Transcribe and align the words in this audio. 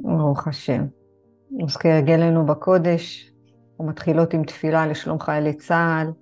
ברוך 0.00 0.48
השם. 0.48 0.86
אז 1.64 1.76
כהרגלנו 1.76 2.46
בקודש, 2.46 3.32
ומתחילות 3.80 4.34
עם 4.34 4.44
תפילה 4.44 4.86
לשלום 4.86 5.20
חיילי 5.20 5.52
צה"ל. 5.52 6.12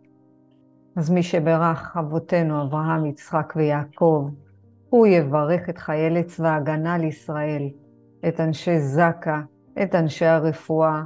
אז 0.96 1.10
מי 1.10 1.22
שברך 1.22 1.96
אבותינו 1.96 2.62
אברהם, 2.62 3.06
יצחק 3.06 3.52
ויעקב, 3.56 4.28
הוא 4.90 5.06
יברך 5.06 5.68
את 5.68 5.78
חיילי 5.78 6.24
צבא 6.24 6.48
ההגנה 6.48 6.98
לישראל, 6.98 7.62
את 8.28 8.40
אנשי 8.40 8.80
זק"א, 8.80 9.40
את 9.82 9.94
אנשי 9.94 10.24
הרפואה, 10.24 11.02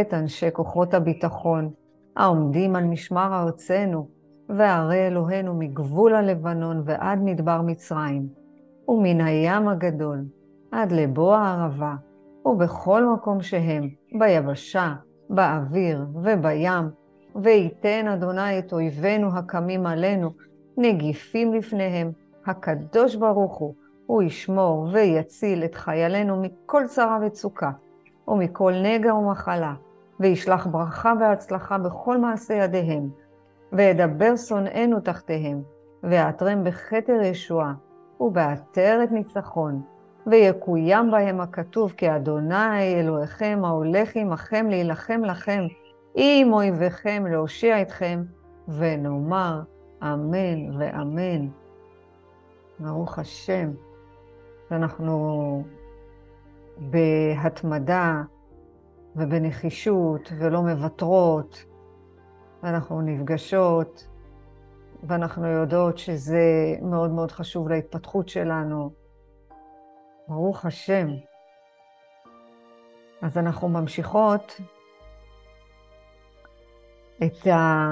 את 0.00 0.14
אנשי 0.14 0.46
כוחות 0.52 0.94
הביטחון, 0.94 1.70
העומדים 2.16 2.76
על 2.76 2.84
משמר 2.84 3.42
ארצנו, 3.42 4.08
וערי 4.48 5.06
אלוהינו 5.06 5.54
מגבול 5.54 6.14
הלבנון 6.14 6.82
ועד 6.84 7.22
מדבר 7.22 7.62
מצרים, 7.62 8.28
ומן 8.88 9.20
הים 9.20 9.68
הגדול 9.68 10.24
עד 10.72 10.92
לבוא 10.92 11.36
הערבה, 11.36 11.94
ובכל 12.46 13.04
מקום 13.04 13.42
שהם, 13.42 13.88
ביבשה, 14.18 14.94
באוויר 15.30 16.06
ובים, 16.14 16.90
וייתן 17.36 18.08
אדוני 18.08 18.58
את 18.58 18.72
אויבינו 18.72 19.38
הקמים 19.38 19.86
עלינו, 19.86 20.30
נגיפים 20.76 21.54
לפניהם, 21.54 22.12
הקדוש 22.46 23.14
ברוך 23.14 23.56
הוא, 23.56 23.74
הוא 24.06 24.22
ישמור 24.22 24.88
ויציל 24.92 25.64
את 25.64 25.74
חיילינו 25.74 26.42
מכל 26.42 26.82
צרה 26.86 27.18
וצוקה, 27.26 27.70
ומכל 28.28 28.72
נגע 28.82 29.14
ומחלה, 29.14 29.74
וישלח 30.20 30.66
ברכה 30.66 31.12
והצלחה 31.20 31.78
בכל 31.78 32.18
מעשה 32.18 32.54
ידיהם, 32.54 33.08
וידבר 33.72 34.36
שונאינו 34.36 35.00
תחתיהם, 35.00 35.62
ויעטרם 36.02 36.64
בכתר 36.64 37.20
ישועה, 37.22 37.74
ובעטרת 38.20 39.12
ניצחון, 39.12 39.82
ויקוים 40.26 41.10
בהם 41.10 41.40
הכתוב, 41.40 41.92
כי 41.96 42.16
אדוני 42.16 42.94
אלוהיכם 43.00 43.60
ההולך 43.64 44.16
עמכם 44.16 44.66
להילחם 44.70 45.24
לכם, 45.24 45.66
עם 46.14 46.52
אויביכם 46.52 47.24
להושיע 47.30 47.82
אתכם, 47.82 48.22
ונאמר 48.68 49.62
אמן 50.02 50.78
ואמן. 50.78 51.48
ברוך 52.78 53.18
השם. 53.18 53.70
ואנחנו 54.70 55.62
בהתמדה 56.78 58.22
ובנחישות 59.16 60.32
ולא 60.38 60.62
מוותרות, 60.62 61.64
ואנחנו 62.62 63.00
נפגשות, 63.00 64.08
ואנחנו 65.02 65.46
יודעות 65.46 65.98
שזה 65.98 66.74
מאוד 66.82 67.10
מאוד 67.10 67.30
חשוב 67.30 67.68
להתפתחות 67.68 68.28
שלנו. 68.28 69.05
ברוך 70.28 70.66
השם. 70.66 71.08
אז 73.22 73.38
אנחנו 73.38 73.68
ממשיכות 73.68 74.60
את 77.22 77.46
ה... 77.46 77.86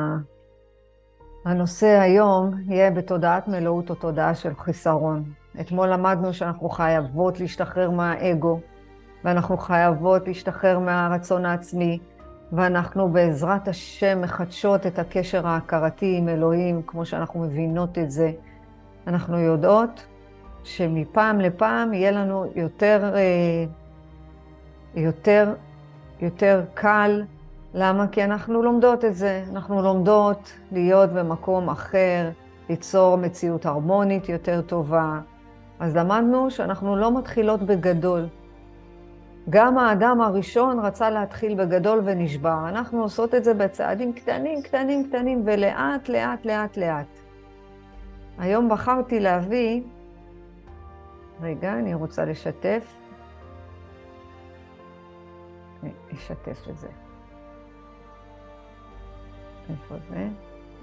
הנושא 1.44 2.00
היום 2.00 2.50
יהיה 2.66 2.90
בתודעת 2.90 3.48
מלאות 3.48 3.90
או 3.90 3.94
תודעה 3.94 4.34
של 4.34 4.54
חיסרון. 4.54 5.24
אתמול 5.60 5.88
למדנו 5.88 6.32
שאנחנו 6.32 6.68
חייבות 6.68 7.40
להשתחרר 7.40 7.90
מהאגו, 7.90 8.60
ואנחנו 9.24 9.56
חייבות 9.56 10.28
להשתחרר 10.28 10.78
מהרצון 10.78 11.46
העצמי, 11.46 11.98
ואנחנו 12.52 13.08
בעזרת 13.08 13.68
השם 13.68 14.20
מחדשות 14.20 14.86
את 14.86 14.98
הקשר 14.98 15.46
ההכרתי 15.46 16.16
עם 16.18 16.28
אלוהים, 16.28 16.82
כמו 16.86 17.06
שאנחנו 17.06 17.40
מבינות 17.40 17.98
את 17.98 18.10
זה. 18.10 18.32
אנחנו 19.06 19.38
יודעות 19.38 20.06
שמפעם 20.64 21.40
לפעם 21.40 21.92
יהיה 21.92 22.10
לנו 22.10 22.44
יותר, 22.54 23.10
אה, 23.14 23.64
יותר, 24.94 25.54
יותר 26.20 26.62
קל. 26.74 27.22
למה? 27.74 28.08
כי 28.08 28.24
אנחנו 28.24 28.62
לומדות 28.62 29.04
את 29.04 29.14
זה. 29.14 29.44
אנחנו 29.50 29.82
לומדות 29.82 30.52
להיות 30.72 31.10
במקום 31.10 31.70
אחר, 31.70 32.30
ליצור 32.68 33.16
מציאות 33.16 33.66
הרמונית 33.66 34.28
יותר 34.28 34.60
טובה. 34.62 35.20
אז 35.80 35.96
למדנו 35.96 36.50
שאנחנו 36.50 36.96
לא 36.96 37.18
מתחילות 37.18 37.62
בגדול. 37.62 38.26
גם 39.50 39.78
האדם 39.78 40.20
הראשון 40.20 40.78
רצה 40.78 41.10
להתחיל 41.10 41.54
בגדול 41.54 42.00
ונשבר. 42.04 42.68
אנחנו 42.68 43.02
עושות 43.02 43.34
את 43.34 43.44
זה 43.44 43.54
בצעדים 43.54 44.12
קטנים, 44.12 44.62
קטנים, 44.62 45.08
קטנים, 45.08 45.42
ולאט, 45.44 46.08
לאט, 46.08 46.46
לאט, 46.46 46.76
לאט. 46.76 47.06
היום 48.38 48.68
בחרתי 48.68 49.20
להביא 49.20 49.82
רגע, 51.44 51.74
אני 51.78 51.94
רוצה 51.94 52.24
לשתף. 52.24 52.96
אשתף 56.12 56.68
את 56.70 56.78
זה. 56.78 56.88
איפה 59.70 59.94
זה? 60.08 60.28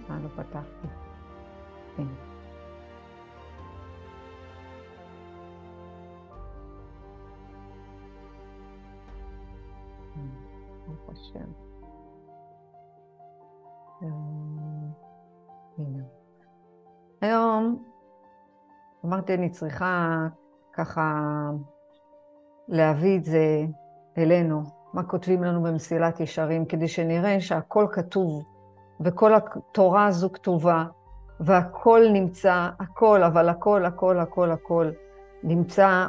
מה 0.09 0.19
לא 0.19 0.27
פתחתי? 0.27 0.87
השם. 11.11 11.51
הנה. 15.77 16.03
היום 17.21 17.83
אמרתי, 19.05 19.33
אני 19.33 19.49
צריכה 19.49 20.17
ככה 20.73 21.21
להביא 22.67 23.17
את 23.17 23.25
זה 23.25 23.65
אלינו, 24.17 24.63
מה 24.93 25.03
כותבים 25.03 25.43
לנו 25.43 25.63
במסילת 25.63 26.19
ישרים, 26.19 26.65
כדי 26.65 26.87
שנראה 26.87 27.41
שהכל 27.41 27.87
כתוב, 27.91 28.43
וכל 29.01 29.31
התורה 29.33 30.05
הזו 30.05 30.31
כתובה, 30.31 30.85
והכל 31.39 32.01
נמצא, 32.13 32.69
הכל, 32.79 33.23
אבל 33.23 33.49
הכל, 33.49 33.85
הכל, 33.85 34.19
הכל, 34.19 34.51
הכל 34.51 34.91
נמצא 35.43 36.07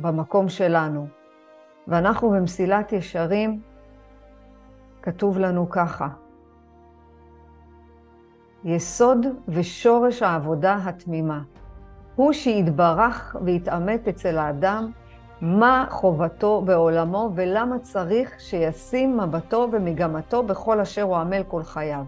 במקום 0.00 0.48
שלנו. 0.48 1.06
ואנחנו 1.88 2.30
במסילת 2.30 2.92
ישרים, 2.92 3.62
כתוב 5.02 5.38
לנו 5.38 5.70
ככה: 5.70 6.08
יסוד 8.64 9.26
ושורש 9.48 10.22
העבודה 10.22 10.78
התמימה. 10.84 11.42
הוא 12.16 12.32
שיתברך 12.32 13.36
ויתעמת 13.44 14.08
אצל 14.08 14.38
האדם 14.38 14.90
מה 15.40 15.86
חובתו 15.90 16.62
בעולמו 16.64 17.30
ולמה 17.34 17.78
צריך 17.78 18.40
שישים 18.40 19.20
מבטו 19.20 19.68
ומגמתו 19.72 20.42
בכל 20.42 20.80
אשר 20.80 21.02
הוא 21.02 21.16
עמל 21.16 21.42
כל 21.48 21.62
חייו. 21.62 22.04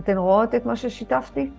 אתן 0.00 0.16
רואות 0.16 0.54
את 0.54 0.66
מה 0.66 0.76
ששיתפתי? 0.76 1.50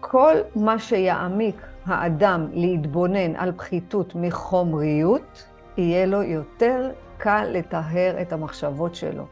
כל 0.00 0.34
מה 0.56 0.78
שיעמיק 0.78 1.66
האדם 1.86 2.46
להתבונן 2.52 3.36
על 3.36 3.52
פחיתות 3.52 4.14
מחומריות, 4.14 5.44
יהיה 5.76 6.06
לו 6.06 6.22
יותר 6.22 6.90
קל 7.18 7.44
לטהר 7.48 8.22
את 8.22 8.32
המחשבות 8.32 8.94
שלו. 8.94 9.24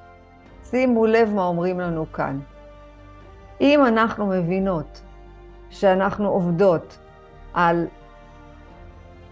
שימו 0.63 1.07
לב 1.07 1.33
מה 1.35 1.45
אומרים 1.45 1.81
לנו 1.81 2.13
כאן. 2.13 2.39
אם 3.61 3.87
אנחנו 3.87 4.27
מבינות 4.27 5.03
שאנחנו 5.71 6.29
עובדות 6.29 6.99
על 7.55 7.87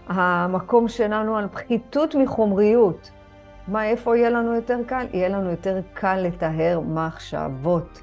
המקום 0.07 0.87
שלנו, 0.87 1.37
על 1.37 1.47
פחיתות 1.47 2.15
מחומריות, 2.15 3.11
מה, 3.67 3.85
איפה 3.85 4.17
יהיה 4.17 4.29
לנו 4.29 4.55
יותר 4.55 4.77
קל? 4.87 5.05
יהיה 5.13 5.29
לנו 5.29 5.51
יותר 5.51 5.81
קל 5.93 6.15
לטהר 6.15 6.79
מחשבות. 6.79 8.01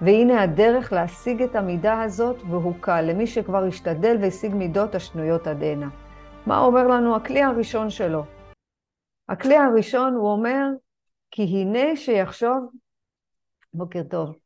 והנה 0.00 0.42
הדרך 0.42 0.92
להשיג 0.92 1.42
את 1.42 1.56
המידה 1.56 2.02
הזאת, 2.02 2.36
והוא 2.50 2.74
קל, 2.80 3.00
למי 3.00 3.26
שכבר 3.26 3.64
השתדל 3.64 4.16
והשיג 4.20 4.54
מידות 4.54 4.94
השנויות 4.94 5.46
עד 5.46 5.62
הנה. 5.62 5.88
מה 6.46 6.58
אומר 6.58 6.86
לנו 6.86 7.16
הכלי 7.16 7.42
הראשון 7.42 7.90
שלו? 7.90 8.24
הכלי 9.28 9.56
הראשון, 9.56 10.14
הוא 10.14 10.28
אומר, 10.32 10.66
כי 11.30 11.42
הנה 11.42 11.96
שיחשוב, 11.96 12.70
בוקר 13.74 14.02
טוב, 14.02 14.36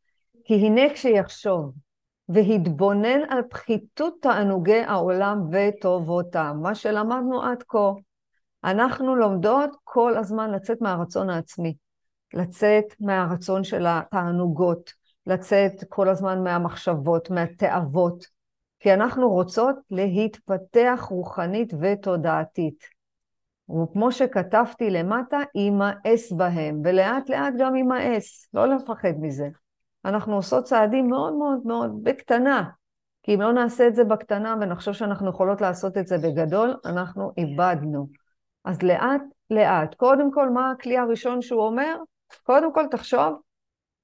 כי 0.47 0.55
הנה 0.55 0.83
כשיחשוב 0.95 1.73
והתבונן 2.29 3.21
על 3.29 3.43
פחיתות 3.51 4.15
תענוגי 4.23 4.81
העולם 4.81 5.39
וטובותם, 5.53 6.57
מה 6.63 6.75
שלמדנו 6.75 7.43
עד 7.43 7.63
כה, 7.69 7.91
אנחנו 8.65 9.17
לומדות 9.17 9.71
כל 9.85 10.17
הזמן 10.17 10.51
לצאת 10.51 10.81
מהרצון 10.81 11.31
העצמי, 11.31 11.75
לצאת 12.35 12.85
מהרצון 13.01 13.65
של 13.65 13.87
התענוגות, 13.89 14.93
לצאת 15.27 15.85
כל 15.89 16.09
הזמן 16.09 16.45
מהמחשבות, 16.45 17.31
מהתאוות, 17.31 18.25
כי 18.81 18.95
אנחנו 18.95 19.29
רוצות 19.29 19.77
להתפתח 19.91 21.07
רוחנית 21.11 21.73
ותודעתית. 21.81 22.85
וכמו 23.71 24.13
שכתבתי 24.13 24.91
למטה, 24.91 25.39
יימאס 25.55 26.33
בהם, 26.33 26.81
ולאט 26.85 27.29
לאט 27.29 27.55
גם 27.59 27.77
יימאס, 27.77 28.49
לא 28.55 28.67
לפחד 28.67 29.13
מזה. 29.21 29.49
אנחנו 30.07 30.37
עושות 30.37 30.65
צעדים 30.65 31.09
מאוד 31.09 31.33
מאוד 31.35 31.59
מאוד 31.65 32.05
בקטנה, 32.05 32.71
כי 33.23 33.35
אם 33.35 33.41
לא 33.41 33.53
נעשה 33.53 33.89
את 33.89 33.95
זה 33.95 34.05
בקטנה 34.05 34.55
ונחשוב 34.61 34.95
שאנחנו 34.95 35.31
יכולות 35.31 35.61
לעשות 35.61 35.99
את 35.99 36.07
זה 36.07 36.19
בגדול, 36.19 36.75
אנחנו 36.85 37.33
איבדנו. 37.39 38.09
אז 38.65 38.83
לאט 38.83 39.23
לאט. 39.51 39.95
קודם 39.95 40.33
כל, 40.33 40.51
מה 40.51 40.71
הכלי 40.71 40.99
הראשון 40.99 41.43
שהוא 41.43 41.63
אומר? 41.63 41.97
קודם 42.43 42.75
כל 42.75 42.85
תחשוב, 42.91 43.41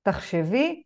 תחשבי 0.03 0.83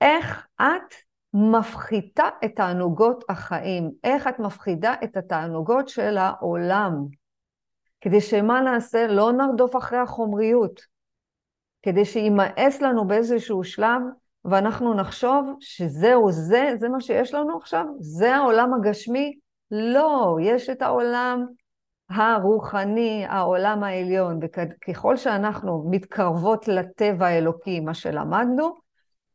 איך 0.00 0.46
את 0.60 0.94
מפחיתה 1.34 2.28
את 2.44 2.50
תענוגות 2.56 3.24
החיים, 3.28 3.90
איך 4.04 4.26
את 4.26 4.38
מפחידה 4.38 4.94
את 5.04 5.16
התענוגות 5.16 5.88
של 5.88 6.16
העולם. 6.16 6.92
כדי 8.00 8.20
שמה 8.20 8.60
נעשה? 8.60 9.06
לא 9.06 9.32
נרדוף 9.32 9.76
אחרי 9.76 9.98
החומריות. 9.98 10.97
כדי 11.82 12.04
שימאס 12.04 12.82
לנו 12.82 13.06
באיזשהו 13.06 13.64
שלב, 13.64 14.02
ואנחנו 14.44 14.94
נחשוב 14.94 15.56
שזהו, 15.60 16.32
זה, 16.32 16.70
זה 16.78 16.88
מה 16.88 17.00
שיש 17.00 17.34
לנו 17.34 17.56
עכשיו? 17.56 17.84
זה 18.00 18.36
העולם 18.36 18.74
הגשמי? 18.74 19.38
לא, 19.70 20.36
יש 20.42 20.70
את 20.70 20.82
העולם 20.82 21.46
הרוחני, 22.10 23.24
העולם 23.28 23.84
העליון, 23.84 24.40
וככל 24.42 25.16
שאנחנו 25.16 25.86
מתקרבות 25.90 26.68
לטבע 26.68 27.26
האלוקי, 27.26 27.80
מה 27.80 27.94
שלמדנו, 27.94 28.74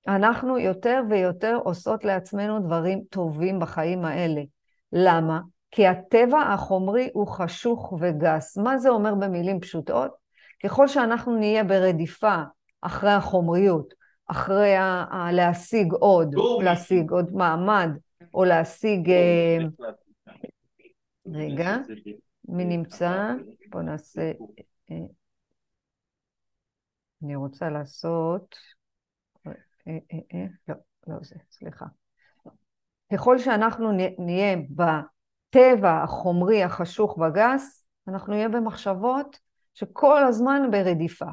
אנחנו 0.08 0.58
יותר 0.58 1.02
ויותר 1.10 1.60
עושות 1.64 2.06
לעצמנו 2.06 2.60
דברים 2.60 3.02
טובים 3.10 3.60
בחיים 3.60 4.06
האלה. 4.06 4.42
למה? 4.94 5.40
כי 5.72 5.88
הטבע 5.88 6.42
החומרי 6.42 7.10
הוא 7.14 7.28
חשוך 7.28 7.94
וגס. 8.00 8.58
מה 8.58 8.78
זה 8.78 8.90
אומר 8.90 9.16
במילים 9.16 9.60
פשוטות? 9.60 10.23
ככל 10.64 10.88
שאנחנו 10.88 11.36
נהיה 11.38 11.64
ברדיפה 11.64 12.36
אחרי 12.82 13.12
החומריות, 13.12 13.94
אחרי 14.28 14.76
ה- 14.76 15.06
ה- 15.12 15.32
להשיג 15.32 15.94
עוד, 15.94 16.36
להשיג 16.64 17.12
עוד 17.12 17.34
מעמד, 17.34 17.90
או 18.34 18.44
להשיג... 18.44 19.10
אה, 19.10 19.58
רגע. 21.26 21.78
מי 22.48 22.66
נמצא? 22.66 23.34
בואו 23.70 23.84
נעשה... 23.84 24.32
אה, 24.92 24.96
אני 27.24 27.36
רוצה 27.36 27.70
לעשות... 27.70 28.56
אה, 29.48 29.98
אה, 30.34 30.46
לא, 30.68 30.76
לא 31.08 31.16
זה, 31.22 31.36
סליחה. 31.52 31.86
ככל 33.14 33.40
שאנחנו 33.40 33.92
נהיה 34.18 34.58
בטבע 34.70 36.04
החומרי 36.04 36.64
החשוך 36.64 37.18
והגס, 37.18 37.88
אנחנו 38.08 38.34
נהיה 38.34 38.50
במחשבות 38.50 39.40
שכל 39.74 40.24
הזמן 40.24 40.68
ברדיפה. 40.72 41.26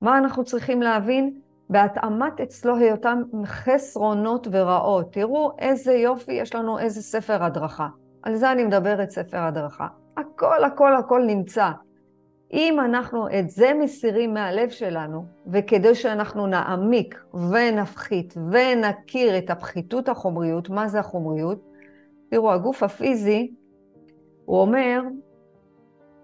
מה 0.00 0.18
אנחנו 0.18 0.44
צריכים 0.44 0.82
להבין? 0.82 1.40
בהתאמת 1.70 2.40
אצלו 2.40 2.76
היותם 2.76 3.22
חסרונות 3.44 4.46
ורעות. 4.50 5.12
תראו 5.12 5.52
איזה 5.58 5.92
יופי, 5.92 6.32
יש 6.32 6.54
לנו 6.54 6.78
איזה 6.78 7.02
ספר 7.02 7.44
הדרכה. 7.44 7.88
על 8.22 8.36
זה 8.36 8.52
אני 8.52 8.64
מדברת, 8.64 9.10
ספר 9.10 9.38
הדרכה. 9.38 9.86
הכל, 10.16 10.64
הכל, 10.64 10.96
הכל 10.96 11.22
נמצא. 11.26 11.70
אם 12.52 12.80
אנחנו 12.80 13.28
את 13.38 13.50
זה 13.50 13.72
מסירים 13.74 14.34
מהלב 14.34 14.68
שלנו, 14.68 15.24
וכדי 15.46 15.94
שאנחנו 15.94 16.46
נעמיק 16.46 17.24
ונפחית 17.34 18.34
ונכיר 18.36 19.38
את 19.38 19.50
הפחיתות 19.50 20.08
החומריות, 20.08 20.68
מה 20.68 20.88
זה 20.88 21.00
החומריות? 21.00 21.58
תראו, 22.30 22.52
הגוף 22.52 22.82
הפיזי, 22.82 23.54
הוא 24.44 24.60
אומר, 24.60 25.00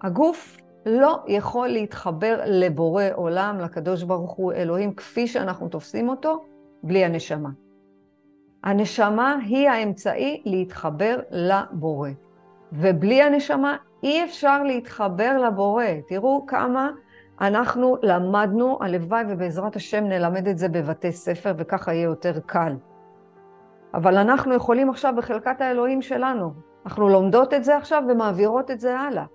הגוף 0.01 0.57
לא 0.85 1.23
יכול 1.27 1.67
להתחבר 1.67 2.39
לבורא 2.45 3.03
עולם, 3.15 3.59
לקדוש 3.59 4.03
ברוך 4.03 4.31
הוא, 4.31 4.53
אלוהים, 4.53 4.93
כפי 4.93 5.27
שאנחנו 5.27 5.69
תופסים 5.69 6.09
אותו, 6.09 6.45
בלי 6.83 7.05
הנשמה. 7.05 7.49
הנשמה 8.63 9.37
היא 9.45 9.69
האמצעי 9.69 10.41
להתחבר 10.45 11.19
לבורא. 11.31 12.09
ובלי 12.71 13.21
הנשמה 13.21 13.77
אי 14.03 14.23
אפשר 14.23 14.63
להתחבר 14.63 15.37
לבורא. 15.47 15.85
תראו 16.07 16.45
כמה 16.45 16.91
אנחנו 17.41 17.97
למדנו, 18.03 18.77
הלוואי 18.81 19.23
ובעזרת 19.29 19.75
השם 19.75 20.03
נלמד 20.03 20.47
את 20.47 20.57
זה 20.57 20.69
בבתי 20.69 21.11
ספר 21.11 21.53
וככה 21.57 21.93
יהיה 21.93 22.03
יותר 22.03 22.39
קל. 22.45 22.75
אבל 23.93 24.17
אנחנו 24.17 24.53
יכולים 24.53 24.89
עכשיו 24.89 25.13
בחלקת 25.17 25.61
האלוהים 25.61 26.01
שלנו. 26.01 26.53
אנחנו 26.85 27.09
לומדות 27.09 27.53
את 27.53 27.63
זה 27.63 27.77
עכשיו 27.77 28.03
ומעבירות 28.09 28.71
את 28.71 28.79
זה 28.79 28.99
הלאה. 28.99 29.25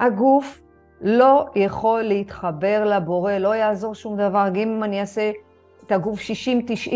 הגוף 0.00 0.62
לא 1.00 1.46
יכול 1.54 2.02
להתחבר 2.02 2.84
לבורא, 2.84 3.32
לא 3.32 3.54
יעזור 3.54 3.94
שום 3.94 4.16
דבר. 4.16 4.48
גם 4.48 4.56
אם 4.56 4.84
אני 4.84 5.00
אעשה 5.00 5.30
את 5.86 5.92
הגוף 5.92 6.20
60-90, 6.88 6.92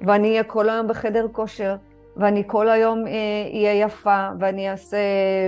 ואני 0.00 0.28
אהיה 0.28 0.44
כל 0.44 0.68
היום 0.68 0.88
בחדר 0.88 1.26
כושר, 1.32 1.76
ואני 2.16 2.42
כל 2.46 2.68
היום 2.68 3.04
אהיה 3.06 3.72
אה, 3.72 3.86
יפה, 3.86 4.28
ואני 4.40 4.70
אעשה, 4.70 4.98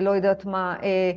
לא 0.00 0.10
יודעת 0.10 0.44
מה, 0.44 0.74
אה, 0.82 1.12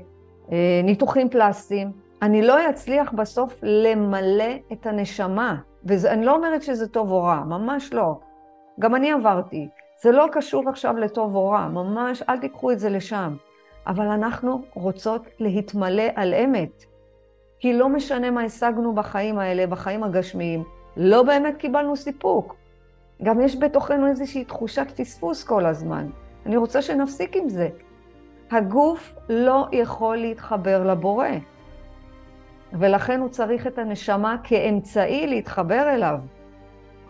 אה, 0.51 0.81
ניתוחים 0.83 1.29
פלסטיים, 1.29 1.91
אני 2.21 2.41
לא 2.41 2.69
אצליח 2.69 3.11
בסוף 3.11 3.59
למלא 3.63 4.53
את 4.71 4.87
הנשמה. 4.87 5.55
ואני 5.83 6.25
לא 6.25 6.35
אומרת 6.35 6.63
שזה 6.63 6.87
טוב 6.87 7.11
או 7.11 7.23
רע, 7.23 7.43
ממש 7.43 7.93
לא. 7.93 8.19
גם 8.79 8.95
אני 8.95 9.11
עברתי. 9.11 9.67
זה 10.01 10.11
לא 10.11 10.25
קשור 10.31 10.69
עכשיו 10.69 10.97
לטוב 10.97 11.35
או 11.35 11.49
רע, 11.49 11.67
ממש, 11.67 12.23
אל 12.29 12.37
תיקחו 12.37 12.71
את 12.71 12.79
זה 12.79 12.89
לשם. 12.89 13.35
אבל 13.87 14.07
אנחנו 14.07 14.61
רוצות 14.73 15.27
להתמלא 15.39 16.03
על 16.15 16.33
אמת. 16.33 16.83
כי 17.59 17.73
לא 17.73 17.89
משנה 17.89 18.31
מה 18.31 18.41
השגנו 18.41 18.95
בחיים 18.95 19.39
האלה, 19.39 19.67
בחיים 19.67 20.03
הגשמיים, 20.03 20.63
לא 20.97 21.23
באמת 21.23 21.57
קיבלנו 21.57 21.95
סיפוק. 21.95 22.55
גם 23.23 23.41
יש 23.41 23.59
בתוכנו 23.59 24.07
איזושהי 24.07 24.43
תחושת 24.43 24.87
פספוס 24.95 25.43
כל 25.43 25.65
הזמן. 25.65 26.07
אני 26.45 26.57
רוצה 26.57 26.81
שנפסיק 26.81 27.35
עם 27.35 27.49
זה. 27.49 27.69
הגוף 28.51 29.15
לא 29.29 29.67
יכול 29.71 30.17
להתחבר 30.17 30.83
לבורא, 30.83 31.27
ולכן 32.73 33.19
הוא 33.19 33.29
צריך 33.29 33.67
את 33.67 33.77
הנשמה 33.77 34.35
כאמצעי 34.43 35.27
להתחבר 35.27 35.95
אליו. 35.95 36.19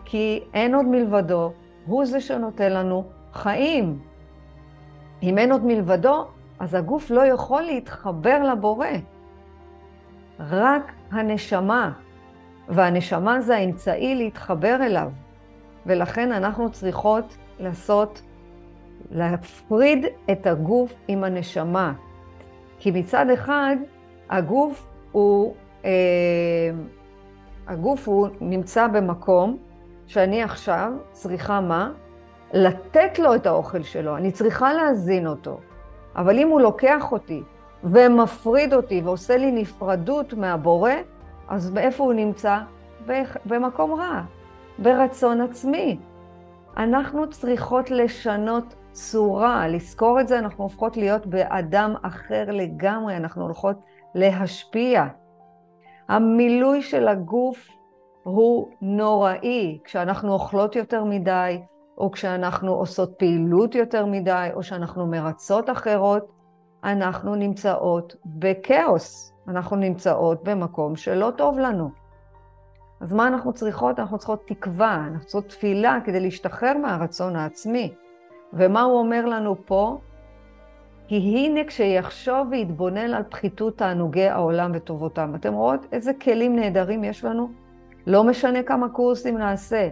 כי 0.04 0.40
אין 0.54 0.74
עוד 0.74 0.86
מלבדו, 0.86 1.52
הוא 1.86 2.04
זה 2.04 2.20
שנותן 2.20 2.72
לנו 2.72 3.04
חיים. 3.32 3.98
אם 5.22 5.38
אין 5.38 5.52
עוד 5.52 5.64
מלבדו, 5.64 6.26
אז 6.58 6.74
הגוף 6.74 7.10
לא 7.10 7.26
יכול 7.26 7.62
להתחבר 7.62 8.42
לבורא. 8.52 8.86
רק 10.40 10.92
הנשמה, 11.10 11.92
והנשמה 12.68 13.40
זה 13.40 13.56
האמצעי 13.56 14.14
להתחבר 14.14 14.76
אליו. 14.82 15.10
ולכן 15.86 16.32
אנחנו 16.32 16.72
צריכות 16.72 17.36
לעשות, 17.60 18.22
להפריד 19.10 20.06
את 20.30 20.46
הגוף 20.46 20.94
עם 21.08 21.24
הנשמה. 21.24 21.92
כי 22.78 22.90
מצד 22.90 23.30
אחד, 23.30 23.76
הגוף 24.30 24.88
הוא, 25.12 25.54
אה, 25.84 25.90
הגוף 27.66 28.08
הוא 28.08 28.28
נמצא 28.40 28.86
במקום 28.86 29.58
שאני 30.06 30.42
עכשיו 30.42 30.92
צריכה 31.12 31.60
מה? 31.60 31.92
לתת 32.52 33.18
לו 33.18 33.34
את 33.34 33.46
האוכל 33.46 33.82
שלו, 33.82 34.16
אני 34.16 34.32
צריכה 34.32 34.72
להזין 34.72 35.26
אותו. 35.26 35.60
אבל 36.18 36.38
אם 36.38 36.48
הוא 36.48 36.60
לוקח 36.60 37.12
אותי 37.12 37.42
ומפריד 37.84 38.74
אותי 38.74 39.02
ועושה 39.04 39.36
לי 39.36 39.52
נפרדות 39.52 40.32
מהבורא, 40.34 40.92
אז 41.48 41.70
באיפה 41.70 42.04
הוא 42.04 42.12
נמצא? 42.12 42.58
במקום 43.46 43.94
רע. 43.94 44.22
ברצון 44.78 45.40
עצמי. 45.40 45.98
אנחנו 46.76 47.30
צריכות 47.30 47.90
לשנות 47.90 48.74
צורה, 48.92 49.68
לזכור 49.68 50.20
את 50.20 50.28
זה, 50.28 50.38
אנחנו 50.38 50.64
הופכות 50.64 50.96
להיות 50.96 51.26
באדם 51.26 51.94
אחר 52.02 52.44
לגמרי, 52.48 53.16
אנחנו 53.16 53.42
הולכות 53.42 53.76
להשפיע. 54.14 55.06
המילוי 56.08 56.82
של 56.82 57.08
הגוף 57.08 57.68
הוא 58.22 58.68
נוראי, 58.80 59.78
כשאנחנו 59.84 60.32
אוכלות 60.32 60.76
יותר 60.76 61.04
מדי, 61.04 61.60
או 61.98 62.10
כשאנחנו 62.10 62.72
עושות 62.72 63.14
פעילות 63.18 63.74
יותר 63.74 64.06
מדי, 64.06 64.48
או 64.54 64.62
שאנחנו 64.62 65.06
מרצות 65.06 65.70
אחרות, 65.70 66.32
אנחנו 66.84 67.34
נמצאות 67.34 68.16
בכאוס, 68.26 69.32
אנחנו 69.48 69.76
נמצאות 69.76 70.44
במקום 70.44 70.96
שלא 70.96 71.32
טוב 71.36 71.58
לנו. 71.58 71.90
אז 73.00 73.12
מה 73.12 73.26
אנחנו 73.26 73.52
צריכות? 73.52 73.98
אנחנו 73.98 74.18
צריכות 74.18 74.46
תקווה, 74.46 75.04
אנחנו 75.08 75.26
צריכות 75.26 75.48
תפילה 75.48 75.98
כדי 76.04 76.20
להשתחרר 76.20 76.76
מהרצון 76.78 77.36
העצמי. 77.36 77.92
ומה 78.52 78.82
הוא 78.82 78.98
אומר 78.98 79.26
לנו 79.26 79.56
פה? 79.66 79.98
כי 81.08 81.16
הנה 81.16 81.64
כשיחשוב 81.64 82.48
ויתבונן 82.50 83.14
על 83.14 83.22
פחיתות 83.30 83.78
תענוגי 83.78 84.28
העולם 84.28 84.70
וטובותם. 84.74 85.32
אתם 85.34 85.54
רואות 85.54 85.86
איזה 85.92 86.12
כלים 86.14 86.56
נהדרים 86.56 87.04
יש 87.04 87.24
לנו? 87.24 87.50
לא 88.06 88.24
משנה 88.24 88.62
כמה 88.62 88.88
קורסים 88.88 89.38
נעשה. 89.38 89.88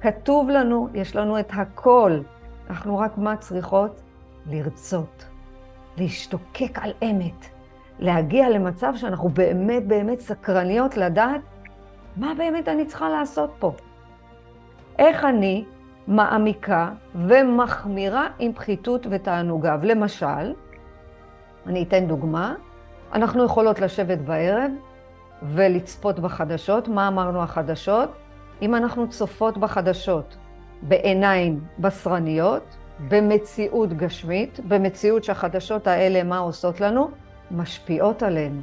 כתוב 0.00 0.50
לנו, 0.50 0.88
יש 0.94 1.16
לנו 1.16 1.40
את 1.40 1.50
הכל. 1.54 2.20
אנחנו 2.70 2.98
רק 2.98 3.18
מה 3.18 3.36
צריכות? 3.36 4.00
לרצות, 4.46 5.24
להשתוקק 5.96 6.78
על 6.82 6.92
אמת, 7.02 7.46
להגיע 7.98 8.50
למצב 8.50 8.92
שאנחנו 8.96 9.28
באמת 9.28 9.86
באמת 9.86 10.20
סקרניות 10.20 10.96
לדעת 10.96 11.40
מה 12.18 12.32
באמת 12.36 12.68
אני 12.68 12.86
צריכה 12.86 13.08
לעשות 13.08 13.50
פה? 13.58 13.72
איך 14.98 15.24
אני 15.24 15.64
מעמיקה 16.06 16.90
ומחמירה 17.14 18.26
עם 18.38 18.52
פחיתות 18.52 19.06
ותענוגיו. 19.10 19.80
למשל, 19.82 20.54
אני 21.66 21.82
אתן 21.82 22.06
דוגמה, 22.06 22.54
אנחנו 23.12 23.44
יכולות 23.44 23.80
לשבת 23.80 24.18
בערב 24.18 24.70
ולצפות 25.42 26.20
בחדשות. 26.20 26.88
מה 26.88 27.08
אמרנו 27.08 27.42
החדשות? 27.42 28.10
אם 28.62 28.74
אנחנו 28.74 29.08
צופות 29.08 29.58
בחדשות 29.58 30.36
בעיניים 30.82 31.60
בשרניות, 31.78 32.76
במציאות 33.08 33.92
גשמית, 33.92 34.60
במציאות 34.68 35.24
שהחדשות 35.24 35.86
האלה, 35.86 36.22
מה 36.22 36.38
עושות 36.38 36.80
לנו? 36.80 37.10
משפיעות 37.50 38.22
עלינו. 38.22 38.60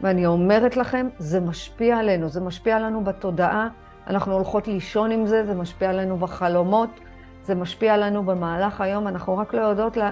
ואני 0.00 0.26
אומרת 0.26 0.76
לכם, 0.76 1.08
זה 1.18 1.40
משפיע 1.40 1.98
עלינו, 1.98 2.28
זה 2.28 2.40
משפיע 2.40 2.78
לנו 2.78 3.04
בתודעה, 3.04 3.68
אנחנו 4.06 4.34
הולכות 4.34 4.68
לישון 4.68 5.10
עם 5.10 5.26
זה, 5.26 5.46
זה 5.46 5.54
משפיע 5.54 5.90
עלינו 5.90 6.16
בחלומות, 6.16 6.90
זה 7.42 7.54
משפיע 7.54 7.94
עלינו 7.94 8.22
במהלך 8.22 8.80
היום, 8.80 9.08
אנחנו 9.08 9.38
רק 9.38 9.54
לא 9.54 9.60
יודעות 9.60 9.96
לה, 9.96 10.10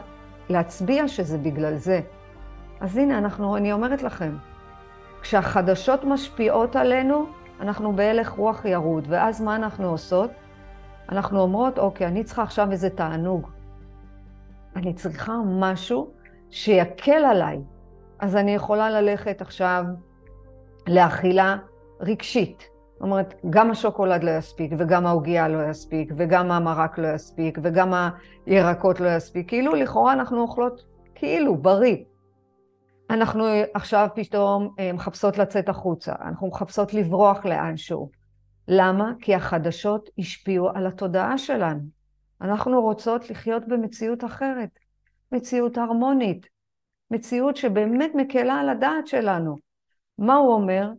להצביע 0.48 1.08
שזה 1.08 1.38
בגלל 1.38 1.74
זה. 1.74 2.00
אז 2.80 2.96
הנה, 2.96 3.18
אנחנו, 3.18 3.56
אני 3.56 3.72
אומרת 3.72 4.02
לכם, 4.02 4.36
כשהחדשות 5.22 6.04
משפיעות 6.04 6.76
עלינו, 6.76 7.26
אנחנו 7.60 7.92
בהלך 7.92 8.30
רוח 8.30 8.64
ירוד, 8.64 9.04
ואז 9.08 9.40
מה 9.40 9.56
אנחנו 9.56 9.88
עושות? 9.90 10.30
אנחנו 11.08 11.40
אומרות, 11.40 11.78
אוקיי, 11.78 12.06
אני 12.06 12.24
צריכה 12.24 12.42
עכשיו 12.42 12.70
איזה 12.72 12.90
תענוג. 12.90 13.50
אני 14.76 14.94
צריכה 14.94 15.32
משהו 15.46 16.10
שיקל 16.50 17.24
עליי. 17.24 17.58
אז 18.18 18.36
אני 18.36 18.54
יכולה 18.54 18.90
ללכת 18.90 19.40
עכשיו 19.40 19.84
לאכילה 20.88 21.56
רגשית. 22.00 22.68
זאת 22.92 23.02
אומרת, 23.02 23.34
גם 23.50 23.70
השוקולד 23.70 24.24
לא 24.24 24.30
יספיק, 24.30 24.72
וגם 24.78 25.06
העוגייה 25.06 25.48
לא 25.48 25.70
יספיק, 25.70 26.12
וגם 26.16 26.50
המרק 26.50 26.98
לא 26.98 27.08
יספיק, 27.14 27.58
וגם 27.62 27.92
הירקות 28.46 29.00
לא 29.00 29.16
יספיק. 29.16 29.48
כאילו, 29.48 29.74
לכאורה 29.74 30.12
אנחנו 30.12 30.40
אוכלות 30.40 30.84
כאילו, 31.14 31.56
בריא. 31.56 31.96
אנחנו 33.10 33.44
עכשיו 33.74 34.08
פתאום 34.14 34.74
אה, 34.78 34.92
מחפשות 34.92 35.38
לצאת 35.38 35.68
החוצה, 35.68 36.12
אנחנו 36.20 36.48
מחפשות 36.48 36.94
לברוח 36.94 37.44
לאנשהו. 37.44 38.10
למה? 38.68 39.12
כי 39.20 39.34
החדשות 39.34 40.10
השפיעו 40.18 40.68
על 40.74 40.86
התודעה 40.86 41.38
שלנו. 41.38 41.80
אנחנו 42.40 42.80
רוצות 42.80 43.30
לחיות 43.30 43.68
במציאות 43.68 44.24
אחרת, 44.24 44.68
מציאות 45.32 45.78
הרמונית, 45.78 46.46
מציאות 47.10 47.56
שבאמת 47.56 48.10
מקלה 48.14 48.54
על 48.54 48.68
הדעת 48.68 49.06
שלנו. 49.06 49.56
מה 50.18 50.34
הוא 50.34 50.52
אומר? 50.52 50.90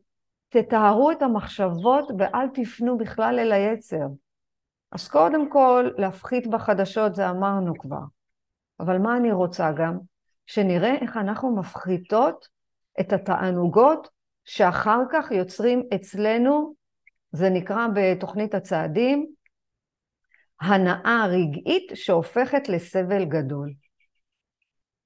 תתארו 0.50 1.12
את 1.12 1.22
המחשבות 1.22 2.12
ואל 2.20 2.48
תפנו 2.54 2.98
בכלל 2.98 3.40
אל 3.40 3.52
היצר. 3.52 4.08
אז 4.92 5.08
קודם 5.08 5.50
כל, 5.50 5.90
להפחית 5.98 6.48
בחדשות, 6.48 7.16
זה 7.16 7.30
אמרנו 7.30 7.74
כבר. 7.80 8.02
אבל 8.80 8.98
מה 8.98 9.18
אני 9.18 9.32
רוצה 9.32 9.72
גם? 9.72 9.98
שנראה 10.48 10.96
איך 10.96 11.18
אנחנו 11.18 11.56
מפחיתות 11.56 12.48
את 13.00 13.14
התענוגות 13.14 14.10
שאחר 14.46 15.00
כך 15.12 15.32
יוצרים 15.32 15.84
אצלנו, 15.96 16.74
זה 17.32 17.50
נקרא 17.50 17.88
בתוכנית 17.94 18.56
הצעדים, 18.56 19.28
הנאה 20.62 21.26
רגעית 21.30 21.92
שהופכת 21.94 22.70
לסבל 22.70 23.26
גדול. 23.26 23.74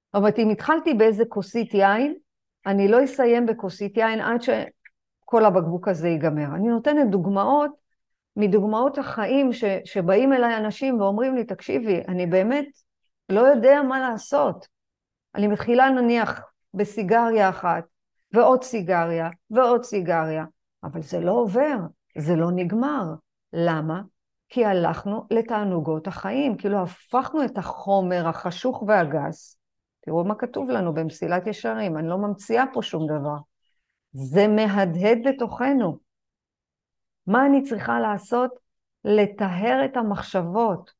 זאת 0.06 0.14
אומרת, 0.14 0.38
אם 0.38 0.50
התחלתי 0.50 0.94
באיזה 0.94 1.24
כוסית 1.28 1.74
יין, 1.74 2.14
אני 2.66 2.88
לא 2.88 3.04
אסיים 3.04 3.46
בכוסית 3.46 3.96
יין 3.96 4.20
עד 4.20 4.40
שכל 4.42 5.44
הבקבוק 5.44 5.88
הזה 5.88 6.08
ייגמר. 6.08 6.54
אני 6.54 6.68
נותנת 6.68 7.10
דוגמאות 7.10 7.70
מדוגמאות 8.36 8.98
החיים 8.98 9.52
ש, 9.52 9.64
שבאים 9.84 10.32
אליי 10.32 10.56
אנשים 10.56 11.00
ואומרים 11.00 11.34
לי, 11.34 11.44
תקשיבי, 11.44 12.02
אני 12.08 12.26
באמת 12.26 12.66
לא 13.28 13.40
יודע 13.40 13.82
מה 13.82 14.00
לעשות. 14.00 14.71
אני 15.34 15.46
מתחילה 15.46 15.90
נניח 15.90 16.40
בסיגריה 16.74 17.48
אחת, 17.48 17.84
ועוד 18.32 18.64
סיגריה, 18.64 19.28
ועוד 19.50 19.84
סיגריה, 19.84 20.44
אבל 20.84 21.02
זה 21.02 21.20
לא 21.20 21.32
עובר, 21.32 21.76
זה 22.18 22.36
לא 22.36 22.50
נגמר. 22.50 23.04
למה? 23.52 24.02
כי 24.48 24.64
הלכנו 24.64 25.26
לתענוגות 25.30 26.06
החיים, 26.06 26.56
כאילו 26.56 26.82
הפכנו 26.82 27.44
את 27.44 27.58
החומר 27.58 28.28
החשוך 28.28 28.82
והגס. 28.82 29.58
תראו 30.00 30.24
מה 30.24 30.34
כתוב 30.34 30.70
לנו 30.70 30.94
במסילת 30.94 31.46
ישרים, 31.46 31.98
אני 31.98 32.08
לא 32.08 32.18
ממציאה 32.18 32.64
פה 32.72 32.82
שום 32.82 33.06
דבר. 33.06 33.36
זה 34.12 34.48
מהדהד 34.48 35.18
בתוכנו. 35.24 35.98
מה 37.26 37.46
אני 37.46 37.62
צריכה 37.62 38.00
לעשות? 38.00 38.50
לטהר 39.04 39.84
את 39.84 39.96
המחשבות, 39.96 40.92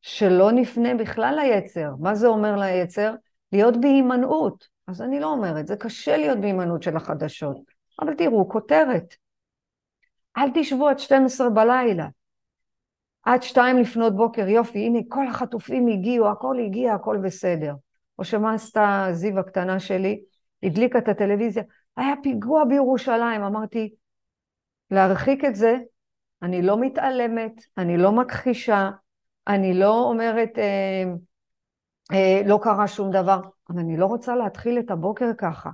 שלא 0.00 0.52
נפנה 0.52 0.94
בכלל 0.94 1.38
ליצר. 1.42 1.90
מה 1.98 2.14
זה 2.14 2.26
אומר 2.26 2.56
ליצר? 2.56 3.14
להיות 3.52 3.80
בהימנעות. 3.80 4.68
אז 4.86 5.02
אני 5.02 5.20
לא 5.20 5.26
אומרת, 5.26 5.66
זה 5.66 5.76
קשה 5.76 6.16
להיות 6.16 6.38
בהימנעות 6.38 6.82
של 6.82 6.96
החדשות. 6.96 7.56
אבל 8.00 8.14
תראו, 8.14 8.48
כותרת. 8.48 9.14
אל 10.38 10.48
תשבו 10.54 10.88
עד 10.88 10.98
12 10.98 11.50
בלילה. 11.50 12.08
עד 13.22 13.42
שתיים 13.42 13.78
לפנות 13.78 14.16
בוקר, 14.16 14.48
יופי, 14.48 14.78
הנה 14.78 14.98
כל 15.08 15.28
החטופים 15.28 15.86
הגיעו, 15.86 16.28
הכל 16.28 16.56
הגיע, 16.58 16.94
הכל 16.94 17.18
בסדר. 17.24 17.74
או 18.18 18.24
שמה 18.24 18.54
עשתה 18.54 19.08
זיו 19.12 19.38
הקטנה 19.38 19.80
שלי? 19.80 20.20
הדליקה 20.62 20.98
את 20.98 21.08
הטלוויזיה, 21.08 21.62
היה 21.96 22.14
פיגוע 22.22 22.64
בירושלים. 22.64 23.42
אמרתי, 23.42 23.94
להרחיק 24.90 25.44
את 25.44 25.56
זה, 25.56 25.76
אני 26.42 26.62
לא 26.62 26.80
מתעלמת, 26.80 27.52
אני 27.78 27.96
לא 27.96 28.12
מכחישה, 28.12 28.90
אני 29.48 29.74
לא 29.74 30.04
אומרת, 30.08 30.58
אה, 30.58 31.04
לא 32.46 32.58
קרה 32.62 32.88
שום 32.88 33.10
דבר, 33.10 33.40
אבל 33.70 33.78
אני 33.78 33.96
לא 33.96 34.06
רוצה 34.06 34.36
להתחיל 34.36 34.78
את 34.78 34.90
הבוקר 34.90 35.30
ככה. 35.38 35.70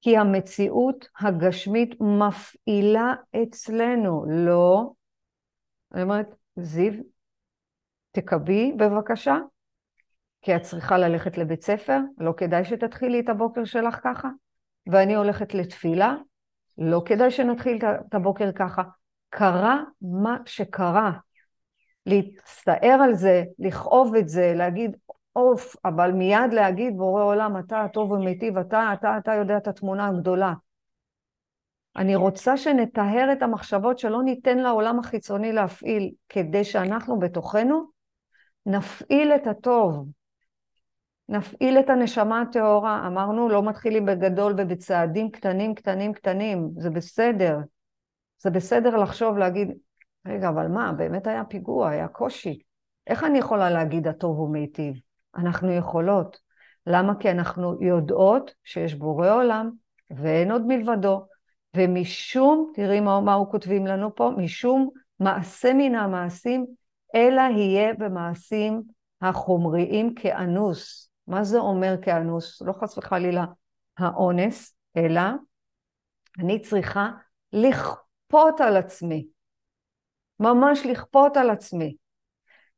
כי 0.00 0.16
המציאות 0.16 1.08
הגשמית 1.20 2.00
מפעילה 2.00 3.14
אצלנו, 3.42 4.24
לא. 4.28 4.90
אני 5.94 6.02
אומרת, 6.02 6.34
זיו, 6.56 6.92
תקבי 8.12 8.72
בבקשה, 8.72 9.36
כי 10.42 10.56
את 10.56 10.62
צריכה 10.62 10.98
ללכת 10.98 11.38
לבית 11.38 11.62
ספר, 11.62 11.98
לא 12.18 12.34
כדאי 12.36 12.64
שתתחילי 12.64 13.20
את 13.20 13.28
הבוקר 13.28 13.64
שלך 13.64 14.00
ככה. 14.04 14.28
ואני 14.86 15.14
הולכת 15.14 15.54
לתפילה, 15.54 16.14
לא 16.78 17.02
כדאי 17.06 17.30
שנתחיל 17.30 17.78
את 18.08 18.14
הבוקר 18.14 18.52
ככה. 18.52 18.82
קרה 19.28 19.82
מה 20.02 20.36
שקרה. 20.46 21.12
להצטער 22.06 22.98
על 23.04 23.14
זה, 23.14 23.44
לכאוב 23.58 24.14
את 24.14 24.28
זה, 24.28 24.52
להגיד 24.56 24.96
עוף, 25.34 25.76
אבל 25.84 26.12
מיד 26.12 26.52
להגיד 26.52 26.96
בורא 26.96 27.22
עולם, 27.22 27.58
אתה 27.58 27.80
הטוב 27.80 28.10
ומיטיב, 28.10 28.58
אתה, 28.58 28.90
אתה, 28.92 29.18
אתה 29.18 29.34
יודע 29.34 29.56
את 29.56 29.68
התמונה 29.68 30.08
הגדולה. 30.08 30.52
אני 31.96 32.14
רוצה 32.14 32.56
שנטהר 32.56 33.32
את 33.32 33.42
המחשבות 33.42 33.98
שלא 33.98 34.22
ניתן 34.22 34.58
לעולם 34.58 34.98
החיצוני 34.98 35.52
להפעיל, 35.52 36.10
כדי 36.28 36.64
שאנחנו 36.64 37.18
בתוכנו 37.18 37.84
נפעיל 38.66 39.32
את 39.32 39.46
הטוב, 39.46 40.06
נפעיל 41.28 41.78
את 41.78 41.90
הנשמה 41.90 42.40
הטהורה. 42.40 43.06
אמרנו, 43.06 43.48
לא 43.48 43.62
מתחילים 43.62 44.06
בגדול 44.06 44.54
ובצעדים 44.58 45.30
קטנים, 45.30 45.74
קטנים, 45.74 46.12
קטנים, 46.12 46.70
זה 46.76 46.90
בסדר. 46.90 47.58
זה 48.38 48.50
בסדר 48.50 48.96
לחשוב, 48.96 49.38
להגיד, 49.38 49.68
רגע, 50.26 50.48
אבל 50.48 50.68
מה, 50.68 50.92
באמת 50.92 51.26
היה 51.26 51.44
פיגוע, 51.44 51.90
היה 51.90 52.08
קושי. 52.08 52.58
איך 53.06 53.24
אני 53.24 53.38
יכולה 53.38 53.70
להגיד 53.70 54.08
הטוב 54.08 54.38
הוא 54.38 54.52
מיטיב? 54.52 55.13
אנחנו 55.36 55.72
יכולות. 55.72 56.38
למה? 56.86 57.12
כי 57.20 57.30
אנחנו 57.30 57.82
יודעות 57.82 58.54
שיש 58.64 58.94
בורא 58.94 59.30
עולם 59.30 59.70
ואין 60.10 60.52
עוד 60.52 60.66
מלבדו, 60.66 61.26
ומשום, 61.76 62.72
תראי 62.74 63.00
מה, 63.00 63.20
מה 63.20 63.34
הוא 63.34 63.50
כותבים 63.50 63.86
לנו 63.86 64.14
פה, 64.14 64.30
משום 64.36 64.90
מעשה 65.20 65.72
מן 65.74 65.94
המעשים, 65.94 66.66
אלא 67.14 67.40
יהיה 67.40 67.94
במעשים 67.94 68.82
החומריים 69.22 70.14
כאנוס. 70.14 71.10
מה 71.26 71.44
זה 71.44 71.58
אומר 71.58 71.94
כאנוס? 72.02 72.62
לא 72.62 72.72
חס 72.72 72.98
וחלילה 72.98 73.44
האונס, 73.98 74.76
אלא 74.96 75.20
אני 76.38 76.62
צריכה 76.62 77.10
לכפות 77.52 78.60
על 78.60 78.76
עצמי, 78.76 79.26
ממש 80.40 80.86
לכפות 80.86 81.36
על 81.36 81.50
עצמי, 81.50 81.96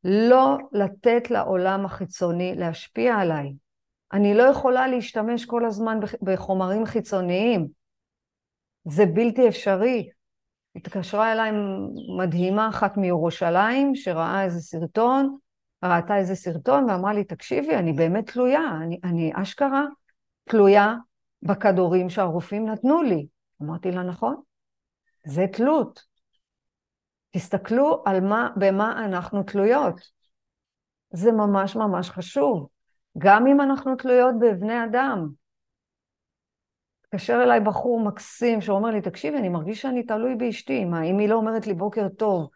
לא 0.04 0.58
לתת 0.72 1.30
לעולם 1.30 1.84
החיצוני 1.84 2.54
להשפיע 2.56 3.14
עליי. 3.14 3.52
אני 4.12 4.34
לא 4.34 4.42
יכולה 4.42 4.88
להשתמש 4.88 5.44
כל 5.44 5.64
הזמן 5.64 5.98
בחומרים 6.22 6.86
חיצוניים. 6.86 7.68
זה 8.84 9.06
בלתי 9.06 9.48
אפשרי. 9.48 10.08
התקשרה 10.76 11.32
אליי 11.32 11.50
מדהימה 12.18 12.68
אחת 12.68 12.96
מירושלים, 12.96 13.94
שראה 13.94 14.44
איזה 14.44 14.60
סרטון, 14.60 15.36
ראתה 15.84 16.16
איזה 16.16 16.34
סרטון 16.34 16.90
ואמרה 16.90 17.12
לי, 17.12 17.24
תקשיבי, 17.24 17.76
אני 17.76 17.92
באמת 17.92 18.30
תלויה, 18.30 18.70
אני, 18.82 18.98
אני 19.04 19.32
אשכרה 19.34 19.84
תלויה 20.44 20.94
בכדורים 21.42 22.10
שהרופאים 22.10 22.68
נתנו 22.68 23.02
לי. 23.02 23.26
אמרתי 23.62 23.90
לה, 23.90 24.02
נכון, 24.02 24.36
זה 25.24 25.46
תלות. 25.52 26.15
תסתכלו 27.36 28.02
על 28.06 28.20
מה, 28.20 28.50
במה 28.56 29.04
אנחנו 29.04 29.42
תלויות. 29.42 30.00
זה 31.10 31.32
ממש 31.32 31.76
ממש 31.76 32.10
חשוב. 32.10 32.68
גם 33.18 33.46
אם 33.46 33.60
אנחנו 33.60 33.96
תלויות 33.96 34.34
בבני 34.40 34.84
אדם. 34.84 35.28
התקשר 37.04 37.40
אליי 37.42 37.60
בחור 37.60 38.00
מקסים 38.00 38.60
שאומר 38.60 38.90
לי, 38.90 39.00
תקשיבי, 39.00 39.36
אני 39.36 39.48
מרגיש 39.48 39.82
שאני 39.82 40.02
תלוי 40.02 40.34
באשתי, 40.34 40.84
מה, 40.84 41.02
אם 41.02 41.18
היא 41.18 41.28
לא 41.28 41.34
אומרת 41.34 41.66
לי 41.66 41.74
בוקר 41.74 42.08
טוב, 42.08 42.48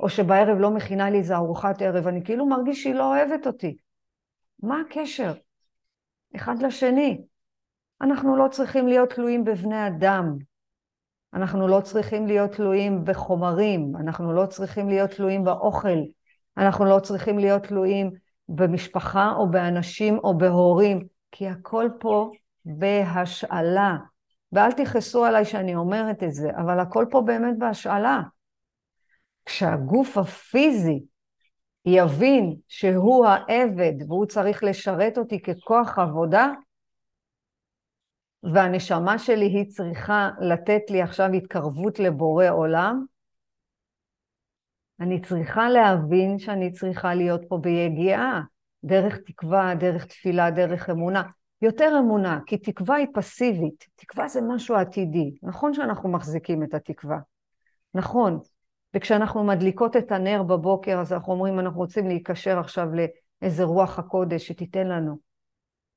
או 0.00 0.08
שבערב 0.08 0.58
לא 0.58 0.70
מכינה 0.70 1.10
לי 1.10 1.18
איזה 1.18 1.36
ארוחת 1.36 1.82
ערב, 1.82 2.06
אני 2.06 2.24
כאילו 2.24 2.46
מרגיש 2.46 2.82
שהיא 2.82 2.94
לא 2.94 3.14
אוהבת 3.14 3.46
אותי. 3.46 3.76
מה 4.62 4.80
הקשר? 4.80 5.32
אחד 6.36 6.62
לשני. 6.62 7.20
אנחנו 8.00 8.36
לא 8.36 8.48
צריכים 8.48 8.88
להיות 8.88 9.12
תלויים 9.12 9.44
בבני 9.44 9.86
אדם. 9.86 10.36
אנחנו 11.36 11.68
לא 11.68 11.80
צריכים 11.80 12.26
להיות 12.26 12.52
תלויים 12.52 13.04
בחומרים, 13.04 13.92
אנחנו 13.96 14.32
לא 14.32 14.46
צריכים 14.46 14.88
להיות 14.88 15.10
תלויים 15.10 15.44
באוכל, 15.44 15.98
אנחנו 16.56 16.84
לא 16.84 17.00
צריכים 17.00 17.38
להיות 17.38 17.62
תלויים 17.62 18.10
במשפחה 18.48 19.32
או 19.36 19.50
באנשים 19.50 20.18
או 20.18 20.38
בהורים, 20.38 20.98
כי 21.32 21.48
הכל 21.48 21.88
פה 22.00 22.30
בהשאלה. 22.64 23.96
ואל 24.52 24.72
תכעסו 24.72 25.24
עליי 25.24 25.44
שאני 25.44 25.74
אומרת 25.74 26.22
את 26.22 26.32
זה, 26.32 26.50
אבל 26.56 26.80
הכל 26.80 27.04
פה 27.10 27.20
באמת 27.20 27.58
בהשאלה. 27.58 28.20
כשהגוף 29.46 30.18
הפיזי 30.18 31.04
יבין 31.86 32.56
שהוא 32.68 33.26
העבד 33.26 33.94
והוא 34.08 34.26
צריך 34.26 34.64
לשרת 34.64 35.18
אותי 35.18 35.42
ככוח 35.42 35.98
עבודה, 35.98 36.52
והנשמה 38.54 39.18
שלי 39.18 39.46
היא 39.46 39.68
צריכה 39.68 40.30
לתת 40.40 40.82
לי 40.90 41.02
עכשיו 41.02 41.26
התקרבות 41.32 41.98
לבורא 41.98 42.48
עולם, 42.48 43.04
אני 45.00 45.20
צריכה 45.20 45.68
להבין 45.68 46.38
שאני 46.38 46.72
צריכה 46.72 47.14
להיות 47.14 47.40
פה 47.48 47.58
ביגיעה, 47.58 48.40
דרך 48.84 49.16
תקווה, 49.26 49.74
דרך 49.74 50.06
תפילה, 50.06 50.50
דרך 50.50 50.90
אמונה. 50.90 51.22
יותר 51.62 51.92
אמונה, 51.98 52.40
כי 52.46 52.58
תקווה 52.58 52.96
היא 52.96 53.06
פסיבית. 53.14 53.86
תקווה 53.94 54.28
זה 54.28 54.40
משהו 54.48 54.74
עתידי. 54.74 55.34
נכון 55.42 55.74
שאנחנו 55.74 56.08
מחזיקים 56.08 56.62
את 56.62 56.74
התקווה. 56.74 57.18
נכון. 57.94 58.38
וכשאנחנו 58.94 59.44
מדליקות 59.44 59.96
את 59.96 60.12
הנר 60.12 60.42
בבוקר, 60.42 60.98
אז 61.00 61.12
אנחנו 61.12 61.32
אומרים, 61.32 61.58
אנחנו 61.58 61.78
רוצים 61.78 62.08
להיקשר 62.08 62.58
עכשיו 62.58 62.88
לאיזה 63.42 63.64
רוח 63.64 63.98
הקודש 63.98 64.48
שתיתן 64.48 64.86
לנו. 64.86 65.18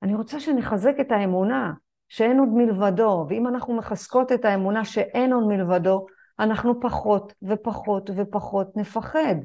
אני 0.03 0.15
רוצה 0.15 0.39
שנחזק 0.39 0.94
את 1.01 1.12
האמונה, 1.12 1.74
שאין 2.10 2.39
עוד 2.39 2.50
מלבדו, 2.50 3.25
ואם 3.30 3.48
אנחנו 3.48 3.74
מחזקות 3.74 4.32
את 4.32 4.46
האמונה 4.46 4.86
שאין 4.86 5.34
עוד 5.34 5.48
מלבדו, 5.48 6.06
אנחנו 6.39 6.80
פחות 6.80 7.34
ופחות 7.44 8.10
ופחות 8.16 8.78
נפחד. 8.78 9.36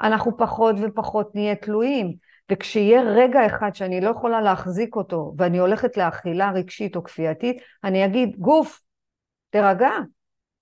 אנחנו 0.00 0.36
פחות 0.36 0.76
ופחות 0.82 1.34
נהיה 1.34 1.54
תלויים. 1.54 2.16
וכשיהיה 2.50 3.02
רגע 3.02 3.46
אחד 3.46 3.74
שאני 3.74 4.00
לא 4.00 4.10
יכולה 4.10 4.40
להחזיק 4.40 4.96
אותו, 4.96 5.32
ואני 5.36 5.58
הולכת 5.58 5.96
לאכילה 5.96 6.50
רגשית 6.50 6.96
או 6.96 7.04
כפייתית, 7.04 7.56
אני 7.84 8.04
אגיד, 8.04 8.36
גוף, 8.38 8.82
תירגע, 9.50 9.90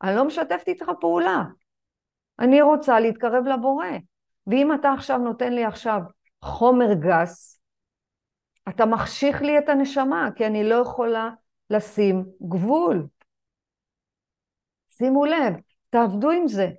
אני 0.02 0.16
לא 0.16 0.24
משתפת 0.24 0.68
איתך 0.68 0.86
פעולה. 1.00 1.44
אני 2.38 2.62
רוצה 2.62 3.00
להתקרב 3.00 3.44
לבורא. 3.46 3.86
ואם 4.46 4.74
אתה 4.74 4.92
עכשיו 4.92 5.18
נותן 5.18 5.52
לי 5.52 5.64
עכשיו 5.64 6.00
חומר 6.42 6.94
גס, 6.94 7.60
אתה 8.68 8.86
מחשיך 8.86 9.42
לי 9.42 9.58
את 9.58 9.68
הנשמה, 9.68 10.28
כי 10.36 10.46
אני 10.46 10.68
לא 10.68 10.74
יכולה 10.74 11.30
לשים 11.70 12.24
גבול. 12.48 13.06
שימו 14.88 15.24
לב, 15.24 15.54
תעבדו 15.90 16.30
עם 16.30 16.48
זה. 16.48 16.70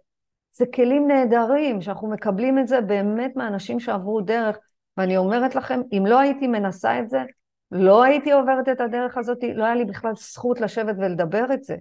זה 0.51 0.65
כלים 0.75 1.07
נהדרים, 1.07 1.81
שאנחנו 1.81 2.09
מקבלים 2.09 2.59
את 2.59 2.67
זה 2.67 2.81
באמת 2.81 3.35
מאנשים 3.35 3.79
שעברו 3.79 4.21
דרך, 4.21 4.57
ואני 4.97 5.17
אומרת 5.17 5.55
לכם, 5.55 5.81
אם 5.91 6.03
לא 6.05 6.19
הייתי 6.19 6.47
מנסה 6.47 6.99
את 6.99 7.09
זה, 7.09 7.23
לא 7.71 8.03
הייתי 8.03 8.31
עוברת 8.31 8.69
את 8.69 8.81
הדרך 8.81 9.17
הזאת, 9.17 9.37
לא 9.55 9.65
היה 9.65 9.75
לי 9.75 9.85
בכלל 9.85 10.15
זכות 10.15 10.61
לשבת 10.61 10.95
ולדבר 10.97 11.45
את 11.53 11.63
זה. 11.63 11.75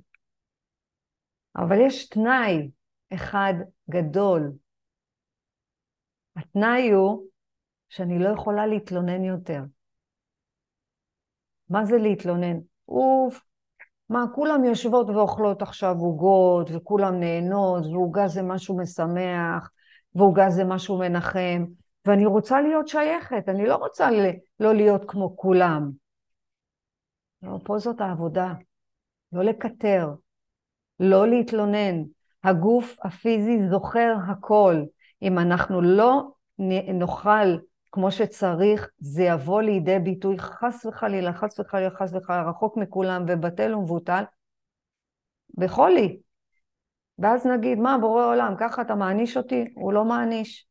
אבל 1.57 1.81
יש 1.87 2.09
תנאי 2.09 2.71
אחד 3.15 3.55
גדול. 3.91 4.53
התנאי 6.37 6.91
הוא 6.91 7.27
שאני 7.89 8.19
לא 8.19 8.29
יכולה 8.29 8.67
להתלונן 8.67 9.25
יותר. 9.25 9.61
מה 11.75 11.85
זה 11.85 11.99
להתלונן? 11.99 12.57
אוף, 12.89 13.41
מה, 14.09 14.25
כולם 14.35 14.65
יושבות 14.65 15.11
ואוכלות 15.11 15.63
עכשיו 15.63 15.95
עוגות, 15.99 16.71
וכולם 16.75 17.21
נהנות, 17.21 17.87
ועוגה 17.87 18.29
זה 18.29 18.43
משהו 18.43 18.77
משמח, 18.77 19.71
ועוגה 20.15 20.51
זה 20.51 20.65
משהו 20.65 20.99
מנחם, 20.99 21.65
ואני 22.07 22.27
רוצה 22.27 22.61
להיות 22.61 22.89
שייכת, 22.89 23.49
אני 23.49 23.67
לא 23.67 23.75
רוצה 23.75 24.09
לא 24.61 24.75
להיות 24.75 25.05
כמו 25.09 25.37
כולם. 25.37 25.91
לא, 27.43 27.59
פה 27.65 27.79
זאת 27.79 28.01
העבודה. 28.01 28.53
לא 29.33 29.43
לקטר, 29.43 30.09
לא 31.01 31.29
להתלונן. 31.29 32.03
הגוף 32.45 32.97
הפיזי 33.05 33.69
זוכר 33.69 34.15
הכל. 34.29 34.83
אם 35.23 35.39
אנחנו 35.39 35.83
לא 35.83 36.23
נאכל 36.59 37.57
כמו 37.95 38.11
שצריך, 38.11 38.89
זה 38.99 39.23
יבוא 39.23 39.63
לידי 39.63 39.99
ביטוי 39.99 40.39
חס 40.39 40.87
וחלילה, 40.87 41.33
חס 41.33 41.61
וחלילה, 41.61 41.91
חס 41.91 42.13
וחלילה, 42.15 42.51
רחוק 42.51 42.77
מכולם 42.77 43.25
ובטל 43.29 43.75
ומבוטל, 43.75 44.23
בחולי. 45.59 46.19
ואז 47.19 47.47
נגיד, 47.47 47.79
מה, 47.79 47.99
בורא 48.01 48.27
עולם, 48.27 48.55
ככה 48.59 48.83
אתה 48.83 48.95
מעניש 48.95 49.37
אותי? 49.37 49.65
הוא 49.75 49.93
לא 49.93 50.05
מעניש. 50.05 50.67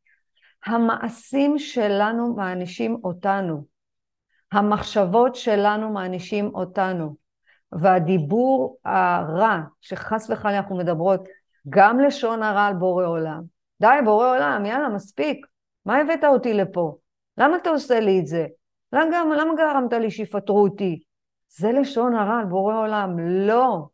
המעשים 0.66 1.58
שלנו 1.58 2.34
מענישים 2.34 2.96
אותנו. 3.04 3.64
המחשבות 4.52 5.34
שלנו 5.34 5.90
מענישים 5.90 6.50
אותנו. 6.54 7.16
והדיבור 7.72 8.78
הרע, 8.84 9.60
שחס 9.80 10.30
וחלילה 10.30 10.58
אנחנו 10.58 10.76
מדברות, 10.76 11.28
גם 11.68 12.00
לשון 12.00 12.42
הרע 12.42 12.66
על 12.66 12.74
בורא 12.74 13.06
עולם. 13.06 13.42
די, 13.80 13.96
בורא 14.04 14.36
עולם, 14.36 14.66
יאללה, 14.66 14.88
מספיק. 14.88 15.46
מה 15.86 15.96
הבאת 15.96 16.24
אותי 16.24 16.54
לפה? 16.54 16.96
למה 17.38 17.56
אתה 17.56 17.70
עושה 17.70 18.00
לי 18.00 18.20
את 18.20 18.26
זה? 18.26 18.46
למה, 18.92 19.36
למה 19.36 19.54
גרמת 19.56 19.92
לי 19.92 20.10
שיפטרו 20.10 20.62
אותי? 20.62 21.02
זה 21.48 21.72
לשון 21.72 22.14
הרע 22.14 22.38
על 22.38 22.44
בורא 22.44 22.76
עולם. 22.76 23.18
לא. 23.18 23.86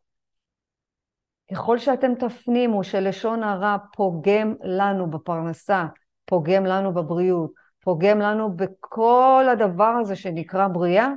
ככל 1.51 1.77
שאתם 1.77 2.15
תפנימו 2.15 2.83
שלשון 2.83 3.43
הרע 3.43 3.77
פוגם 3.93 4.53
לנו 4.63 5.09
בפרנסה, 5.09 5.85
פוגם 6.25 6.65
לנו 6.65 6.93
בבריאות, 6.93 7.51
פוגם 7.83 8.19
לנו 8.19 8.55
בכל 8.55 9.45
הדבר 9.51 9.93
הזה 10.01 10.15
שנקרא 10.15 10.67
בריאה, 10.67 11.09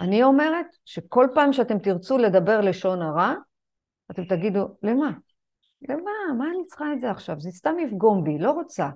אני 0.00 0.22
אומרת 0.22 0.66
שכל 0.84 1.26
פעם 1.34 1.52
שאתם 1.52 1.78
תרצו 1.78 2.18
לדבר 2.18 2.60
לשון 2.60 3.02
הרע, 3.02 3.34
אתם 4.10 4.24
תגידו, 4.24 4.68
למה? 4.82 5.10
למה? 5.88 6.10
מה 6.38 6.44
אני 6.44 6.66
צריכה 6.66 6.92
את 6.92 7.00
זה 7.00 7.10
עכשיו? 7.10 7.40
זה 7.40 7.50
סתם 7.50 7.78
יפגום 7.78 8.24
בי, 8.24 8.38
לא 8.38 8.50
רוצה. 8.50 8.88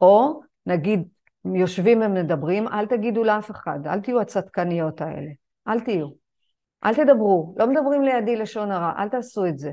או 0.00 0.40
נגיד, 0.66 1.08
יושבים 1.54 2.02
ומדברים, 2.02 2.68
אל 2.68 2.86
תגידו 2.86 3.24
לאף 3.24 3.50
אחד, 3.50 3.86
אל 3.86 4.00
תהיו 4.00 4.20
הצדקניות 4.20 5.00
האלה, 5.00 5.30
אל 5.68 5.80
תהיו. 5.80 6.08
אל 6.84 6.94
תדברו, 6.94 7.54
לא 7.58 7.66
מדברים 7.66 8.02
לידי 8.02 8.36
לשון 8.36 8.70
הרע, 8.70 8.92
אל 8.98 9.08
תעשו 9.08 9.46
את 9.46 9.58
זה. 9.58 9.70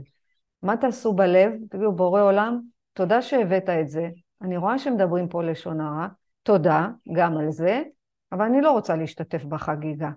מה 0.64 0.78
תעשו 0.78 1.14
בלב? 1.14 1.52
תגידו, 1.70 1.92
בורא 1.92 2.22
עולם, 2.22 2.62
תודה 2.94 3.22
שהבאת 3.22 3.70
את 3.70 3.90
זה, 3.90 4.10
אני 4.42 4.58
רואה 4.58 4.80
שמדברים 4.80 5.30
פה 5.30 5.44
לשון 5.44 5.82
הרע, 5.82 6.08
תודה 6.44 6.88
גם 7.16 7.38
על 7.38 7.52
זה, 7.52 7.84
אבל 8.32 8.46
אני 8.46 8.62
לא 8.62 8.72
רוצה 8.72 8.96
להשתתף 8.96 9.44
בחגיגה. 9.44 10.10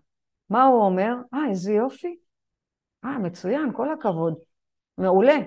מה 0.50 0.64
הוא 0.64 0.82
אומר? 0.82 1.14
אה, 1.34 1.48
איזה 1.48 1.72
יופי. 1.72 2.16
אה, 3.04 3.18
מצוין, 3.18 3.72
כל 3.72 3.92
הכבוד. 3.92 4.34
מעולה. 4.98 5.38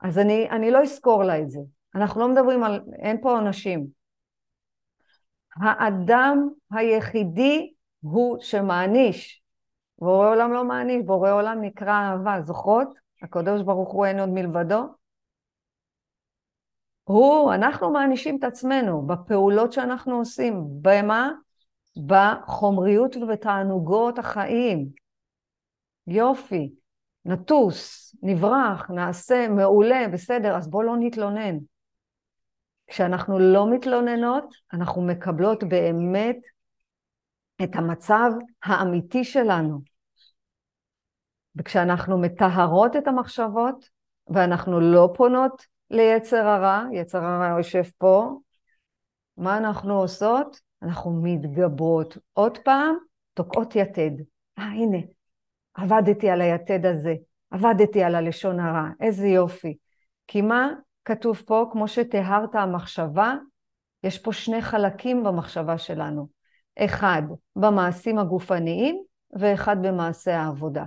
אז 0.00 0.18
אני, 0.18 0.50
אני 0.50 0.70
לא 0.70 0.82
אזכור 0.82 1.24
לה 1.24 1.38
את 1.38 1.50
זה. 1.50 1.60
אנחנו 1.94 2.20
לא 2.20 2.28
מדברים 2.28 2.64
על, 2.64 2.80
אין 2.98 3.20
פה 3.20 3.38
אנשים. 3.38 3.99
האדם 5.56 6.48
היחידי 6.72 7.72
הוא 8.00 8.36
שמעניש. 8.40 9.42
בורא 9.98 10.30
עולם 10.30 10.52
לא 10.52 10.64
מעניש, 10.64 11.02
בורא 11.04 11.32
עולם 11.32 11.60
נקרא 11.60 11.92
אהבה. 11.92 12.42
זוכרות? 12.42 12.88
הקדוש 13.22 13.62
ברוך 13.62 13.92
הוא 13.92 14.06
אין 14.06 14.20
עוד 14.20 14.28
מלבדו. 14.28 14.82
הוא, 17.04 17.54
אנחנו 17.54 17.90
מענישים 17.90 18.38
את 18.38 18.44
עצמנו 18.44 19.06
בפעולות 19.06 19.72
שאנחנו 19.72 20.16
עושים. 20.16 20.64
במה? 20.82 21.30
בחומריות 22.06 23.16
ובתענוגות 23.16 24.18
החיים. 24.18 24.88
יופי, 26.06 26.72
נטוס, 27.24 28.14
נברח, 28.22 28.90
נעשה, 28.90 29.48
מעולה, 29.48 30.08
בסדר, 30.12 30.56
אז 30.56 30.68
בואו 30.70 30.82
לא 30.82 30.96
נתלונן. 30.98 31.58
כשאנחנו 32.90 33.38
לא 33.38 33.70
מתלוננות, 33.70 34.54
אנחנו 34.72 35.02
מקבלות 35.02 35.64
באמת 35.64 36.36
את 37.62 37.76
המצב 37.76 38.30
האמיתי 38.62 39.24
שלנו. 39.24 39.80
וכשאנחנו 41.56 42.18
מטהרות 42.18 42.96
את 42.96 43.08
המחשבות 43.08 43.88
ואנחנו 44.28 44.80
לא 44.80 45.12
פונות 45.16 45.66
ליצר 45.90 46.46
הרע, 46.46 46.82
יצר 46.92 47.24
הרע 47.24 47.58
יושב 47.58 47.82
פה, 47.98 48.38
מה 49.36 49.58
אנחנו 49.58 50.00
עושות? 50.00 50.60
אנחנו 50.82 51.22
מתגברות. 51.22 52.18
עוד 52.32 52.58
פעם, 52.58 52.94
תוקעות 53.34 53.76
יתד. 53.76 54.10
אה, 54.58 54.64
הנה, 54.64 54.98
עבדתי 55.74 56.30
על 56.30 56.40
היתד 56.40 56.86
הזה, 56.86 57.14
עבדתי 57.50 58.02
על 58.02 58.14
הלשון 58.14 58.60
הרע, 58.60 58.88
איזה 59.00 59.26
יופי. 59.26 59.76
כי 60.26 60.42
מה 60.42 60.72
כתוב 61.04 61.42
פה? 61.46 61.68
כמו 61.72 61.88
שתיארת 61.88 62.54
המחשבה, 62.54 63.34
יש 64.02 64.18
פה 64.18 64.32
שני 64.32 64.62
חלקים 64.62 65.24
במחשבה 65.24 65.78
שלנו. 65.78 66.28
אחד 66.78 67.22
במעשים 67.56 68.18
הגופניים 68.18 69.02
ואחד 69.40 69.76
במעשה 69.82 70.40
העבודה. 70.40 70.84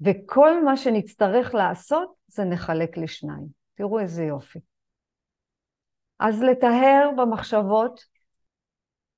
וכל 0.00 0.64
מה 0.64 0.76
שנצטרך 0.76 1.54
לעשות 1.54 2.14
זה 2.26 2.44
נחלק 2.44 2.96
לשניים. 2.96 3.46
תראו 3.74 4.00
איזה 4.00 4.24
יופי. 4.24 4.58
אז 6.18 6.42
לטהר 6.42 7.10
במחשבות, 7.16 8.04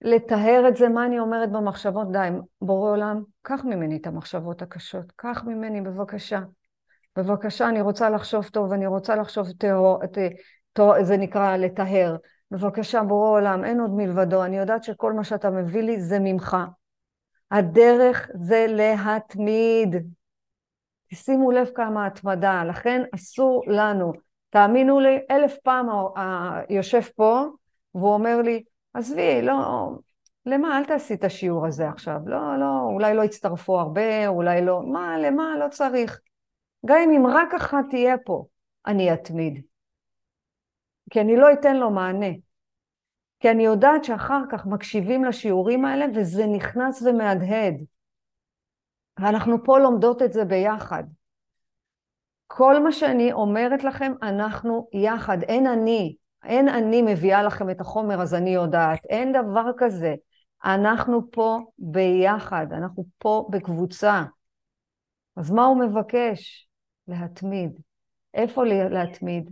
לטהר 0.01 0.69
את 0.69 0.77
זה, 0.77 0.89
מה 0.89 1.07
אני 1.07 1.19
אומרת 1.19 1.53
במחשבות? 1.53 2.13
די, 2.13 2.29
בורא 2.63 2.91
עולם, 2.91 3.23
קח 3.43 3.61
ממני 3.65 3.97
את 3.97 4.07
המחשבות 4.07 4.63
הקשות, 4.63 5.13
קח 5.17 5.43
ממני 5.47 5.81
בבקשה. 5.81 6.41
בבקשה, 7.17 7.69
אני 7.69 7.81
רוצה 7.81 8.11
לחשוב 8.11 8.49
טוב, 8.49 8.73
אני 8.73 8.87
רוצה 8.87 9.17
לחשוב 9.17 9.51
טהור, 9.53 10.01
טהור 10.73 11.05
זה 11.05 11.17
נקרא 11.17 11.57
לטהר. 11.57 12.17
בבקשה, 12.51 13.03
בורא 13.03 13.31
עולם, 13.31 13.65
אין 13.65 13.81
עוד 13.81 13.91
מלבדו, 13.91 14.45
אני 14.45 14.59
יודעת 14.59 14.85
שכל 14.85 15.13
מה 15.13 15.25
שאתה 15.25 15.51
מביא 15.51 15.83
לי 15.83 16.01
זה 16.01 16.19
ממך. 16.21 16.57
הדרך 17.51 18.31
זה 18.35 18.67
להתמיד. 18.69 19.97
שימו 21.15 21.51
לב 21.51 21.69
כמה 21.75 22.07
התמדה, 22.07 22.65
לכן 22.65 23.03
אסור 23.15 23.65
לנו. 23.67 24.13
תאמינו 24.51 25.01
לי, 25.01 25.19
אלף 25.31 25.57
פעם 25.63 25.87
יושב 26.69 27.01
פה, 27.17 27.45
והוא 27.95 28.15
אומר 28.15 28.43
לי, 28.43 28.63
עזבי, 28.95 29.43
לא, 29.43 29.91
למה, 30.47 30.79
אל 30.79 30.85
תעשי 30.85 31.15
את 31.15 31.25
השיעור 31.25 31.67
הזה 31.67 31.89
עכשיו. 31.89 32.19
לא, 32.27 32.59
לא, 32.59 32.81
אולי 32.83 33.15
לא 33.15 33.23
יצטרפו 33.23 33.81
הרבה, 33.81 34.29
אולי 34.29 34.65
לא, 34.65 34.83
מה, 34.87 35.19
למה, 35.19 35.57
לא 35.59 35.69
צריך. 35.69 36.21
גם 36.87 36.97
אם 37.17 37.27
רק 37.27 37.55
אחת 37.55 37.85
תהיה 37.91 38.15
פה, 38.25 38.45
אני 38.87 39.15
אתמיד. 39.15 39.63
כי 41.11 41.21
אני 41.21 41.37
לא 41.37 41.53
אתן 41.53 41.77
לו 41.77 41.91
מענה. 41.91 42.31
כי 43.41 43.51
אני 43.51 43.65
יודעת 43.65 44.05
שאחר 44.05 44.43
כך 44.51 44.67
מקשיבים 44.67 45.25
לשיעורים 45.25 45.85
האלה 45.85 46.07
וזה 46.15 46.47
נכנס 46.47 47.03
ומהדהד. 47.03 47.75
ואנחנו 49.19 49.65
פה 49.65 49.79
לומדות 49.79 50.23
את 50.23 50.33
זה 50.33 50.45
ביחד. 50.45 51.05
כל 52.47 52.83
מה 52.83 52.93
שאני 52.93 53.33
אומרת 53.33 53.85
לכם, 53.85 54.13
אנחנו 54.23 54.89
יחד, 54.93 55.43
אין 55.43 55.67
אני. 55.67 56.17
אין 56.45 56.69
אני 56.69 57.03
מביאה 57.03 57.43
לכם 57.43 57.71
את 57.71 57.81
החומר, 57.81 58.23
אז 58.23 58.35
אני 58.35 58.51
יודעת. 58.51 59.05
אין 59.05 59.33
דבר 59.33 59.71
כזה. 59.79 60.15
אנחנו 60.65 61.31
פה 61.31 61.59
ביחד, 61.79 62.67
אנחנו 62.73 63.05
פה 63.19 63.49
בקבוצה. 63.51 64.23
אז 65.37 65.51
מה 65.51 65.65
הוא 65.65 65.77
מבקש? 65.81 66.70
להתמיד. 67.11 67.81
איפה 68.35 68.65
להתמיד? 68.65 69.51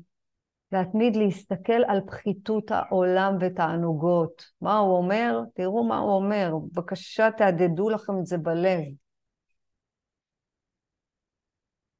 להתמיד 0.72 1.16
להסתכל 1.16 1.84
על 1.88 2.00
פחיתות 2.06 2.70
העולם 2.70 3.36
ותענוגות. 3.40 4.44
מה 4.60 4.78
הוא 4.78 4.96
אומר? 4.96 5.40
תראו 5.54 5.84
מה 5.84 5.98
הוא 5.98 6.12
אומר. 6.12 6.52
בבקשה 6.72 7.28
תהדהדו 7.36 7.90
לכם 7.90 8.12
את 8.20 8.26
זה 8.26 8.38
בלב. 8.38 8.82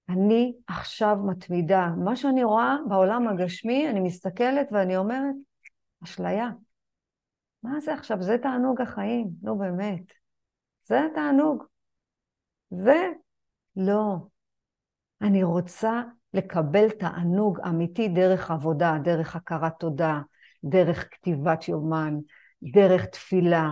אני 0.09 0.53
עכשיו 0.67 1.17
מתמידה. 1.27 1.87
מה 2.05 2.17
שאני 2.17 2.45
רואה 2.45 2.77
בעולם 2.89 3.29
הגשמי, 3.29 3.89
אני 3.91 4.01
מסתכלת 4.01 4.69
ואני 4.73 4.97
אומרת, 4.97 5.35
אשליה. 6.05 6.49
מה 7.63 7.81
זה 7.81 7.95
עכשיו? 7.95 8.23
זה 8.23 8.37
תענוג 8.43 8.81
החיים. 8.81 9.31
נו 9.43 9.59
באמת. 9.59 10.03
זה 10.85 11.01
התענוג. 11.05 11.65
זה? 12.71 13.13
לא. 13.77 14.17
אני 15.23 15.43
רוצה 15.43 16.03
לקבל 16.35 16.91
תענוג 16.91 17.61
אמיתי 17.61 18.09
דרך 18.09 18.51
עבודה, 18.51 18.97
דרך 19.05 19.37
הכרת 19.37 19.73
תודה, 19.79 20.21
דרך 20.65 21.09
כתיבת 21.11 21.69
יומן, 21.69 22.19
דרך 22.73 23.05
תפילה, 23.05 23.71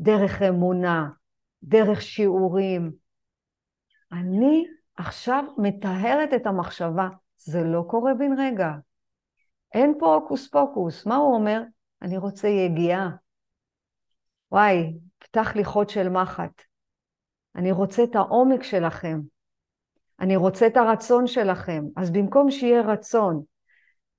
דרך 0.00 0.42
אמונה, 0.42 1.08
דרך 1.62 2.02
שיעורים. 2.02 2.92
אני 4.12 4.66
עכשיו 4.96 5.44
מטהרת 5.58 6.34
את 6.36 6.46
המחשבה. 6.46 7.08
זה 7.38 7.64
לא 7.64 7.84
קורה 7.88 8.14
בן 8.14 8.38
רגע. 8.38 8.70
אין 9.74 9.94
פה 9.98 10.14
הוקוס 10.14 10.48
פוקוס. 10.48 11.06
מה 11.06 11.16
הוא 11.16 11.34
אומר? 11.34 11.62
אני 12.02 12.16
רוצה 12.16 12.48
יגיעה. 12.48 13.10
וואי, 14.52 14.98
פתח 15.18 15.56
לי 15.56 15.64
חוד 15.64 15.90
של 15.90 16.08
מחט. 16.08 16.62
אני 17.56 17.72
רוצה 17.72 18.04
את 18.04 18.16
העומק 18.16 18.62
שלכם. 18.62 19.20
אני 20.20 20.36
רוצה 20.36 20.66
את 20.66 20.76
הרצון 20.76 21.26
שלכם. 21.26 21.84
אז 21.96 22.10
במקום 22.10 22.50
שיהיה 22.50 22.80
רצון 22.80 23.42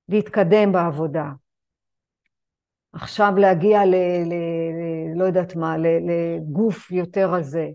להתקדם 0.08 0.72
בעבודה, 0.72 1.26
עכשיו 2.92 3.32
להגיע 3.36 3.84
ל... 3.84 3.94
ל, 4.24 4.34
לא 5.16 5.24
יודעת 5.24 5.56
מה, 5.56 5.76
לגוף 5.78 6.90
יותר 6.90 7.30
רזה, 7.34 7.68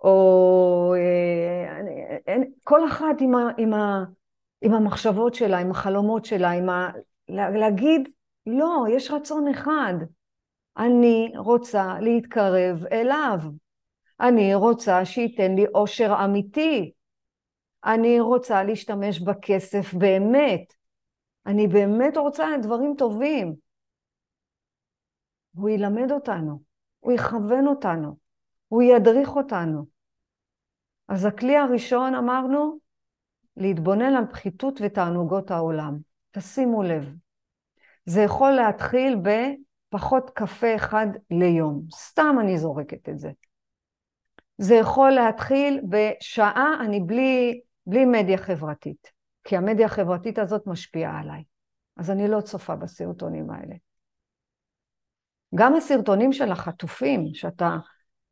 או 0.00 0.94
אה, 0.96 2.36
כל 2.64 2.88
אחת 2.88 3.16
עם, 3.20 3.34
ה, 3.34 3.48
עם, 3.58 3.74
ה, 3.74 4.04
עם 4.62 4.74
המחשבות 4.74 5.34
שלה, 5.34 5.58
עם 5.58 5.70
החלומות 5.70 6.24
שלה, 6.24 6.50
עם 6.50 6.68
ה, 6.68 6.90
להגיד, 7.28 8.08
לא, 8.46 8.84
יש 8.90 9.10
רצון 9.10 9.48
אחד. 9.48 9.94
אני 10.76 11.32
רוצה 11.36 11.94
להתקרב 12.00 12.84
אליו. 12.92 13.38
אני 14.20 14.54
רוצה 14.54 15.04
שייתן 15.04 15.54
לי 15.54 15.66
אושר 15.74 16.14
אמיתי. 16.24 16.92
אני 17.84 18.20
רוצה 18.20 18.64
להשתמש 18.64 19.20
בכסף 19.20 19.94
באמת. 19.94 20.74
אני 21.46 21.68
באמת 21.68 22.16
רוצה 22.16 22.46
דברים 22.62 22.94
טובים. 22.98 23.54
הוא 25.54 25.70
ילמד 25.70 26.12
אותנו, 26.12 26.62
הוא 27.00 27.12
יכוון 27.12 27.66
אותנו, 27.66 28.16
הוא 28.68 28.82
ידריך 28.82 29.36
אותנו. 29.36 29.86
אז 31.08 31.24
הכלי 31.24 31.56
הראשון, 31.56 32.14
אמרנו, 32.14 32.78
להתבונן 33.56 34.14
על 34.16 34.24
פחיתות 34.30 34.80
ותענוגות 34.82 35.50
העולם. 35.50 35.98
תשימו 36.30 36.82
לב. 36.82 37.14
זה 38.04 38.20
יכול 38.20 38.50
להתחיל 38.50 39.16
בפחות 39.22 40.30
קפה 40.30 40.76
אחד 40.76 41.06
ליום. 41.30 41.82
סתם 41.92 42.36
אני 42.40 42.58
זורקת 42.58 43.08
את 43.08 43.18
זה. 43.18 43.30
זה 44.58 44.74
יכול 44.74 45.10
להתחיל 45.10 45.80
בשעה, 45.88 46.74
אני 46.80 47.00
בלי 47.00 47.60
בלי 47.90 48.04
מדיה 48.04 48.38
חברתית, 48.38 49.10
כי 49.44 49.56
המדיה 49.56 49.86
החברתית 49.86 50.38
הזאת 50.38 50.66
משפיעה 50.66 51.20
עליי. 51.20 51.42
אז 51.96 52.10
אני 52.10 52.28
לא 52.28 52.40
צופה 52.40 52.76
בסרטונים 52.76 53.50
האלה. 53.50 53.74
גם 55.54 55.74
הסרטונים 55.74 56.32
של 56.32 56.52
החטופים, 56.52 57.34
שאתה, 57.34 57.76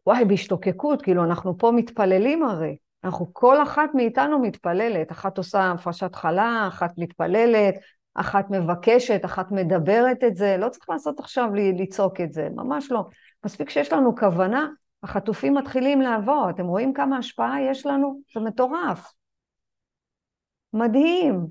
וואי, 0.06 0.24
בהשתוקקות, 0.24 1.02
כאילו 1.02 1.24
אנחנו 1.24 1.58
פה 1.58 1.70
מתפללים 1.76 2.42
הרי. 2.42 2.76
אנחנו, 3.04 3.34
כל 3.34 3.62
אחת 3.62 3.90
מאיתנו 3.94 4.38
מתפללת. 4.38 5.12
אחת 5.12 5.38
עושה 5.38 5.70
הפרשת 5.70 6.14
חלה, 6.14 6.64
אחת 6.68 6.90
מתפללת, 6.98 7.74
אחת 8.14 8.50
מבקשת, 8.50 9.24
אחת 9.24 9.50
מדברת 9.50 10.24
את 10.24 10.36
זה. 10.36 10.56
לא 10.56 10.68
צריך 10.68 10.88
לעשות 10.88 11.20
עכשיו 11.20 11.48
לצעוק 11.54 12.20
את 12.20 12.32
זה, 12.32 12.48
ממש 12.54 12.92
לא. 12.92 13.04
מספיק 13.44 13.70
שיש 13.70 13.92
לנו 13.92 14.16
כוונה, 14.16 14.68
החטופים 15.02 15.54
מתחילים 15.54 16.00
לעבור. 16.00 16.50
אתם 16.50 16.66
רואים 16.66 16.92
כמה 16.92 17.18
השפעה 17.18 17.62
יש 17.70 17.86
לנו? 17.86 18.20
זה 18.34 18.40
מטורף. 18.40 19.17
מדהים. 20.72 21.46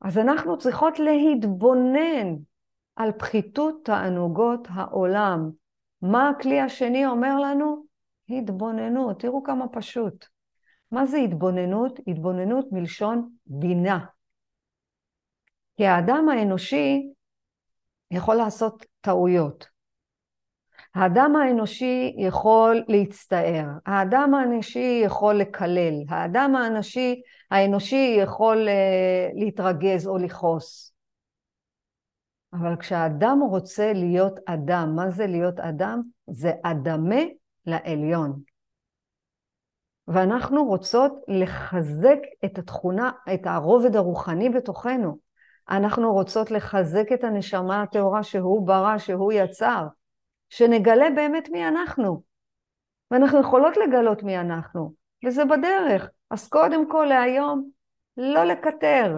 אז 0.00 0.18
אנחנו 0.18 0.58
צריכות 0.58 0.98
להתבונן 0.98 2.36
על 2.96 3.12
פחיתות 3.18 3.84
תענוגות 3.84 4.68
העולם. 4.70 5.50
מה 6.02 6.28
הכלי 6.28 6.60
השני 6.60 7.06
אומר 7.06 7.38
לנו? 7.38 7.84
התבוננות. 8.28 9.20
תראו 9.20 9.42
כמה 9.42 9.68
פשוט. 9.68 10.26
מה 10.90 11.06
זה 11.06 11.16
התבוננות? 11.16 12.00
התבוננות 12.06 12.66
מלשון 12.72 13.30
בינה. 13.46 14.04
כי 15.76 15.86
האדם 15.86 16.28
האנושי 16.28 17.12
יכול 18.10 18.34
לעשות 18.34 18.84
טעויות. 19.00 19.73
האדם 20.94 21.36
האנושי 21.36 22.14
יכול 22.18 22.84
להצטער, 22.88 23.66
האדם 23.86 24.34
האנושי 24.34 25.02
יכול 25.04 25.34
לקלל, 25.34 25.94
האדם 26.08 26.56
האנושי, 26.56 27.22
האנושי 27.50 28.16
יכול 28.18 28.68
uh, 28.68 29.40
להתרגז 29.40 30.06
או 30.06 30.18
לכעוס. 30.18 30.94
אבל 32.52 32.76
כשהאדם 32.76 33.40
רוצה 33.50 33.92
להיות 33.92 34.40
אדם, 34.46 34.92
מה 34.96 35.10
זה 35.10 35.26
להיות 35.26 35.60
אדם? 35.60 36.00
זה 36.26 36.52
אדמה 36.62 37.20
לעליון. 37.66 38.40
ואנחנו 40.08 40.64
רוצות 40.64 41.12
לחזק 41.28 42.18
את 42.44 42.58
התכונה, 42.58 43.10
את 43.34 43.40
הרובד 43.44 43.96
הרוחני 43.96 44.48
בתוכנו. 44.48 45.18
אנחנו 45.70 46.12
רוצות 46.12 46.50
לחזק 46.50 47.12
את 47.14 47.24
הנשמה 47.24 47.82
הטהורה 47.82 48.22
שהוא 48.22 48.66
ברא, 48.66 48.98
שהוא 48.98 49.32
יצר, 49.32 49.86
שנגלה 50.56 51.10
באמת 51.10 51.48
מי 51.48 51.68
אנחנו. 51.68 52.22
ואנחנו 53.10 53.40
יכולות 53.40 53.76
לגלות 53.76 54.22
מי 54.22 54.38
אנחנו, 54.38 54.92
וזה 55.24 55.44
בדרך. 55.44 56.10
אז 56.30 56.48
קודם 56.48 56.90
כל 56.90 57.06
להיום, 57.08 57.70
לא 58.16 58.44
לקטר. 58.44 59.16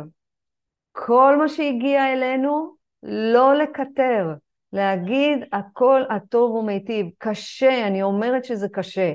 כל 0.92 1.36
מה 1.38 1.48
שהגיע 1.48 2.12
אלינו, 2.12 2.74
לא 3.02 3.54
לקטר. 3.54 4.26
להגיד 4.72 5.38
הכל 5.52 6.02
הטוב 6.10 6.54
ומיטיב. 6.54 7.06
קשה, 7.18 7.86
אני 7.86 8.02
אומרת 8.02 8.44
שזה 8.44 8.68
קשה, 8.68 9.12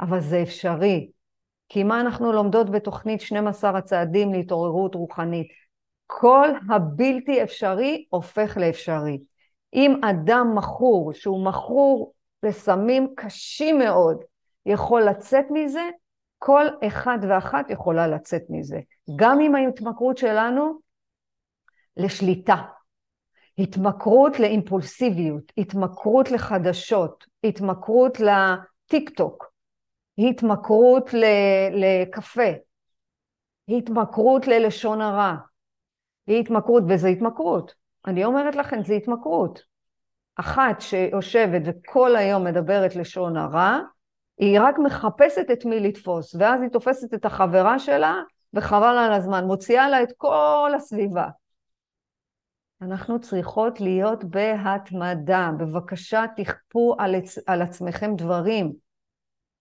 אבל 0.00 0.20
זה 0.20 0.42
אפשרי. 0.42 1.10
כי 1.68 1.82
מה 1.82 2.00
אנחנו 2.00 2.32
לומדות 2.32 2.70
בתוכנית 2.70 3.20
12 3.20 3.78
הצעדים 3.78 4.32
להתעוררות 4.32 4.94
רוחנית? 4.94 5.48
כל 6.06 6.48
הבלתי 6.70 7.42
אפשרי 7.42 8.04
הופך 8.10 8.56
לאפשרי. 8.56 9.18
אם 9.74 10.00
אדם 10.04 10.52
מכור, 10.54 11.12
שהוא 11.12 11.44
מכור 11.44 12.12
לסמים 12.42 13.14
קשים 13.16 13.78
מאוד, 13.78 14.24
יכול 14.66 15.02
לצאת 15.02 15.44
מזה, 15.50 15.88
כל 16.38 16.66
אחד 16.86 17.18
ואחת 17.28 17.70
יכולה 17.70 18.06
לצאת 18.06 18.42
מזה. 18.48 18.80
גם 19.16 19.40
עם 19.40 19.54
ההתמכרות 19.54 20.18
שלנו 20.18 20.78
לשליטה, 21.96 22.56
התמכרות 23.58 24.40
לאימפולסיביות, 24.40 25.52
התמכרות 25.58 26.30
לחדשות, 26.30 27.24
התמכרות 27.44 28.18
לטיק 28.20 29.10
טוק, 29.10 29.52
התמכרות 30.18 31.10
לקפה, 31.72 32.52
התמכרות 33.68 34.46
ללשון 34.46 35.00
הרע, 35.00 35.34
התמכרות, 36.28 36.82
וזה 36.88 37.08
התמכרות. 37.08 37.83
אני 38.06 38.24
אומרת 38.24 38.56
לכם, 38.56 38.82
זה 38.82 38.94
התמכרות. 38.94 39.62
אחת 40.36 40.80
שיושבת 40.80 41.62
וכל 41.64 42.16
היום 42.16 42.44
מדברת 42.44 42.96
לשון 42.96 43.36
הרע, 43.36 43.78
היא 44.38 44.60
רק 44.60 44.78
מחפשת 44.78 45.46
את 45.52 45.64
מי 45.64 45.80
לתפוס, 45.80 46.34
ואז 46.34 46.62
היא 46.62 46.70
תופסת 46.70 47.14
את 47.14 47.24
החברה 47.24 47.78
שלה, 47.78 48.14
וחבל 48.54 48.98
על 48.98 49.12
הזמן, 49.12 49.44
מוציאה 49.44 49.88
לה 49.88 50.02
את 50.02 50.12
כל 50.16 50.72
הסביבה. 50.76 51.28
אנחנו 52.82 53.20
צריכות 53.20 53.80
להיות 53.80 54.24
בהתמדה. 54.24 55.50
בבקשה, 55.58 56.24
תכפו 56.36 56.96
על, 56.98 57.14
עצ... 57.14 57.38
על 57.48 57.62
עצמכם 57.62 58.16
דברים. 58.16 58.72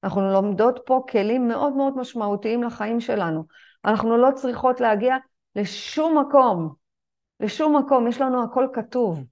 אנחנו 0.03 0.21
לומדות 0.21 0.79
פה 0.85 1.03
כלים 1.09 1.47
מאוד 1.47 1.73
מאוד 1.73 1.97
משמעותיים 1.97 2.63
לחיים 2.63 2.99
שלנו. 2.99 3.43
אנחנו 3.85 4.17
לא 4.17 4.29
צריכות 4.35 4.81
להגיע 4.81 5.15
לשום 5.55 6.17
מקום, 6.17 6.73
לשום 7.39 7.77
מקום, 7.77 8.07
יש 8.07 8.21
לנו 8.21 8.43
הכל 8.43 8.67
כתוב, 8.73 9.23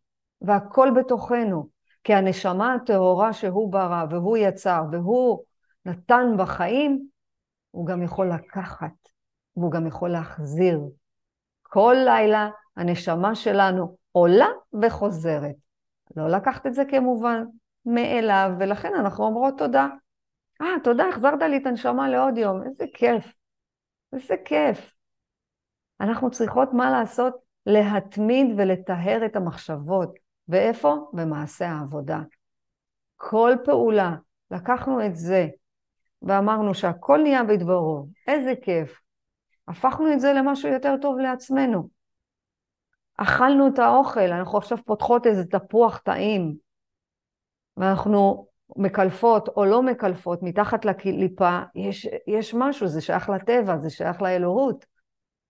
והכל 0.42 0.90
בתוכנו. 0.96 1.70
כי 2.04 2.14
הנשמה 2.14 2.74
הטהורה 2.74 3.34
שהוא 3.34 3.72
ברא, 3.72 4.06
והוא 4.10 4.38
יצר, 4.38 4.84
והוא 4.92 5.44
נתן 5.86 6.26
בחיים, 6.38 7.08
הוא 7.72 7.88
גם 7.88 8.04
יכול 8.04 8.32
לקחת, 8.32 8.92
והוא 9.56 9.72
גם 9.72 9.88
יכול 9.88 10.10
להחזיר. 10.10 10.82
כל 11.62 11.96
לילה 12.06 12.50
הנשמה 12.78 13.36
שלנו 13.36 13.98
עולה 14.12 14.48
וחוזרת. 14.82 15.56
לא 16.16 16.30
לקחת 16.30 16.68
את 16.68 16.74
זה 16.74 16.84
כמובן 16.86 17.44
מאליו, 17.86 18.52
ולכן 18.60 18.92
אנחנו 19.00 19.24
אומרות 19.24 19.58
תודה. 19.58 19.88
אה, 20.62 20.68
תודה, 20.84 21.10
החזרת 21.10 21.42
לי 21.42 21.58
את 21.58 21.66
הנשמה 21.66 22.10
לעוד 22.10 22.38
יום, 22.38 22.64
איזה 22.64 22.86
כיף. 22.94 23.34
איזה 24.14 24.36
כיף. 24.46 24.94
אנחנו 26.02 26.32
צריכות 26.32 26.70
מה 26.74 26.92
לעשות? 26.92 27.51
להתמיד 27.66 28.48
ולטהר 28.58 29.26
את 29.26 29.36
המחשבות. 29.36 30.20
ואיפה? 30.48 30.96
במעשה 31.14 31.68
העבודה. 31.68 32.20
כל 33.18 33.54
פעולה, 33.64 34.16
לקחנו 34.52 35.06
את 35.06 35.16
זה 35.16 35.48
ואמרנו 36.22 36.74
שהכל 36.74 37.20
נהיה 37.24 37.44
בדברו, 37.44 38.08
איזה 38.28 38.54
כיף. 38.62 39.02
הפכנו 39.68 40.14
את 40.14 40.20
זה 40.20 40.34
למשהו 40.34 40.70
יותר 40.70 40.96
טוב 41.02 41.20
לעצמנו. 41.20 41.90
אכלנו 43.18 43.68
את 43.68 43.80
האוכל, 43.80 44.20
אנחנו 44.20 44.58
עכשיו 44.58 44.78
פותחות 44.86 45.28
איזה 45.28 45.46
תפוח 45.46 45.98
טעים, 45.98 46.56
ואנחנו 47.78 48.48
מקלפות 48.76 49.48
או 49.48 49.66
לא 49.66 49.84
מקלפות 49.84 50.40
מתחת 50.44 50.86
לקליפה, 50.86 51.60
יש, 51.76 52.08
יש 52.28 52.54
משהו, 52.54 52.88
זה 52.88 53.02
שייך 53.02 53.30
לטבע, 53.30 53.78
זה 53.78 53.90
שייך 53.90 54.22
לאלוהות. 54.22 54.86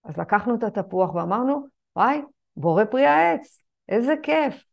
אז 0.04 0.17
לקחנו 0.17 0.56
את 0.56 0.63
התפוח 0.63 1.15
ואמרנו, 1.15 1.67
וואי, 1.96 2.22
בורא 2.56 2.84
פרי 2.86 3.06
העץ, 3.06 3.64
איזה 3.90 4.14
כיף. 4.24 4.66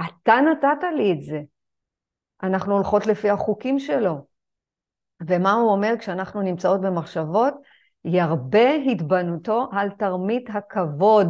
אתה 0.00 0.34
נתת 0.50 0.84
לי 0.96 1.12
את 1.12 1.22
זה. 1.22 1.40
אנחנו 2.42 2.74
הולכות 2.74 3.06
לפי 3.06 3.30
החוקים 3.30 3.78
שלו. 3.78 4.26
ומה 5.26 5.52
הוא 5.52 5.72
אומר 5.72 5.94
כשאנחנו 5.98 6.42
נמצאות 6.42 6.80
במחשבות? 6.80 7.54
ירבה 8.04 8.74
התבנותו 8.92 9.68
על 9.72 9.90
תרמית 9.90 10.50
הכבוד. 10.50 11.28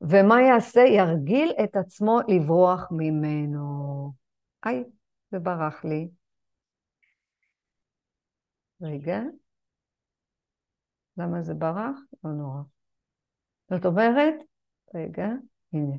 ומה 0.00 0.42
יעשה? 0.42 0.80
ירגיל 0.80 1.52
את 1.64 1.76
עצמו 1.76 2.18
לברוח 2.28 2.88
ממנו. 2.90 4.12
היי, 4.62 4.84
זה 5.30 5.38
ברח 5.38 5.84
לי. 5.84 6.08
רגע. 8.80 9.20
למה 11.16 11.42
זה 11.42 11.54
ברח? 11.54 11.96
לא 12.24 12.30
נורא. 12.30 12.75
זאת 13.70 13.86
אומרת, 13.86 14.34
רגע, 14.94 15.28
הנה, 15.72 15.96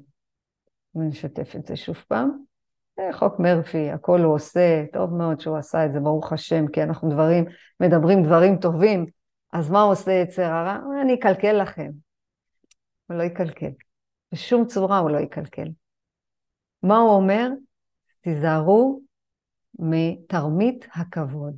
אני 0.95 1.10
אשתף 1.10 1.56
את 1.56 1.65
זה 1.65 1.75
שוב 1.75 2.06
פעם. 2.08 2.47
זה 2.97 3.10
חוק 3.13 3.39
מרפי, 3.39 3.89
הכל 3.89 4.19
הוא 4.19 4.34
עושה, 4.34 4.84
טוב 4.93 5.13
מאוד 5.13 5.39
שהוא 5.39 5.58
עשה 5.58 5.86
את 5.86 5.93
זה, 5.93 5.99
ברוך 5.99 6.34
השם, 6.34 6.67
כי 6.67 6.84
אנחנו 6.84 7.10
דברים, 7.10 7.45
מדברים 7.80 8.23
דברים 8.23 8.58
טובים, 8.58 9.06
אז 9.53 9.69
מה 9.69 9.82
עושה 9.82 10.12
יצר 10.12 10.43
הרע? 10.43 10.80
אני 11.01 11.13
אקלקל 11.13 11.62
לכם. 11.62 11.91
הוא 13.08 13.17
לא 13.17 13.23
יקלקל. 13.23 13.71
בשום 14.32 14.65
צורה 14.65 14.99
הוא 14.99 15.10
לא 15.10 15.17
יקלקל. 15.17 15.67
מה 16.84 16.97
הוא 16.97 17.12
אומר? 17.12 17.49
תיזהרו 18.21 19.01
מתרמית 19.80 20.88
הכבוד. 20.93 21.56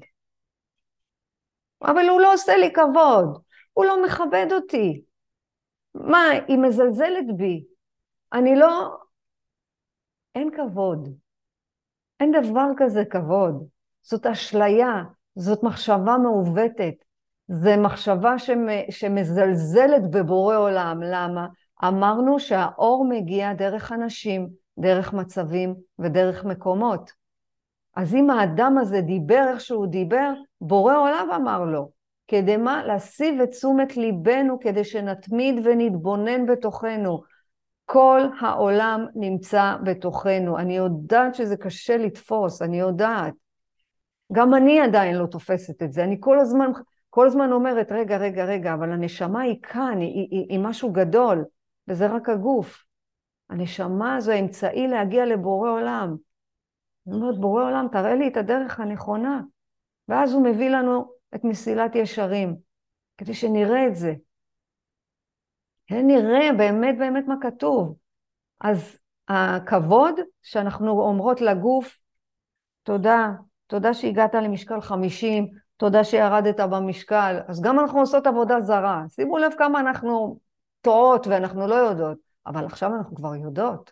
אבל 1.82 2.10
הוא 2.10 2.22
לא 2.22 2.34
עושה 2.34 2.58
לי 2.58 2.74
כבוד, 2.74 3.42
הוא 3.74 3.86
לא 3.86 4.06
מכבד 4.06 4.48
אותי. 4.52 5.02
מה, 5.96 6.24
היא 6.48 6.58
מזלזלת 6.58 7.38
בי. 7.38 7.64
אני 8.34 8.56
לא... 8.56 8.98
אין 10.36 10.50
כבוד. 10.52 11.10
אין 12.20 12.32
דבר 12.32 12.68
כזה 12.78 13.06
כבוד. 13.06 13.68
זאת 14.02 14.26
אשליה, 14.26 15.04
זאת 15.36 15.64
מחשבה 15.64 16.18
מעוותת. 16.24 16.94
זו 17.48 17.70
מחשבה 17.78 18.36
שמזלזלת 18.90 20.12
בבורא 20.12 20.58
עולם. 20.58 21.02
למה? 21.04 21.48
אמרנו 21.88 22.40
שהאור 22.40 23.06
מגיע 23.10 23.54
דרך 23.54 23.92
אנשים, 23.92 24.50
דרך 24.80 25.14
מצבים 25.14 25.76
ודרך 26.00 26.46
מקומות. 26.46 27.12
אז 27.96 28.16
אם 28.16 28.30
האדם 28.30 28.78
הזה 28.78 29.02
דיבר 29.02 29.46
איך 29.50 29.62
שהוא 29.62 29.88
דיבר, 29.88 30.34
בורא 30.62 30.98
עולם 30.98 31.28
אמר 31.36 31.66
לו. 31.66 31.90
כדי 32.30 32.58
מה? 32.58 32.86
להסיב 32.86 33.42
את 33.42 33.50
תשומת 33.50 33.98
ליבנו 33.98 34.60
כדי 34.60 34.84
שנתמיד 34.84 35.56
ונתבונן 35.64 36.46
בתוכנו. 36.46 37.22
כל 37.86 38.22
העולם 38.42 39.06
נמצא 39.16 39.76
בתוכנו. 39.84 40.58
אני 40.58 40.78
יודעת 40.78 41.36
שזה 41.36 41.58
קשה 41.58 41.98
לתפוס, 41.98 42.62
אני 42.62 42.80
יודעת. 42.80 43.34
גם 44.34 44.54
אני 44.54 44.82
עדיין 44.82 45.16
לא 45.16 45.26
תופסת 45.26 45.84
את 45.84 45.94
זה. 45.94 46.04
אני 46.04 46.18
כל 46.20 46.40
הזמן, 46.40 46.72
כל 47.10 47.28
הזמן 47.28 47.52
אומרת, 47.52 47.92
רגע, 47.92 48.18
רגע, 48.18 48.46
רגע, 48.46 48.74
אבל 48.74 48.92
הנשמה 48.92 49.42
היא 49.42 49.62
כאן, 49.62 49.98
היא, 50.00 50.28
היא, 50.32 50.46
היא 50.50 50.60
משהו 50.60 50.92
גדול, 50.92 51.46
וזה 51.88 52.08
רק 52.08 52.30
הגוף. 52.30 52.84
הנשמה 53.50 54.22
זו 54.22 54.32
האמצעי 54.32 54.88
להגיע 54.88 55.26
לבורא 55.26 55.70
עולם. 55.70 56.16
אני 57.08 57.16
אומרת, 57.16 57.40
בורא 57.40 57.64
עולם, 57.64 57.88
תראה 57.92 58.16
לי 58.16 58.28
את 58.28 58.38
הדרך 58.38 58.80
הנכונה. 58.80 59.42
ואז 60.08 60.34
הוא 60.34 60.44
מביא 60.44 60.70
לנו 60.70 61.19
את 61.36 61.44
מסילת 61.44 61.96
ישרים, 61.96 62.56
כדי 63.18 63.34
שנראה 63.34 63.88
את 63.88 63.96
זה. 63.96 64.14
נראה 65.92 66.54
באמת 66.58 66.98
באמת 66.98 67.24
מה 67.28 67.36
כתוב. 67.42 67.96
אז 68.62 69.00
הכבוד 69.28 70.16
שאנחנו 70.44 71.02
אומרות 71.02 71.42
לגוף, 71.42 72.00
תודה, 72.84 73.32
תודה 73.68 73.94
שהגעת 73.94 74.36
למשקל 74.36 74.82
50, 74.82 75.48
תודה 75.78 76.04
שירדת 76.04 76.60
במשקל, 76.60 77.40
אז 77.48 77.62
גם 77.62 77.80
אנחנו 77.80 78.00
עושות 78.00 78.28
עבודה 78.28 78.62
זרה. 78.62 79.04
שימו 79.10 79.38
לב 79.38 79.52
כמה 79.58 79.80
אנחנו 79.80 80.40
טועות 80.82 81.28
ואנחנו 81.28 81.68
לא 81.68 81.76
יודעות, 81.76 82.18
אבל 82.46 82.66
עכשיו 82.66 82.96
אנחנו 82.96 83.16
כבר 83.16 83.36
יודעות. 83.36 83.92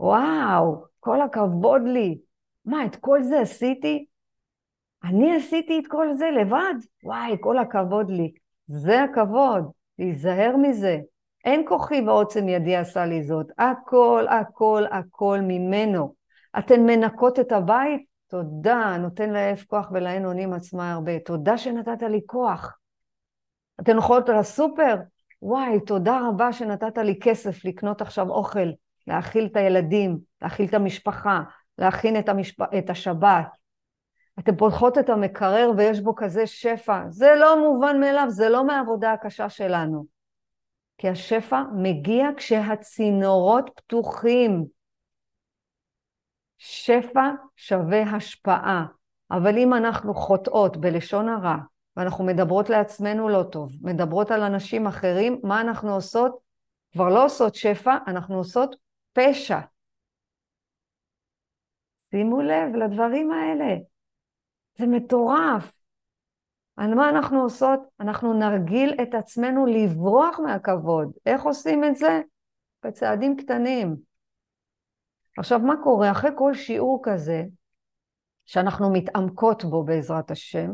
וואו, 0.00 0.84
כל 1.00 1.20
הכבוד 1.20 1.82
לי. 1.84 2.18
מה, 2.64 2.86
את 2.86 2.96
כל 2.96 3.22
זה 3.22 3.40
עשיתי? 3.40 4.06
אני 5.04 5.36
עשיתי 5.36 5.78
את 5.78 5.86
כל 5.86 6.14
זה 6.14 6.30
לבד? 6.30 6.74
וואי, 7.04 7.36
כל 7.40 7.58
הכבוד 7.58 8.10
לי. 8.10 8.32
זה 8.66 9.02
הכבוד, 9.02 9.70
להיזהר 9.98 10.56
מזה. 10.56 10.98
אין 11.44 11.64
כוחי 11.68 12.02
ועוצם 12.06 12.48
ידי 12.48 12.76
עשה 12.76 13.06
לי 13.06 13.22
זאת. 13.22 13.46
הכל, 13.58 14.26
הכל, 14.30 14.84
הכל 14.90 15.38
ממנו. 15.42 16.14
אתן 16.58 16.80
מנקות 16.80 17.40
את 17.40 17.52
הבית? 17.52 18.02
תודה, 18.28 18.96
נותן 18.98 19.30
לאף 19.30 19.64
כוח 19.64 19.90
ולהן 19.92 20.24
עונים 20.24 20.52
עצמה 20.52 20.92
הרבה. 20.92 21.18
תודה 21.18 21.58
שנתת 21.58 22.02
לי 22.02 22.20
כוח. 22.26 22.76
אתן 23.80 23.92
הולכות 23.92 24.28
לסופר? 24.28 24.94
וואי, 25.42 25.80
תודה 25.86 26.20
רבה 26.28 26.52
שנתת 26.52 26.98
לי 26.98 27.18
כסף 27.22 27.64
לקנות 27.64 28.00
עכשיו 28.00 28.30
אוכל, 28.30 28.70
להאכיל 29.06 29.46
את 29.46 29.56
הילדים, 29.56 30.18
להאכיל 30.42 30.66
את 30.66 30.74
המשפחה, 30.74 31.42
להכין 31.78 32.18
את, 32.18 32.28
המשפ... 32.28 32.62
את 32.78 32.90
השבת. 32.90 33.61
אתן 34.42 34.56
פותחות 34.56 34.98
את 34.98 35.10
המקרר 35.10 35.70
ויש 35.76 36.00
בו 36.00 36.14
כזה 36.14 36.46
שפע. 36.46 37.02
זה 37.08 37.34
לא 37.40 37.60
מובן 37.60 38.00
מאליו, 38.00 38.26
זה 38.28 38.48
לא 38.48 38.66
מהעבודה 38.66 39.12
הקשה 39.12 39.48
שלנו. 39.48 40.04
כי 40.98 41.08
השפע 41.08 41.62
מגיע 41.76 42.28
כשהצינורות 42.36 43.70
פתוחים. 43.74 44.64
שפע 46.58 47.30
שווה 47.56 48.02
השפעה. 48.02 48.86
אבל 49.30 49.58
אם 49.58 49.74
אנחנו 49.74 50.14
חוטאות 50.14 50.76
בלשון 50.76 51.28
הרע, 51.28 51.56
ואנחנו 51.96 52.24
מדברות 52.24 52.70
לעצמנו 52.70 53.28
לא 53.28 53.42
טוב, 53.42 53.72
מדברות 53.82 54.30
על 54.30 54.42
אנשים 54.42 54.86
אחרים, 54.86 55.40
מה 55.42 55.60
אנחנו 55.60 55.94
עושות? 55.94 56.38
כבר 56.92 57.08
לא 57.08 57.24
עושות 57.24 57.54
שפע, 57.54 57.96
אנחנו 58.06 58.36
עושות 58.36 58.76
פשע. 59.12 59.58
שימו 62.10 62.42
לב 62.42 62.76
לדברים 62.76 63.30
האלה. 63.32 63.91
זה 64.78 64.86
מטורף. 64.86 65.72
על 66.76 66.94
מה 66.94 67.08
אנחנו 67.08 67.42
עושות? 67.42 67.80
אנחנו 68.00 68.32
נרגיל 68.34 68.94
את 69.02 69.14
עצמנו 69.14 69.66
לברוח 69.66 70.38
מהכבוד. 70.38 71.12
איך 71.26 71.42
עושים 71.42 71.84
את 71.84 71.96
זה? 71.96 72.20
בצעדים 72.84 73.36
קטנים. 73.36 73.96
עכשיו, 75.38 75.58
מה 75.58 75.74
קורה? 75.82 76.10
אחרי 76.10 76.30
כל 76.36 76.54
שיעור 76.54 77.00
כזה, 77.02 77.44
שאנחנו 78.44 78.92
מתעמקות 78.92 79.64
בו 79.64 79.84
בעזרת 79.84 80.30
השם, 80.30 80.70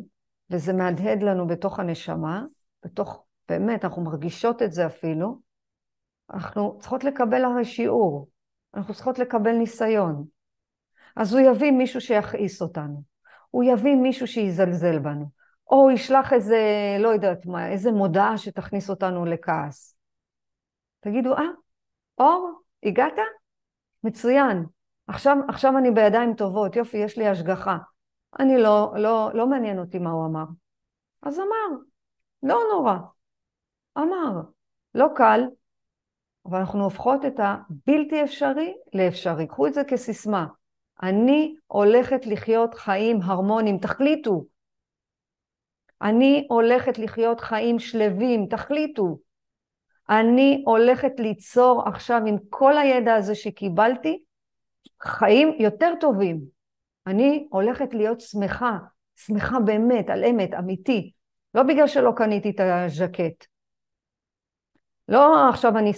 וזה 0.51 0.73
מהדהד 0.73 1.23
לנו 1.23 1.47
בתוך 1.47 1.79
הנשמה, 1.79 2.45
בתוך, 2.85 3.25
באמת, 3.49 3.85
אנחנו 3.85 4.03
מרגישות 4.03 4.63
את 4.63 4.73
זה 4.73 4.87
אפילו, 4.87 5.39
אנחנו 6.35 6.79
צריכות 6.81 7.05
לקבל 7.05 7.45
הרי 7.45 7.65
שיעור, 7.65 8.29
אנחנו 8.75 8.95
צריכות 8.95 9.19
לקבל 9.19 9.53
ניסיון. 9.53 10.25
אז 11.17 11.35
הוא 11.35 11.41
יביא 11.41 11.71
מישהו 11.71 12.01
שיכעיס 12.01 12.63
אותנו, 12.63 13.03
הוא 13.51 13.65
יביא 13.65 13.97
מישהו 13.97 14.27
שיזלזל 14.27 14.99
בנו, 14.99 15.31
או 15.71 15.91
ישלח 15.91 16.33
איזה, 16.33 16.59
לא 17.01 17.09
יודעת 17.09 17.47
מה, 17.47 17.69
איזה 17.69 17.93
מודעה 17.93 18.39
שתכניס 18.39 18.91
אותנו 18.91 19.25
לכעס. 19.25 19.97
תגידו, 21.01 21.37
אה, 21.37 21.45
אור, 22.19 22.61
הגעת? 22.83 23.19
מצוין. 24.05 24.65
עכשיו, 25.07 25.37
עכשיו 25.49 25.79
אני 25.79 25.91
בידיים 25.91 26.35
טובות, 26.35 26.77
יופי, 26.77 26.97
יש 26.97 27.19
לי 27.19 27.29
השגחה. 27.29 27.79
אני 28.39 28.59
לא, 28.59 28.93
לא, 28.97 29.31
לא 29.35 29.47
מעניין 29.47 29.79
אותי 29.79 29.99
מה 29.99 30.11
הוא 30.11 30.27
אמר. 30.27 30.45
אז 31.23 31.39
אמר, 31.39 31.79
לא 32.43 32.61
נורא. 32.73 32.95
אמר, 33.99 34.41
לא 34.95 35.07
קל, 35.17 35.41
אבל 36.47 36.59
אנחנו 36.59 36.85
הופכות 36.85 37.25
את 37.25 37.35
הבלתי 37.39 38.25
אפשרי 38.25 38.75
לאפשרי. 38.95 39.47
קחו 39.47 39.67
את 39.67 39.75
זה 39.75 39.85
כסיסמה. 39.85 40.47
אני 41.03 41.55
הולכת 41.67 42.27
לחיות 42.27 42.75
חיים 42.75 43.23
הרמוניים, 43.23 43.79
תחליטו. 43.79 44.45
אני 46.03 46.47
הולכת 46.51 46.99
לחיות 46.99 47.41
חיים 47.41 47.79
שלווים, 47.79 48.47
תחליטו. 48.47 49.19
אני 50.11 50.63
הולכת 50.67 51.13
ליצור 51.19 51.83
עכשיו 51.89 52.21
עם 52.27 52.37
כל 52.51 52.79
הידע 52.79 53.15
הזה 53.15 53.35
שקיבלתי, 53.35 54.23
חיים 55.03 55.57
יותר 55.59 55.93
טובים. 56.01 56.41
אני 57.07 57.47
הולכת 57.51 57.95
להיות 57.95 58.21
שמחה, 58.21 58.79
שמחה 59.17 59.61
באמת, 59.61 60.11
על 60.11 60.25
אמת, 60.25 60.55
אמיתי. 60.55 61.13
לא 61.55 61.63
בגלל 61.63 61.87
שלא 61.87 62.13
קניתי 62.17 62.51
את 62.51 62.61
הז'קט. 62.61 63.47
לא 65.09 65.49
עכשיו 65.49 65.79
אני 65.79 65.93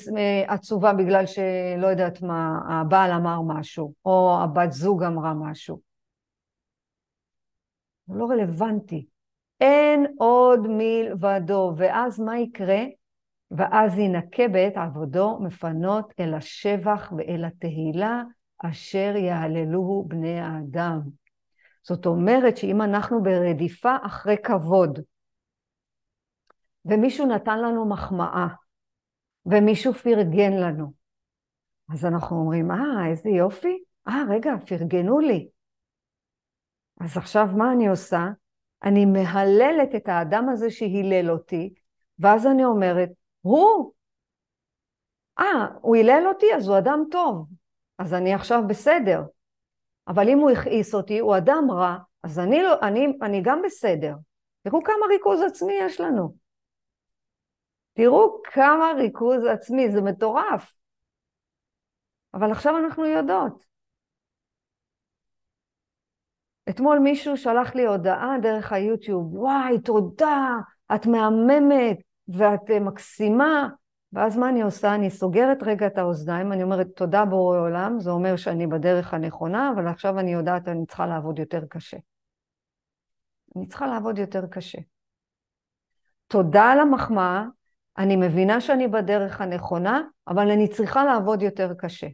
עצובה 0.46 0.92
בגלל 0.92 1.26
שלא 1.26 1.86
יודעת 1.86 2.22
מה, 2.22 2.58
הבעל 2.68 3.12
אמר 3.12 3.40
משהו, 3.46 3.94
או 4.04 4.38
הבת 4.42 4.72
זוג 4.72 5.02
אמרה 5.02 5.34
משהו. 5.34 5.80
זה 8.06 8.14
לא 8.14 8.24
רלוונטי. 8.24 9.06
אין 9.60 10.06
עוד 10.18 10.60
מלבדו, 10.68 11.72
ואז 11.76 12.20
מה 12.20 12.38
יקרה? 12.38 12.82
ואז 13.50 13.98
ינקה 13.98 14.48
בעת 14.48 14.76
עבודו 14.76 15.38
מפנות 15.40 16.12
אל 16.20 16.34
השבח 16.34 17.12
ואל 17.16 17.44
התהילה 17.44 18.22
אשר 18.58 19.14
יהללוהו 19.16 20.04
בני 20.08 20.40
האדם. 20.40 21.00
זאת 21.82 22.06
אומרת 22.06 22.56
שאם 22.56 22.82
אנחנו 22.82 23.22
ברדיפה 23.22 23.96
אחרי 24.02 24.36
כבוד, 24.42 24.98
ומישהו 26.84 27.26
נתן 27.26 27.58
לנו 27.58 27.88
מחמאה, 27.88 28.46
ומישהו 29.46 29.92
פרגן 29.92 30.52
לנו, 30.52 30.92
אז 31.92 32.04
אנחנו 32.04 32.36
אומרים, 32.36 32.70
אה, 32.70 33.06
איזה 33.10 33.30
יופי, 33.30 33.82
אה, 34.08 34.22
רגע, 34.30 34.50
פרגנו 34.66 35.20
לי. 35.20 35.48
אז 37.00 37.16
עכשיו 37.16 37.46
מה 37.56 37.72
אני 37.72 37.88
עושה? 37.88 38.26
אני 38.84 39.04
מהללת 39.04 39.94
את 39.96 40.08
האדם 40.08 40.48
הזה 40.48 40.70
שהילל 40.70 41.30
אותי, 41.30 41.74
ואז 42.18 42.46
אני 42.46 42.64
אומרת, 42.64 43.08
הוא, 43.40 43.92
אה, 45.38 45.66
הוא 45.80 45.96
הילל 45.96 46.24
אותי, 46.28 46.46
אז 46.56 46.68
הוא 46.68 46.78
אדם 46.78 47.04
טוב. 47.10 47.48
אז 47.98 48.14
אני 48.14 48.34
עכשיו 48.34 48.62
בסדר. 48.68 49.22
אבל 50.08 50.28
אם 50.28 50.38
הוא 50.38 50.50
הכעיס 50.50 50.94
אותי, 50.94 51.18
הוא 51.18 51.36
אדם 51.36 51.70
רע, 51.70 51.96
אז 52.22 52.38
אני, 52.38 52.62
לא, 52.62 52.74
אני, 52.82 53.18
אני 53.22 53.40
גם 53.44 53.62
בסדר. 53.64 54.14
תראו 54.62 54.82
כמה 54.82 55.06
ריכוז 55.10 55.40
עצמי 55.42 55.72
יש 55.72 56.00
לנו. 56.00 56.34
תראו 58.00 58.42
כמה 58.42 58.92
ריכוז 58.96 59.44
עצמי, 59.44 59.90
זה 59.90 60.02
מטורף. 60.02 60.72
אבל 62.34 62.52
עכשיו 62.52 62.78
אנחנו 62.78 63.06
יודעות. 63.06 63.64
אתמול 66.68 66.98
מישהו 66.98 67.36
שלח 67.36 67.74
לי 67.74 67.86
הודעה 67.86 68.36
דרך 68.42 68.72
היוטיוב, 68.72 69.34
וואי, 69.34 69.80
תודה, 69.80 70.56
את 70.94 71.06
מהממת 71.06 71.98
ואת 72.28 72.70
אה, 72.70 72.80
מקסימה, 72.80 73.68
ואז 74.12 74.36
מה 74.36 74.48
אני 74.48 74.62
עושה? 74.62 74.94
אני 74.94 75.10
סוגרת 75.10 75.62
רגע 75.62 75.86
את 75.86 75.98
האוזניים, 75.98 76.52
אני 76.52 76.62
אומרת, 76.62 76.86
תודה 76.96 77.24
בורא 77.24 77.58
עולם, 77.58 78.00
זה 78.00 78.10
אומר 78.10 78.36
שאני 78.36 78.66
בדרך 78.66 79.14
הנכונה, 79.14 79.72
אבל 79.74 79.86
עכשיו 79.86 80.18
אני 80.18 80.32
יודעת, 80.32 80.68
אני 80.68 80.86
צריכה 80.86 81.06
לעבוד 81.06 81.38
יותר 81.38 81.64
קשה. 81.68 81.96
אני 83.56 83.66
צריכה 83.66 83.86
לעבוד 83.86 84.18
יותר 84.18 84.46
קשה. 84.46 84.78
תודה 86.26 86.64
על 86.64 86.80
המחמאה, 86.80 87.44
אני 87.98 88.16
מבינה 88.16 88.60
שאני 88.60 88.88
בדרך 88.88 89.40
הנכונה, 89.40 90.02
אבל 90.28 90.50
אני 90.50 90.68
צריכה 90.68 91.04
לעבוד 91.04 91.42
יותר 91.42 91.74
קשה. 91.74 92.06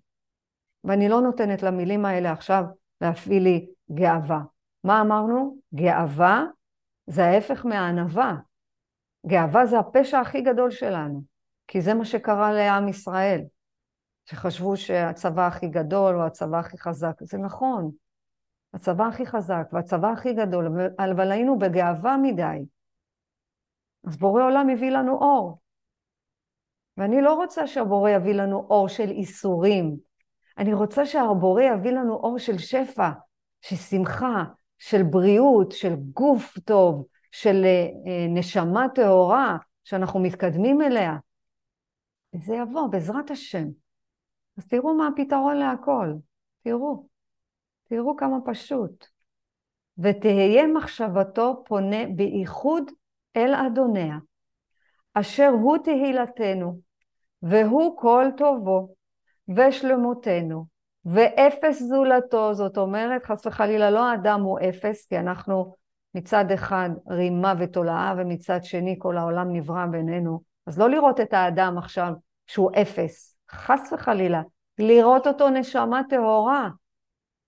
ואני 0.85 1.09
לא 1.09 1.21
נותנת 1.21 1.63
למילים 1.63 2.05
האלה 2.05 2.33
עכשיו 2.33 2.65
להפעיל 3.01 3.43
לי 3.43 3.71
גאווה. 3.91 4.41
מה 4.85 5.01
אמרנו? 5.01 5.59
גאווה 5.75 6.45
זה 7.07 7.25
ההפך 7.25 7.67
מהענווה. 7.67 8.37
גאווה 9.27 9.67
זה 9.67 9.79
הפשע 9.79 10.21
הכי 10.21 10.41
גדול 10.41 10.71
שלנו. 10.71 11.23
כי 11.69 11.81
זה 11.81 11.95
מה 11.95 12.05
שקרה 12.05 12.53
לעם 12.53 12.89
ישראל, 12.89 13.41
שחשבו 14.25 14.77
שהצבא 14.77 15.47
הכי 15.47 15.69
גדול 15.69 16.17
או 16.17 16.27
הצבא 16.27 16.59
הכי 16.59 16.79
חזק. 16.79 17.15
זה 17.21 17.39
נכון, 17.39 17.91
הצבא 18.75 19.07
הכי 19.07 19.27
חזק 19.27 19.69
והצבא 19.73 20.09
הכי 20.09 20.33
גדול, 20.33 20.69
אבל 20.99 21.33
היינו 21.33 21.59
בגאווה 21.59 22.17
מדי. 22.17 22.65
אז 24.07 24.17
בורא 24.17 24.43
עולם 24.43 24.69
הביא 24.69 24.91
לנו 24.91 25.13
אור. 25.13 25.59
ואני 26.97 27.21
לא 27.21 27.35
רוצה 27.35 27.67
שהבורא 27.67 28.11
יביא 28.11 28.35
לנו 28.35 28.67
אור 28.71 28.89
של 28.89 29.11
איסורים. 29.11 29.97
אני 30.59 30.75
רוצה 30.75 31.07
שהבורא 31.07 31.63
יביא 31.63 31.91
לנו 31.91 32.15
אור 32.15 32.39
של 32.39 32.59
שפע, 32.59 33.11
של 33.61 33.77
שמחה, 33.77 34.45
של 34.79 35.03
בריאות, 35.03 35.73
של 35.73 35.95
גוף 35.97 36.59
טוב, 36.59 37.07
של 37.33 37.65
אה, 37.65 38.27
נשמה 38.29 38.87
טהורה, 38.95 39.57
שאנחנו 39.85 40.21
מתקדמים 40.21 40.83
אליה. 40.83 41.17
וזה 42.35 42.55
יבוא, 42.55 42.87
בעזרת 42.87 43.31
השם. 43.31 43.67
אז 44.59 44.67
תראו 44.67 44.95
מה 44.95 45.09
הפתרון 45.09 45.57
להכל. 45.57 46.13
תראו. 46.63 47.07
תראו 47.89 48.17
כמה 48.17 48.37
פשוט. 48.45 49.07
ותהיה 49.99 50.67
מחשבתו 50.67 51.63
פונה 51.67 52.07
בייחוד 52.17 52.91
אל 53.37 53.55
אדוניה, 53.55 54.17
אשר 55.15 55.49
הוא 55.49 55.79
תהילתנו, 55.79 56.81
והוא 57.43 57.99
כל 57.99 58.27
טובו, 58.37 58.89
ושלמותנו, 59.57 60.67
ואפס 61.05 61.83
זולתו, 61.83 62.55
זאת 62.55 62.79
אומרת, 62.79 63.25
חס 63.25 63.47
וחלילה, 63.47 63.91
לא 63.91 64.11
האדם 64.11 64.41
הוא 64.41 64.59
אפס, 64.69 65.07
כי 65.07 65.19
אנחנו 65.19 65.75
מצד 66.15 66.51
אחד 66.55 66.91
רימה 67.11 67.55
ותולעה, 67.59 68.15
ומצד 68.19 68.65
שני 68.65 68.97
כל 68.99 69.17
העולם 69.17 69.53
נברא 69.53 69.87
בינינו. 69.87 70.41
אז 70.67 70.79
לא 70.79 70.91
לראות 70.91 71.21
את 71.21 71.33
האדם 71.33 71.79
עכשיו 71.79 72.13
שהוא 72.47 72.71
אפס, 72.83 73.37
חס 73.51 73.93
וחלילה, 73.93 74.43
לראות 74.79 75.27
אותו 75.27 75.51
נשמה 75.51 76.01
טהורה, 76.09 76.69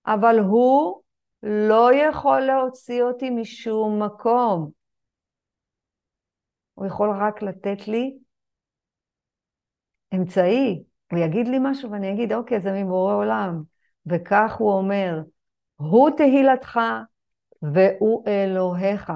אבל 0.05 0.39
הוא 0.39 1.01
לא 1.43 1.93
יכול 1.93 2.39
להוציא 2.39 3.03
אותי 3.03 3.29
משום 3.29 4.03
מקום. 4.03 4.69
הוא 6.73 6.85
יכול 6.85 7.09
רק 7.19 7.41
לתת 7.41 7.87
לי 7.87 8.17
אמצעי. 10.15 10.83
הוא 11.11 11.19
יגיד 11.19 11.47
לי 11.47 11.57
משהו 11.61 11.91
ואני 11.91 12.13
אגיד, 12.13 12.33
אוקיי, 12.33 12.61
זה 12.61 12.71
מבורא 12.83 13.13
עולם. 13.13 13.63
וכך 14.05 14.55
הוא 14.59 14.71
אומר, 14.71 15.21
הוא 15.75 16.09
תהילתך 16.17 16.79
והוא 17.61 18.23
אלוהיך 18.27 19.11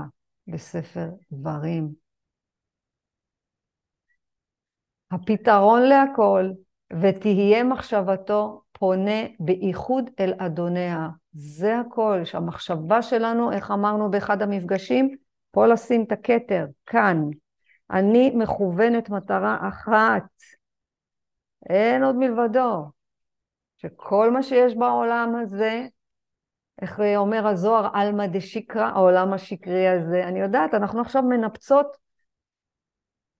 בספר 0.47 1.09
דברים. 1.31 1.89
הפתרון 5.11 5.81
להכל, 5.81 6.49
ותהיה 7.01 7.63
מחשבתו 7.63 8.61
פונה 8.71 9.21
בייחוד 9.39 10.09
אל 10.19 10.33
אדוניה. 10.37 11.09
זה 11.33 11.79
הכל, 11.79 12.25
שהמחשבה 12.25 13.01
שלנו, 13.01 13.51
איך 13.51 13.71
אמרנו 13.71 14.11
באחד 14.11 14.41
המפגשים, 14.41 15.15
פה 15.51 15.67
לשים 15.67 16.03
את 16.03 16.11
הכתר, 16.11 16.65
כאן. 16.85 17.21
אני 17.91 18.31
מכוונת 18.35 19.09
מטרה 19.09 19.57
אחת, 19.69 20.23
אין 21.69 22.03
עוד 22.03 22.15
מלבדו. 22.15 22.85
שכל 23.77 24.31
מה 24.31 24.43
שיש 24.43 24.75
בעולם 24.75 25.35
הזה, 25.41 25.87
איך 26.81 26.99
אומר 27.17 27.47
הזוהר, 27.47 27.89
עלמא 27.93 28.27
דשיקרא, 28.27 28.85
העולם 28.85 29.33
השקרי 29.33 29.87
הזה. 29.87 30.23
אני 30.23 30.39
יודעת, 30.39 30.73
אנחנו 30.73 31.01
עכשיו 31.01 31.23
מנפצות 31.23 31.97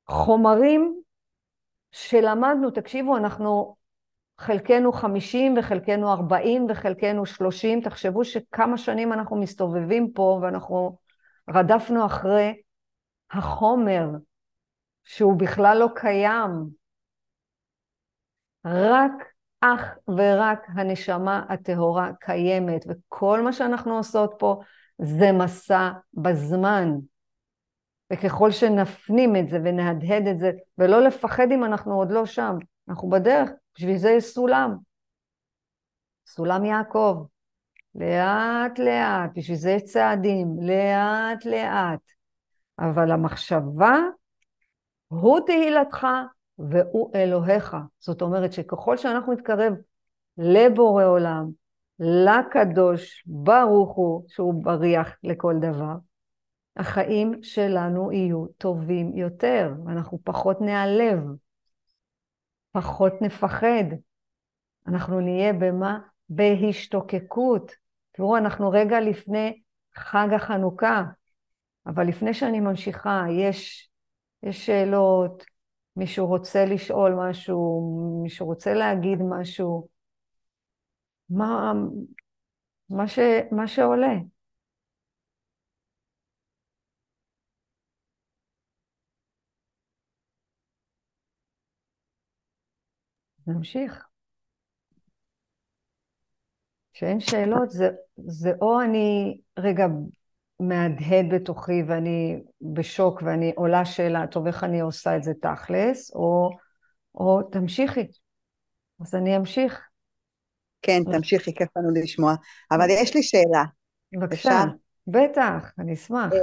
חומרים 0.07 1.01
שלמדנו, 1.91 2.71
תקשיבו, 2.71 3.17
אנחנו 3.17 3.75
חלקנו 4.37 4.91
50 4.91 5.55
וחלקנו 5.57 6.11
40 6.11 6.67
וחלקנו 6.69 7.25
30, 7.25 7.81
תחשבו 7.81 8.25
שכמה 8.25 8.77
שנים 8.77 9.13
אנחנו 9.13 9.35
מסתובבים 9.35 10.11
פה 10.11 10.39
ואנחנו 10.41 10.97
רדפנו 11.49 12.05
אחרי 12.05 12.53
החומר 13.31 14.07
שהוא 15.03 15.39
בכלל 15.39 15.77
לא 15.77 15.87
קיים. 15.95 16.82
רק, 18.65 19.11
אך 19.61 19.97
ורק 20.07 20.67
הנשמה 20.75 21.45
הטהורה 21.49 22.11
קיימת, 22.19 22.85
וכל 22.87 23.41
מה 23.41 23.53
שאנחנו 23.53 23.97
עושות 23.97 24.35
פה 24.39 24.59
זה 25.01 25.31
מסע 25.31 25.89
בזמן. 26.13 26.89
וככל 28.13 28.51
שנפנים 28.51 29.35
את 29.35 29.49
זה 29.49 29.59
ונהדהד 29.63 30.27
את 30.27 30.39
זה, 30.39 30.51
ולא 30.77 31.01
לפחד 31.01 31.47
אם 31.51 31.63
אנחנו 31.63 31.93
עוד 31.93 32.11
לא 32.11 32.25
שם, 32.25 32.55
אנחנו 32.89 33.09
בדרך, 33.09 33.49
בשביל 33.75 33.97
זה 33.97 34.11
יש 34.11 34.23
סולם. 34.23 34.75
סולם 36.25 36.65
יעקב. 36.65 37.25
לאט 37.95 38.79
לאט, 38.79 39.31
בשביל 39.35 39.57
זה 39.57 39.71
יש 39.71 39.83
צעדים, 39.83 40.47
לאט 40.61 41.45
לאט. 41.45 41.99
אבל 42.79 43.11
המחשבה, 43.11 43.97
הוא 45.07 45.39
תהילתך 45.45 46.07
והוא 46.59 47.11
אלוהיך. 47.15 47.77
זאת 47.99 48.21
אומרת 48.21 48.53
שככל 48.53 48.97
שאנחנו 48.97 49.33
נתקרב 49.33 49.73
לבורא 50.37 51.03
עולם, 51.03 51.49
לקדוש, 51.99 53.23
ברוך 53.25 53.95
הוא, 53.95 54.23
שהוא 54.27 54.63
בריח 54.63 55.17
לכל 55.23 55.55
דבר, 55.61 55.95
החיים 56.77 57.43
שלנו 57.43 58.11
יהיו 58.11 58.45
טובים 58.57 59.13
יותר, 59.13 59.73
ואנחנו 59.85 60.19
פחות 60.23 60.61
נעלב, 60.61 61.19
פחות 62.71 63.13
נפחד. 63.21 63.83
אנחנו 64.87 65.19
נהיה 65.19 65.53
במה? 65.53 65.99
בהשתוקקות. 66.29 67.71
תראו, 68.11 68.37
אנחנו 68.37 68.69
רגע 68.69 68.99
לפני 68.99 69.61
חג 69.95 70.27
החנוכה, 70.35 71.03
אבל 71.85 72.07
לפני 72.07 72.33
שאני 72.33 72.59
ממשיכה, 72.59 73.25
יש, 73.29 73.89
יש 74.43 74.65
שאלות, 74.65 75.45
מישהו 75.95 76.27
רוצה 76.27 76.65
לשאול 76.65 77.13
משהו, 77.29 77.81
מישהו 78.23 78.45
רוצה 78.47 78.73
להגיד 78.73 79.19
משהו, 79.29 79.87
מה, 81.29 81.73
מה, 82.89 83.07
ש, 83.07 83.19
מה 83.51 83.67
שעולה. 83.67 84.13
נמשיך. 93.47 94.07
כשאין 96.93 97.19
שאלות, 97.19 97.71
זה, 97.71 97.89
זה 98.17 98.51
או 98.61 98.81
אני 98.81 99.37
רגע 99.59 99.85
מהדהד 100.67 101.25
בתוכי 101.33 101.83
ואני 101.87 102.39
בשוק 102.73 103.21
ואני 103.25 103.51
עולה 103.55 103.85
שאלה, 103.85 104.27
טוב, 104.27 104.47
איך 104.47 104.63
אני 104.63 104.81
עושה 104.81 105.17
את 105.17 105.23
זה 105.23 105.31
תכלס, 105.41 106.11
או, 106.15 106.49
או 107.15 107.41
תמשיכי. 107.51 108.07
אז 109.01 109.15
אני 109.15 109.37
אמשיך. 109.37 109.81
כן, 110.81 111.03
תמשיכי, 111.11 111.53
כיף 111.53 111.77
לנו 111.77 111.89
לשמוע. 112.03 112.35
אבל 112.71 112.87
יש 112.89 113.15
לי 113.15 113.23
שאלה. 113.23 113.63
בבקשה. 114.13 114.63
בטח, 115.07 115.71
אני 115.79 115.93
אשמח. 115.93 116.33
אה, 116.33 116.39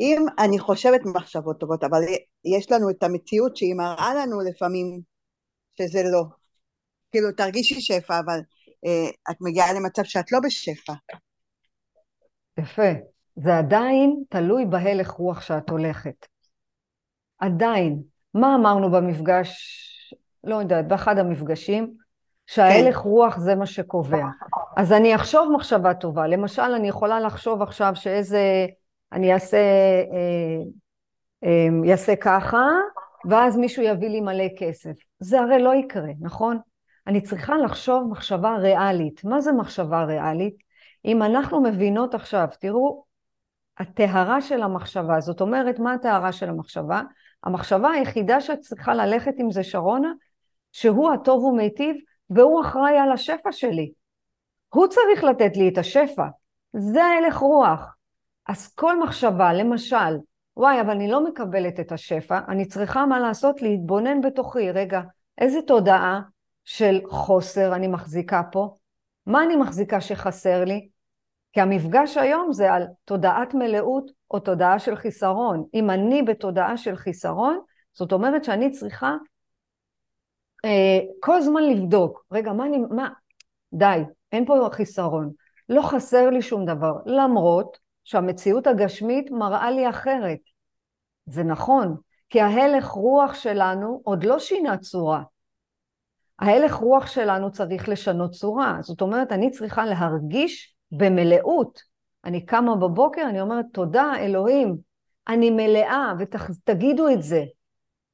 אם 0.00 0.26
אני 0.38 0.58
חושבת 0.58 1.00
מחשבות 1.14 1.60
טובות, 1.60 1.84
אבל 1.84 2.00
יש 2.44 2.72
לנו 2.72 2.90
את 2.90 3.02
המציאות 3.02 3.56
שהיא 3.56 3.74
מראה 3.74 4.14
לנו 4.14 4.40
לפעמים 4.40 5.00
שזה 5.78 6.02
לא. 6.12 6.24
כאילו, 7.10 7.32
תרגישי 7.32 7.80
שפע, 7.80 8.18
אבל 8.18 8.40
אה, 8.86 9.10
את 9.30 9.36
מגיעה 9.40 9.72
למצב 9.72 10.04
שאת 10.04 10.32
לא 10.32 10.38
בשפע. 10.44 10.92
יפה. 12.58 12.92
זה 13.36 13.58
עדיין 13.58 14.22
תלוי 14.28 14.64
בהלך 14.64 15.10
רוח 15.10 15.40
שאת 15.40 15.70
הולכת. 15.70 16.26
עדיין. 17.38 18.02
מה 18.34 18.54
אמרנו 18.54 18.90
במפגש, 18.90 19.54
לא 20.44 20.56
יודעת, 20.56 20.88
באחד 20.88 21.18
המפגשים? 21.18 21.94
שההלך 22.46 22.96
כן. 22.96 23.08
רוח 23.08 23.38
זה 23.38 23.54
מה 23.54 23.66
שקובע. 23.66 24.26
אז 24.76 24.92
אני 24.92 25.14
אחשוב 25.14 25.52
מחשבה 25.52 25.94
טובה. 25.94 26.26
למשל, 26.26 26.62
אני 26.62 26.88
יכולה 26.88 27.20
לחשוב 27.20 27.62
עכשיו 27.62 27.92
שאיזה, 27.94 28.66
אני 29.12 29.34
אעשה, 29.34 29.56
אה, 30.12 30.62
אה, 31.44 31.90
אעשה 31.90 32.16
ככה, 32.16 32.66
ואז 33.30 33.56
מישהו 33.56 33.82
יביא 33.82 34.08
לי 34.08 34.20
מלא 34.20 34.44
כסף. 34.58 34.92
זה 35.20 35.40
הרי 35.40 35.62
לא 35.62 35.74
יקרה, 35.74 36.12
נכון? 36.20 36.58
אני 37.06 37.20
צריכה 37.20 37.56
לחשוב 37.56 38.08
מחשבה 38.10 38.56
ריאלית. 38.56 39.24
מה 39.24 39.40
זה 39.40 39.52
מחשבה 39.52 40.04
ריאלית? 40.04 40.67
אם 41.04 41.22
אנחנו 41.22 41.62
מבינות 41.62 42.14
עכשיו, 42.14 42.48
תראו, 42.60 43.04
הטהרה 43.78 44.40
של 44.40 44.62
המחשבה, 44.62 45.20
זאת 45.20 45.40
אומרת, 45.40 45.78
מה 45.78 45.92
הטהרה 45.92 46.32
של 46.32 46.48
המחשבה? 46.48 47.02
המחשבה 47.44 47.90
היחידה 47.90 48.40
שאת 48.40 48.60
צריכה 48.60 48.94
ללכת 48.94 49.34
עם 49.38 49.50
זה, 49.50 49.62
שרונה, 49.62 50.12
שהוא 50.72 51.12
הטוב 51.12 51.44
ומיטיב, 51.44 51.96
והוא 52.30 52.60
אחראי 52.60 52.98
על 52.98 53.12
השפע 53.12 53.52
שלי. 53.52 53.92
הוא 54.74 54.86
צריך 54.86 55.24
לתת 55.24 55.56
לי 55.56 55.68
את 55.68 55.78
השפע. 55.78 56.26
זה 56.72 57.04
ההלך 57.04 57.36
רוח. 57.36 57.94
אז 58.48 58.74
כל 58.74 59.00
מחשבה, 59.00 59.52
למשל, 59.52 60.18
וואי, 60.56 60.80
אבל 60.80 60.90
אני 60.90 61.08
לא 61.08 61.24
מקבלת 61.24 61.80
את 61.80 61.92
השפע, 61.92 62.38
אני 62.48 62.66
צריכה 62.66 63.06
מה 63.06 63.20
לעשות? 63.20 63.62
להתבונן 63.62 64.20
בתוכי. 64.20 64.70
רגע, 64.70 65.00
איזה 65.38 65.62
תודעה 65.66 66.20
של 66.64 67.00
חוסר 67.10 67.74
אני 67.74 67.88
מחזיקה 67.88 68.42
פה? 68.52 68.76
מה 69.28 69.42
אני 69.44 69.56
מחזיקה 69.56 70.00
שחסר 70.00 70.64
לי? 70.64 70.88
כי 71.52 71.60
המפגש 71.60 72.16
היום 72.16 72.52
זה 72.52 72.72
על 72.72 72.86
תודעת 73.04 73.54
מלאות 73.54 74.10
או 74.30 74.40
תודעה 74.40 74.78
של 74.78 74.96
חיסרון. 74.96 75.64
אם 75.74 75.90
אני 75.90 76.22
בתודעה 76.22 76.76
של 76.76 76.96
חיסרון, 76.96 77.60
זאת 77.92 78.12
אומרת 78.12 78.44
שאני 78.44 78.70
צריכה 78.70 79.16
אה, 80.64 80.98
כל 81.20 81.34
הזמן 81.34 81.62
לבדוק, 81.62 82.24
רגע, 82.32 82.52
מה 82.52 82.66
אני, 82.66 82.78
מה, 82.78 83.08
די, 83.72 84.00
אין 84.32 84.46
פה 84.46 84.68
חיסרון, 84.72 85.32
לא 85.68 85.82
חסר 85.82 86.30
לי 86.30 86.42
שום 86.42 86.64
דבר, 86.64 86.92
למרות 87.06 87.78
שהמציאות 88.04 88.66
הגשמית 88.66 89.30
מראה 89.30 89.70
לי 89.70 89.88
אחרת. 89.88 90.38
זה 91.26 91.42
נכון, 91.42 91.96
כי 92.30 92.40
ההלך 92.40 92.84
רוח 92.84 93.34
שלנו 93.34 94.00
עוד 94.04 94.24
לא 94.24 94.38
שינה 94.38 94.76
צורה. 94.76 95.22
ההלך 96.38 96.74
רוח 96.74 97.06
שלנו 97.06 97.52
צריך 97.52 97.88
לשנות 97.88 98.30
צורה. 98.30 98.78
זאת 98.80 99.00
אומרת, 99.00 99.32
אני 99.32 99.50
צריכה 99.50 99.86
להרגיש 99.86 100.74
במלאות. 100.92 101.80
אני 102.24 102.46
קמה 102.46 102.76
בבוקר, 102.76 103.22
אני 103.28 103.40
אומרת, 103.40 103.64
תודה, 103.72 104.12
אלוהים, 104.18 104.76
אני 105.28 105.50
מלאה, 105.50 106.12
ותגידו 106.18 107.08
את 107.08 107.22
זה. 107.22 107.44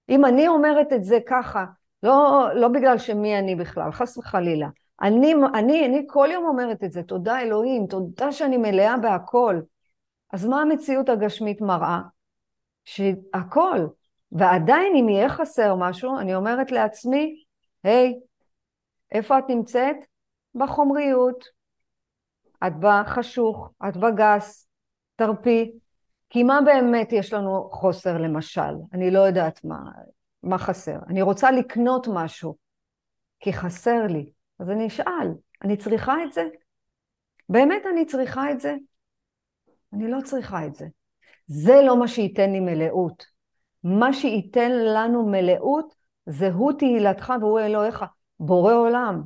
אם 0.09 0.25
אני 0.25 0.49
אומרת 0.49 0.93
את 0.93 1.05
זה 1.05 1.19
ככה, 1.27 1.65
לא, 2.03 2.49
לא 2.55 2.69
בגלל 2.69 2.99
שמי 2.99 3.39
אני 3.39 3.55
בכלל, 3.55 3.93
חס 3.93 4.19
וחלילה. 4.19 4.69
אני, 5.03 5.35
אני, 5.55 5.87
אני 5.87 6.05
כל 6.07 6.29
יום 6.33 6.45
אומרת 6.45 6.85
את 6.85 6.93
זה, 6.93 7.03
תודה 7.03 7.41
אלוהים, 7.41 7.87
תודה 7.87 8.33
שאני 8.33 8.57
מלאה 8.57 8.97
בהכל. 8.97 9.61
אז 10.33 10.47
מה 10.47 10.63
המציאות 10.63 11.09
הגשמית 11.09 11.61
מראה? 11.61 12.01
שהכל, 12.85 13.87
ועדיין 14.33 14.97
אם 14.97 15.09
יהיה 15.09 15.29
חסר 15.29 15.75
משהו, 15.75 16.19
אני 16.19 16.35
אומרת 16.35 16.73
לעצמי, 16.73 17.44
היי, 17.85 18.21
איפה 19.13 19.39
את 19.39 19.45
נמצאת? 19.49 19.97
בחומריות. 20.55 21.45
את 22.67 22.73
בחשוך, 22.81 23.71
את 23.89 23.97
בגס, 23.97 24.69
תרפי. 25.17 25.73
כי 26.31 26.43
מה 26.43 26.59
באמת 26.65 27.13
יש 27.13 27.33
לנו 27.33 27.71
חוסר 27.73 28.19
למשל? 28.19 28.75
אני 28.93 29.11
לא 29.11 29.21
יודעת 29.21 29.65
מה, 29.65 29.79
מה 30.43 30.59
חסר. 30.59 30.97
אני 31.09 31.23
רוצה 31.23 31.51
לקנות 31.51 32.07
משהו, 32.15 32.57
כי 33.41 33.53
חסר 33.53 34.07
לי. 34.09 34.31
אז 34.59 34.71
אני 34.71 34.87
אשאל, 34.87 35.29
אני 35.63 35.77
צריכה 35.77 36.15
את 36.25 36.33
זה? 36.33 36.43
באמת 37.49 37.83
אני 37.93 38.07
צריכה 38.07 38.51
את 38.51 38.61
זה? 38.61 38.75
אני 39.93 40.11
לא 40.11 40.19
צריכה 40.25 40.67
את 40.67 40.75
זה. 40.75 40.87
זה 41.47 41.75
לא 41.87 41.99
מה 41.99 42.09
שייתן 42.09 42.51
לי 42.53 42.61
מלאות. 42.61 43.27
מה 43.85 44.13
שייתן 44.13 44.71
לנו 44.71 45.27
מלאות 45.27 45.95
זה 46.27 46.49
הוא 46.49 46.73
תהילתך 46.73 47.33
והוא 47.41 47.61
אלוהיך, 47.61 48.05
בורא 48.41 48.75
עולם. 48.75 49.23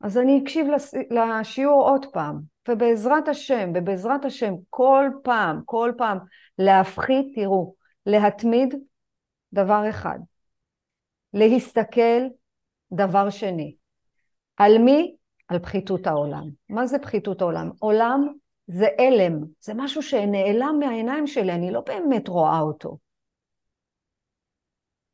אז 0.00 0.18
אני 0.18 0.40
אקשיב 0.42 0.66
לשיעור 1.10 1.82
עוד 1.82 2.06
פעם, 2.12 2.40
ובעזרת 2.68 3.28
השם, 3.28 3.72
ובעזרת 3.74 4.24
השם, 4.24 4.54
כל 4.70 5.06
פעם, 5.22 5.60
כל 5.64 5.92
פעם, 5.98 6.18
להפחית, 6.58 7.26
תראו, 7.34 7.74
להתמיד, 8.06 8.74
דבר 9.52 9.88
אחד. 9.90 10.18
להסתכל, 11.34 12.22
דבר 12.92 13.30
שני. 13.30 13.76
על 14.56 14.78
מי? 14.78 15.16
על 15.48 15.58
פחיתות 15.58 16.06
העולם. 16.06 16.48
מה 16.68 16.86
זה 16.86 16.98
פחיתות 16.98 17.40
העולם? 17.40 17.70
עולם 17.78 18.26
זה 18.66 18.86
אלם, 19.00 19.40
זה 19.60 19.72
משהו 19.76 20.02
שנעלם 20.02 20.76
מהעיניים 20.78 21.26
שלי, 21.26 21.52
אני 21.52 21.70
לא 21.70 21.80
באמת 21.80 22.28
רואה 22.28 22.60
אותו. 22.60 22.96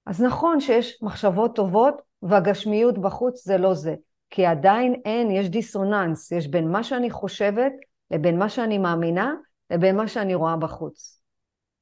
אז 0.06 0.22
נכון 0.22 0.60
שיש 0.60 0.98
מחשבות 1.02 1.56
טובות 1.56 2.02
והגשמיות 2.22 2.98
בחוץ 2.98 3.44
זה 3.44 3.58
לא 3.58 3.74
זה, 3.74 3.94
כי 4.30 4.46
עדיין 4.46 4.94
אין, 5.04 5.30
יש 5.30 5.48
דיסוננס, 5.48 6.32
יש 6.32 6.48
בין 6.48 6.72
מה 6.72 6.84
שאני 6.84 7.10
חושבת 7.10 7.72
לבין 8.10 8.38
מה 8.38 8.48
שאני 8.48 8.78
מאמינה 8.78 9.34
לבין 9.70 9.96
מה 9.96 10.08
שאני 10.08 10.34
רואה 10.34 10.56
בחוץ. 10.56 11.20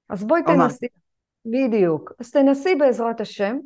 אז 0.08 0.24
בואי 0.24 0.42
תנסי, 0.42 0.86
בדיוק, 1.46 2.12
אז 2.20 2.30
תנסי 2.30 2.74
בעזרת 2.74 3.20
השם, 3.20 3.56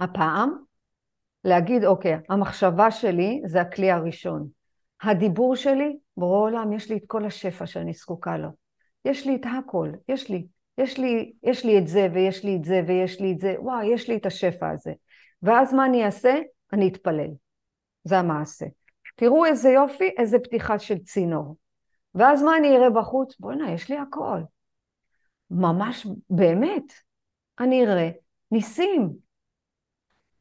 הפעם, 0.00 0.58
להגיד, 1.44 1.84
אוקיי, 1.84 2.18
המחשבה 2.28 2.90
שלי 2.90 3.42
זה 3.46 3.60
הכלי 3.60 3.90
הראשון. 3.90 4.48
הדיבור 5.02 5.56
שלי, 5.56 5.96
בורא 6.16 6.38
עולם, 6.38 6.72
יש 6.72 6.90
לי 6.90 6.96
את 6.96 7.02
כל 7.06 7.24
השפע 7.24 7.66
שאני 7.66 7.92
זקוקה 7.92 8.36
לו. 8.36 8.48
יש 9.04 9.26
לי 9.26 9.36
את 9.36 9.46
הכל, 9.58 9.88
יש 10.08 10.30
לי. 10.30 10.46
יש 10.78 10.98
לי, 10.98 11.32
יש 11.42 11.64
לי 11.64 11.78
את 11.78 11.88
זה, 11.88 12.08
ויש 12.14 12.44
לי 12.44 12.56
את 12.56 12.64
זה, 12.64 12.80
ויש 12.86 13.20
לי 13.20 13.32
את 13.32 13.40
זה, 13.40 13.54
וואי, 13.58 13.86
יש 13.86 14.08
לי 14.08 14.16
את 14.16 14.26
השפע 14.26 14.70
הזה. 14.70 14.92
ואז 15.42 15.74
מה 15.74 15.86
אני 15.86 16.04
אעשה? 16.04 16.34
אני 16.72 16.88
אתפלל. 16.88 17.30
זה 18.04 18.18
המעשה. 18.18 18.66
תראו 19.16 19.46
איזה 19.46 19.70
יופי, 19.70 20.10
איזה 20.18 20.38
פתיחה 20.38 20.78
של 20.78 20.98
צינור. 20.98 21.56
ואז 22.14 22.42
מה 22.42 22.56
אני 22.56 22.76
אראה 22.76 22.90
בחוץ? 22.90 23.36
בוא'נה, 23.40 23.72
יש 23.72 23.88
לי 23.88 23.98
הכל. 23.98 24.40
ממש, 25.50 26.06
באמת, 26.30 26.92
אני 27.60 27.86
אראה 27.86 28.10
ניסים. 28.50 29.12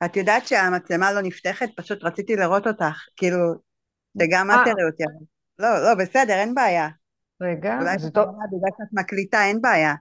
את 0.05 0.15
יודעת 0.15 0.47
שהמצלמה 0.47 1.11
לא 1.11 1.21
נפתחת? 1.21 1.69
פשוט 1.75 2.03
רציתי 2.03 2.35
לראות 2.35 2.67
אותך, 2.67 3.05
כאילו, 3.15 3.37
שגם 4.21 4.51
את 4.51 4.55
אה. 4.55 4.63
תראי 4.65 4.85
אותי. 4.91 5.03
לא, 5.59 5.83
לא, 5.83 5.95
בסדר, 5.95 6.33
אין 6.33 6.53
בעיה. 6.53 6.89
רגע, 7.41 7.79
זה 7.97 8.11
טוב. 8.11 8.25
בגלל 8.25 8.71
שאת 8.77 8.93
מקליטה, 8.93 9.43
אין 9.43 9.61
בעיה. 9.61 9.93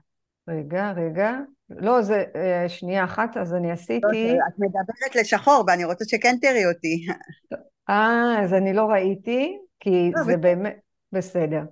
רגע, 0.47 0.91
רגע. 0.91 1.31
לא, 1.69 2.01
זה 2.01 2.23
אה, 2.35 2.69
שנייה 2.69 3.03
אחת, 3.03 3.37
אז 3.37 3.53
אני 3.53 3.71
עשיתי... 3.71 4.27
לא, 4.27 4.37
את 4.47 4.59
מדברת 4.59 5.15
לשחור, 5.15 5.63
ואני 5.67 5.85
רוצה 5.85 6.05
שכן 6.05 6.35
תראי 6.41 6.65
אותי. 6.65 7.05
אה, 7.89 8.43
אז 8.43 8.53
אני 8.53 8.73
לא 8.73 8.85
ראיתי, 8.85 9.57
כי 9.79 10.11
לא, 10.15 10.23
זה 10.23 10.31
בסדר. 10.31 10.41
באמת... 10.41 10.79
בסדר. 11.11 11.63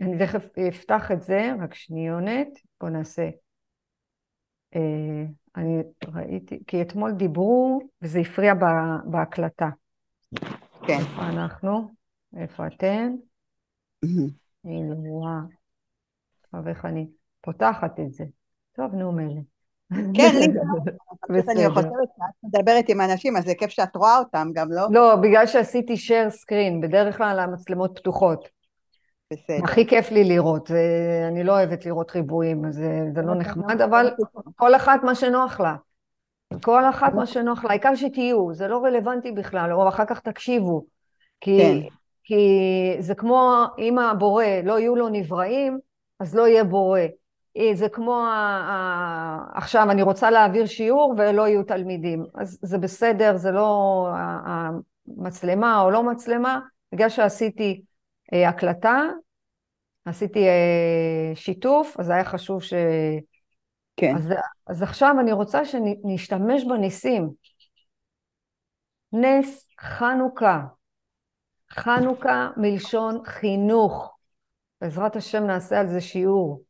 אני 0.00 0.18
תכף 0.18 0.58
אפתח 0.68 1.10
את 1.12 1.22
זה, 1.22 1.52
רק 1.62 1.74
שניונת. 1.74 2.48
בואו 2.80 2.92
נעשה... 2.92 3.28
אה, 4.76 5.24
אני 5.56 5.82
ראיתי, 6.06 6.62
כי 6.66 6.82
אתמול 6.82 7.12
דיברו, 7.12 7.80
וזה 8.02 8.18
הפריע 8.18 8.54
בהקלטה. 9.04 9.68
כן. 10.86 10.98
איפה 11.00 11.22
אנחנו? 11.22 11.94
איפה 12.36 12.66
אתן? 12.66 13.12
הנה, 14.64 14.94
וואו. 14.96 15.40
עכשיו 16.44 16.68
איך 16.68 16.84
אני... 16.84 17.06
פותחת 17.40 18.00
את 18.00 18.12
זה. 18.12 18.24
טוב, 18.76 18.94
נו, 18.94 19.12
מילא. 19.12 19.40
כן, 19.90 20.36
לי 20.38 20.46
גם. 20.46 20.92
אני 21.50 21.70
חושבת 21.70 22.08
שאת 22.16 22.34
מדברת 22.42 22.84
עם 22.88 23.00
אנשים, 23.00 23.36
אז 23.36 23.44
זה 23.44 23.54
כיף 23.54 23.70
שאת 23.70 23.96
רואה 23.96 24.18
אותם 24.18 24.48
גם, 24.54 24.72
לא? 24.72 24.86
לא, 24.90 25.16
בגלל 25.16 25.46
שעשיתי 25.46 25.94
share 25.94 26.32
screen, 26.32 26.82
בדרך 26.82 27.16
כלל 27.16 27.38
המצלמות 27.38 27.98
פתוחות. 27.98 28.48
בסדר. 29.32 29.64
הכי 29.64 29.86
כיף 29.86 30.10
לי 30.10 30.24
לראות, 30.24 30.70
אני 31.28 31.44
לא 31.44 31.52
אוהבת 31.52 31.86
לראות 31.86 32.10
ריבועים, 32.10 32.72
זה, 32.72 33.04
זה 33.14 33.22
לא 33.22 33.34
נחמד, 33.34 33.80
אבל 33.80 34.10
כל 34.56 34.74
אחת 34.74 35.00
מה 35.02 35.14
שנוח 35.14 35.60
לה. 35.60 35.74
כל 36.64 36.84
אחת 36.88 37.14
מה 37.14 37.26
שנוח 37.26 37.64
לה, 37.64 37.70
העיקר 37.70 37.94
שתהיו, 37.94 38.54
זה 38.54 38.68
לא 38.68 38.84
רלוונטי 38.84 39.32
בכלל, 39.32 39.72
או 39.72 39.88
אחר 39.88 40.04
כך 40.04 40.20
תקשיבו. 40.20 40.84
כי, 41.40 41.58
כן. 41.58 41.88
כי 42.24 42.96
זה 42.98 43.14
כמו 43.14 43.64
אם 43.78 43.98
הבורא 43.98 44.44
לא 44.64 44.78
יהיו 44.78 44.96
לו 44.96 45.08
נבראים, 45.08 45.78
אז 46.20 46.34
לא 46.34 46.48
יהיה 46.48 46.64
בורא. 46.64 47.00
אה, 47.56 47.70
זה 47.74 47.88
כמו 47.88 48.16
ה, 48.16 48.28
ה, 48.70 49.58
עכשיו 49.58 49.90
אני 49.90 50.02
רוצה 50.02 50.30
להעביר 50.30 50.66
שיעור 50.66 51.14
ולא 51.18 51.48
יהיו 51.48 51.62
תלמידים, 51.62 52.24
אז 52.34 52.58
זה 52.62 52.78
בסדר, 52.78 53.36
זה 53.36 53.50
לא 53.50 54.06
המצלמה 54.46 55.80
או 55.80 55.90
לא 55.90 56.02
מצלמה, 56.02 56.60
בגלל 56.92 57.08
שעשיתי 57.08 57.82
אה, 58.32 58.48
הקלטה, 58.48 59.02
עשיתי 60.04 60.46
אה, 60.48 61.32
שיתוף, 61.34 61.96
אז 62.00 62.10
היה 62.10 62.24
חשוב 62.24 62.62
ש... 62.62 62.74
כן. 63.96 64.16
אז, 64.16 64.32
אז 64.66 64.82
עכשיו 64.82 65.16
אני 65.20 65.32
רוצה 65.32 65.64
שנשתמש 65.64 66.64
בניסים. 66.64 67.30
נס 69.12 69.68
חנוכה. 69.80 70.60
חנוכה 71.70 72.50
מלשון 72.56 73.24
חינוך. 73.24 74.16
בעזרת 74.80 75.16
השם 75.16 75.46
נעשה 75.46 75.80
על 75.80 75.88
זה 75.88 76.00
שיעור. 76.00 76.62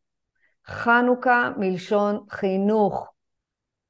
חנוכה 0.66 1.50
מלשון 1.56 2.24
חינוך. 2.30 3.12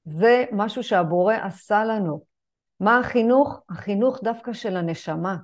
זה 0.04 0.44
משהו 0.52 0.82
שהבורא 0.82 1.34
עשה 1.34 1.84
לנו. 1.84 2.22
מה 2.80 2.98
החינוך? 2.98 3.60
החינוך 3.70 4.20
דווקא 4.22 4.52
של 4.52 4.76
הנשמה. 4.76 5.36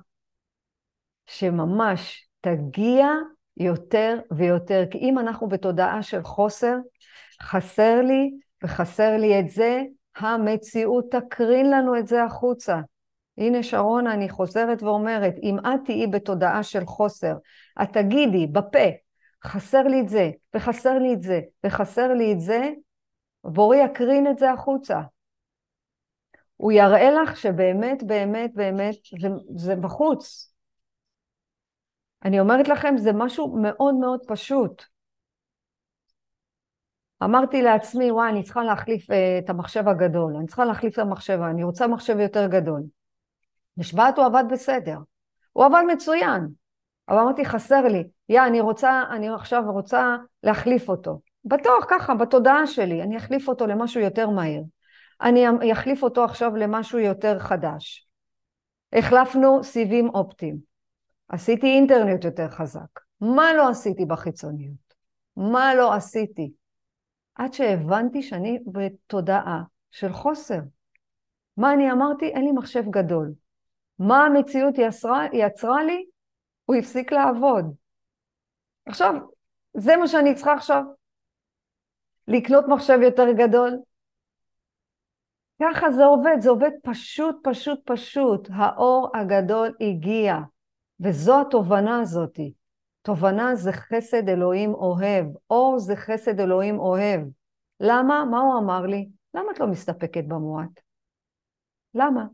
שממש 1.25 2.27
תגיע 2.41 3.07
יותר 3.57 4.19
ויותר. 4.31 4.83
כי 4.91 4.97
אם 4.97 5.19
אנחנו 5.19 5.47
בתודעה 5.47 6.03
של 6.03 6.23
חוסר, 6.23 6.75
חסר 7.41 8.01
לי 8.01 8.31
וחסר 8.63 9.17
לי 9.17 9.39
את 9.39 9.49
זה, 9.49 9.81
המציאות 10.15 11.05
תקרין 11.11 11.71
לנו 11.71 11.97
את 11.97 12.07
זה 12.07 12.23
החוצה. 12.23 12.79
הנה 13.37 13.63
שרונה, 13.63 14.13
אני 14.13 14.29
חוזרת 14.29 14.83
ואומרת, 14.83 15.33
אם 15.43 15.59
את 15.59 15.79
תהיי 15.85 16.07
בתודעה 16.07 16.63
של 16.63 16.85
חוסר, 16.85 17.33
את 17.81 17.93
תגידי 17.93 18.47
בפה, 18.47 18.87
חסר 19.45 19.83
לי 19.83 20.01
את 20.01 20.09
זה, 20.09 20.29
וחסר 20.55 20.99
לי 20.99 21.13
את 21.13 21.21
זה, 21.21 21.39
וחסר 21.65 22.13
לי 22.13 22.33
את 22.33 22.39
זה, 22.39 22.69
בורי 23.43 23.77
יקרין 23.77 24.27
את 24.27 24.37
זה 24.37 24.51
החוצה. 24.51 25.01
הוא 26.57 26.71
יראה 26.71 27.11
לך 27.11 27.37
שבאמת, 27.37 28.03
באמת, 28.03 28.53
באמת, 28.53 28.95
זה, 29.21 29.27
זה 29.55 29.75
בחוץ. 29.75 30.53
אני 32.25 32.39
אומרת 32.39 32.67
לכם, 32.67 32.97
זה 32.97 33.13
משהו 33.13 33.57
מאוד 33.61 33.95
מאוד 33.95 34.19
פשוט. 34.27 34.83
אמרתי 37.23 37.61
לעצמי, 37.61 38.11
וואי, 38.11 38.29
אני 38.29 38.43
צריכה 38.43 38.63
להחליף 38.63 39.11
uh, 39.11 39.13
את 39.43 39.49
המחשב 39.49 39.87
הגדול, 39.87 40.35
אני 40.35 40.47
צריכה 40.47 40.65
להחליף 40.65 40.93
את 40.93 40.99
המחשב, 40.99 41.39
אני 41.51 41.63
רוצה 41.63 41.87
מחשב 41.87 42.19
יותר 42.19 42.47
גדול. 42.47 42.83
נשבעת 43.77 44.17
הוא 44.17 44.25
עבד 44.25 44.43
בסדר, 44.51 44.97
הוא 45.53 45.65
עבד 45.65 45.83
מצוין, 45.87 46.47
אבל 47.09 47.17
אמרתי, 47.17 47.45
חסר 47.45 47.81
לי, 47.81 48.03
יא, 48.29 48.41
אני 48.47 48.61
רוצה, 48.61 49.03
אני 49.11 49.29
עכשיו 49.29 49.63
רוצה 49.67 50.15
להחליף 50.43 50.89
אותו. 50.89 51.19
בטוח 51.45 51.85
ככה, 51.89 52.13
בתודעה 52.13 52.67
שלי, 52.67 53.03
אני 53.03 53.17
אחליף 53.17 53.49
אותו 53.49 53.67
למשהו 53.67 54.01
יותר 54.01 54.29
מהיר. 54.29 54.63
אני 55.21 55.71
אחליף 55.71 56.03
אותו 56.03 56.23
עכשיו 56.23 56.55
למשהו 56.55 56.99
יותר 56.99 57.39
חדש. 57.39 58.07
החלפנו 58.93 59.63
סיבים 59.63 60.09
אופטיים. 60.09 60.57
עשיתי 61.29 61.67
אינטרנט 61.67 62.23
יותר 62.23 62.49
חזק. 62.49 62.99
מה 63.21 63.53
לא 63.53 63.69
עשיתי 63.69 64.05
בחיצוניות? 64.05 64.93
מה 65.37 65.75
לא 65.75 65.93
עשיתי? 65.93 66.51
עד 67.35 67.53
שהבנתי 67.53 68.21
שאני 68.21 68.59
בתודעה 68.71 69.61
של 69.91 70.13
חוסר. 70.13 70.59
מה 71.57 71.73
אני 71.73 71.91
אמרתי? 71.91 72.25
אין 72.25 72.43
לי 72.43 72.51
מחשב 72.51 72.83
גדול. 72.89 73.33
מה 73.99 74.25
המציאות 74.25 74.73
יצרה, 74.77 75.25
יצרה 75.33 75.83
לי? 75.83 76.05
הוא 76.65 76.75
הפסיק 76.75 77.11
לעבוד. 77.11 77.75
עכשיו, 78.87 79.13
זה 79.77 79.97
מה 79.97 80.07
שאני 80.07 80.35
צריכה 80.35 80.53
עכשיו? 80.53 80.83
לקנות 82.27 82.65
מחשב 82.67 82.99
יותר 83.03 83.31
גדול? 83.37 83.79
ככה 85.61 85.91
זה 85.91 86.05
עובד, 86.05 86.35
זה 86.39 86.49
עובד 86.49 86.71
פשוט, 86.83 87.35
פשוט, 87.43 87.79
פשוט. 87.85 88.49
האור 88.53 89.09
הגדול 89.15 89.75
הגיע, 89.81 90.35
וזו 90.99 91.41
התובנה 91.41 92.01
הזאתי. 92.01 92.53
תובנה 93.01 93.55
זה 93.55 93.71
חסד 93.71 94.29
אלוהים 94.29 94.73
אוהב, 94.73 95.25
אור 95.49 95.79
זה 95.79 95.95
חסד 95.95 96.39
אלוהים 96.39 96.79
אוהב. 96.79 97.21
למה? 97.79 98.25
מה 98.25 98.39
הוא 98.39 98.59
אמר 98.59 98.81
לי? 98.81 99.09
למה 99.33 99.51
את 99.51 99.59
לא 99.59 99.67
מסתפקת 99.67 100.23
במועט? 100.27 100.79
למה? 101.93 102.25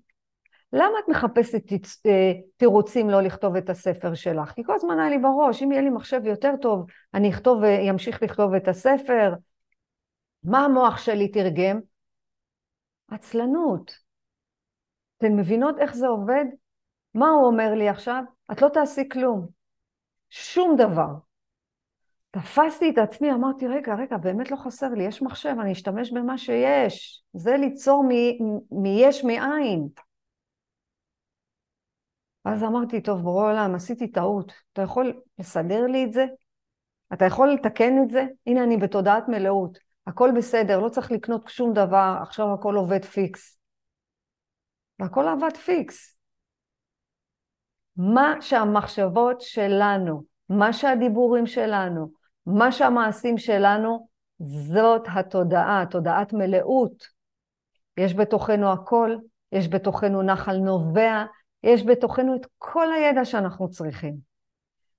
למה 0.74 1.00
את 1.04 1.10
מחפשת 1.10 1.72
אה, 2.06 2.32
תירוצים 2.58 3.10
לא 3.10 3.22
לכתוב 3.22 3.56
את 3.56 3.70
הספר 3.70 4.14
שלך? 4.14 4.52
כי 4.52 4.64
כל 4.64 4.76
הזמן 4.76 5.00
היה 5.00 5.10
לי 5.10 5.18
בראש, 5.18 5.64
אם 5.64 5.72
יהיה 5.72 5.82
לי 5.82 5.90
מחשב 5.90 6.22
יותר 6.26 6.54
טוב, 6.62 6.86
אני 7.14 7.30
אכתוב 7.30 7.60
ואמשיך 7.62 8.24
לכתוב 8.24 8.54
את 8.54 8.68
הספר. 8.68 9.34
מה 10.44 10.66
המוח 10.66 10.98
שלי 10.98 11.28
תרגם? 11.32 11.80
עצלנות. 13.12 13.98
אתן 15.18 15.36
מבינות 15.36 15.80
איך 15.80 15.96
זה 15.96 16.08
עובד? 16.08 16.46
מה 17.14 17.30
הוא 17.30 17.46
אומר 17.46 17.74
לי 17.74 17.90
עכשיו? 17.90 18.24
את 18.52 18.62
לא 18.62 18.70
תעשי 18.70 19.10
כלום. 19.10 19.48
שום 20.30 20.76
דבר. 20.78 21.14
תפסתי 22.32 22.90
את 22.90 22.98
עצמי, 22.98 23.32
אמרתי, 23.32 23.68
רגע, 23.68 23.96
רגע, 23.96 24.18
באמת 24.18 24.52
לא 24.52 24.56
חסר 24.56 24.90
לי, 24.90 25.04
יש 25.04 25.22
מחשב, 25.22 25.56
אני 25.62 25.72
אשתמש 25.72 26.12
במה 26.12 26.38
שיש. 26.38 27.24
זה 27.34 27.58
ליצור 27.58 28.04
מיש 28.72 29.24
מאין. 29.24 29.88
אז 32.46 32.64
אמרתי, 32.64 33.02
טוב, 33.02 33.22
בורא 33.22 33.52
עולם, 33.52 33.76
עשיתי 33.76 34.08
טעות, 34.08 34.52
אתה 34.74 34.82
יכול 34.82 35.22
לסדר 35.40 35.86
לי 35.86 36.04
את 36.04 36.14
זה? 36.14 36.26
אתה 37.14 37.26
יכול 37.26 37.52
לתקן 37.54 38.04
את 38.04 38.10
זה? 38.10 38.26
הנה, 38.48 38.64
אני 38.64 38.78
בתודעת 38.78 39.28
מלאות, 39.28 39.78
הכל 40.08 40.30
בסדר, 40.38 40.80
לא 40.80 40.90
צריך 40.90 41.12
לקנות 41.12 41.48
שום 41.48 41.74
דבר, 41.74 42.18
עכשיו 42.22 42.54
הכל 42.54 42.76
עובד 42.76 43.06
פיקס. 43.06 43.60
והכל 45.00 45.28
עבד 45.28 45.58
פיקס. 45.58 46.18
מה 47.98 48.36
שהמחשבות 48.42 49.42
שלנו, 49.42 50.24
מה 50.50 50.74
שהדיבורים 50.74 51.46
שלנו, 51.46 52.12
מה 52.46 52.72
שהמעשים 52.72 53.38
שלנו, 53.38 54.08
זאת 54.40 55.08
התודעה, 55.16 55.84
תודעת 55.92 56.34
מלאות. 56.34 57.08
יש 57.98 58.14
בתוכנו 58.14 58.72
הכל, 58.72 59.16
יש 59.52 59.68
בתוכנו 59.68 60.22
נחל 60.22 60.58
נובע, 60.58 61.24
יש 61.64 61.86
בתוכנו 61.86 62.36
את 62.36 62.48
כל 62.58 62.94
הידע 62.94 63.26
שאנחנו 63.26 63.70
צריכים, 63.70 64.16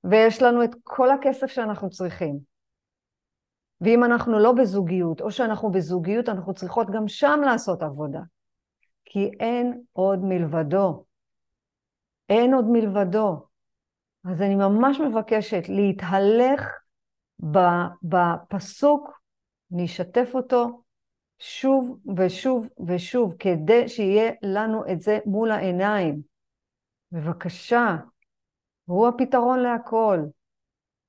ויש 0.04 0.42
לנו 0.42 0.64
את 0.64 0.70
כל 0.82 1.10
הכסף 1.10 1.46
שאנחנו 1.46 1.90
צריכים. 1.90 2.38
ואם 3.80 4.04
אנחנו 4.04 4.38
לא 4.38 4.52
בזוגיות, 4.52 5.20
או 5.20 5.30
שאנחנו 5.30 5.70
בזוגיות, 5.70 6.28
אנחנו 6.28 6.54
צריכות 6.54 6.90
גם 6.90 7.08
שם 7.08 7.40
לעשות 7.44 7.82
עבודה. 7.82 8.20
כי 9.04 9.30
אין 9.40 9.82
עוד 9.92 10.18
מלבדו. 10.22 11.04
אין 12.28 12.54
עוד 12.54 12.64
מלבדו. 12.68 13.46
אז 14.24 14.42
אני 14.42 14.54
ממש 14.54 15.00
מבקשת 15.00 15.62
להתהלך 15.68 16.68
בפסוק, 18.02 19.20
אני 19.72 19.84
אשתף 19.84 20.30
אותו 20.34 20.82
שוב 21.38 21.98
ושוב 22.16 22.68
ושוב, 22.86 23.34
כדי 23.38 23.88
שיהיה 23.88 24.32
לנו 24.42 24.82
את 24.92 25.00
זה 25.00 25.18
מול 25.26 25.50
העיניים. 25.50 26.33
בבקשה, 27.12 27.96
הוא 28.84 29.08
הפתרון 29.08 29.58
להכל. 29.58 30.18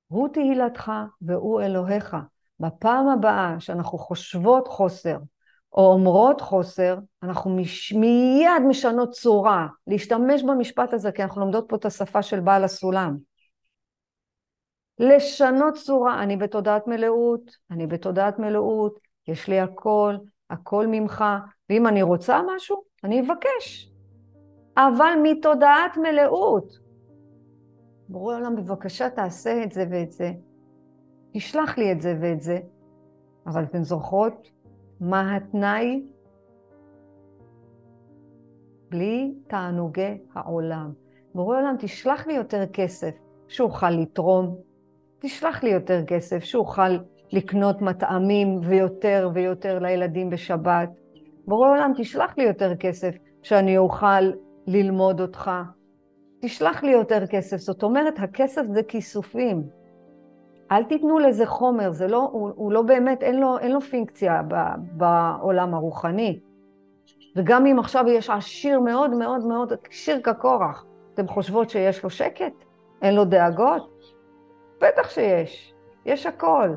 הוא 0.08 0.28
תהילתך 0.28 0.92
והוא 1.22 1.62
אלוהיך. 1.62 2.18
בפעם 2.60 3.08
הבאה 3.08 3.56
שאנחנו 3.60 3.98
חושבות 3.98 4.68
חוסר 4.68 5.18
או 5.74 5.94
אומרות 5.94 6.42
חוסר, 6.42 6.98
אנחנו 7.24 7.56
מש... 7.56 7.94
מיד 7.94 8.62
משנות 8.68 9.12
צורה, 9.12 9.68
להשתמש 9.88 10.44
במשפט 10.44 10.94
הזה, 10.94 11.12
כי 11.12 11.24
אנחנו 11.24 11.42
לומדות 11.42 11.66
פה 11.68 11.76
את 11.76 11.86
השפה 11.86 12.22
של 12.22 12.40
בעל 12.40 12.64
הסולם. 12.64 13.18
לשנות 15.00 15.74
צורה, 15.74 16.24
אני 16.24 16.38
בתודעת 16.38 16.88
מלאות, 16.88 17.42
אני 17.72 17.88
בתודעת 17.88 18.40
מלאות, 18.40 19.00
יש 19.28 19.48
לי 19.48 19.60
הכל, 19.60 20.16
הכל 20.50 20.88
ממך, 20.88 21.24
ואם 21.70 21.88
אני 21.88 22.02
רוצה 22.02 22.40
משהו, 22.56 22.84
אני 23.04 23.22
אבקש. 23.22 23.95
אבל 24.78 25.14
מתודעת 25.24 25.98
מלאות. 25.98 26.80
בורא 28.10 28.36
עולם, 28.36 28.56
בבקשה 28.56 29.10
תעשה 29.10 29.64
את 29.64 29.72
זה 29.72 29.86
ואת 29.92 30.12
זה. 30.12 30.32
תשלח 31.34 31.78
לי 31.78 31.92
את 31.92 32.02
זה 32.02 32.18
ואת 32.22 32.42
זה. 32.42 32.60
אבל 33.48 33.64
אתן 33.64 33.84
זוכרות 33.84 34.52
מה 35.02 35.36
התנאי? 35.36 36.04
בלי 38.90 39.34
תענוגי 39.48 40.18
העולם. 40.36 40.92
בורא 41.36 41.58
עולם, 41.58 41.76
תשלח 41.80 42.28
לי 42.28 42.34
יותר 42.34 42.66
כסף 42.74 43.16
שאוכל 43.48 43.90
לתרום, 43.90 44.56
תשלח 45.20 45.64
לי 45.64 45.70
יותר 45.70 46.06
כסף 46.06 46.44
שאוכל 46.44 46.98
לקנות 47.32 47.82
מטעמים 47.82 48.60
ויותר 48.64 49.30
ויותר 49.34 49.80
לילדים 49.80 50.30
בשבת. 50.30 50.90
בורא 51.48 51.70
עולם, 51.70 51.92
תשלח 51.98 52.38
לי 52.38 52.44
יותר 52.44 52.76
כסף 52.76 53.16
שאני 53.44 53.78
אוכל 53.78 54.32
ללמוד 54.68 55.22
אותך. 55.22 55.52
תשלח 56.42 56.84
לי 56.84 56.92
יותר 56.92 57.28
כסף. 57.28 57.58
זאת 57.58 57.84
אומרת, 57.84 58.20
הכסף 58.20 58.64
זה 58.74 58.84
כיסופים. 58.84 59.64
אל 60.72 60.84
תיתנו 60.84 61.20
לזה 61.20 61.46
חומר, 61.46 61.92
זה 61.92 62.08
לא, 62.08 62.30
הוא, 62.32 62.52
הוא 62.56 62.72
לא 62.72 62.82
באמת, 62.82 63.24
אין 63.24 63.40
לו, 63.40 63.58
אין 63.58 63.72
לו 63.72 63.82
פינקציה 63.82 64.42
ב, 64.48 64.56
בעולם 64.92 65.74
הרוחני. 65.74 66.40
וגם 67.36 67.66
אם 67.66 67.80
עכשיו 67.80 68.06
יש 68.08 68.30
עשיר 68.30 68.80
מאוד 68.80 69.12
מאוד 69.12 69.46
מאוד, 69.46 69.74
עשיר 69.90 70.22
כקורח, 70.22 70.86
אתם 71.14 71.28
חושבות 71.28 71.70
שיש 71.70 72.04
לו 72.04 72.10
שקט? 72.10 72.54
אין 73.02 73.16
לו 73.16 73.26
דאגות? 73.26 74.00
בטח 74.82 75.10
שיש, 75.10 75.74
יש 76.06 76.26
הכל. 76.26 76.70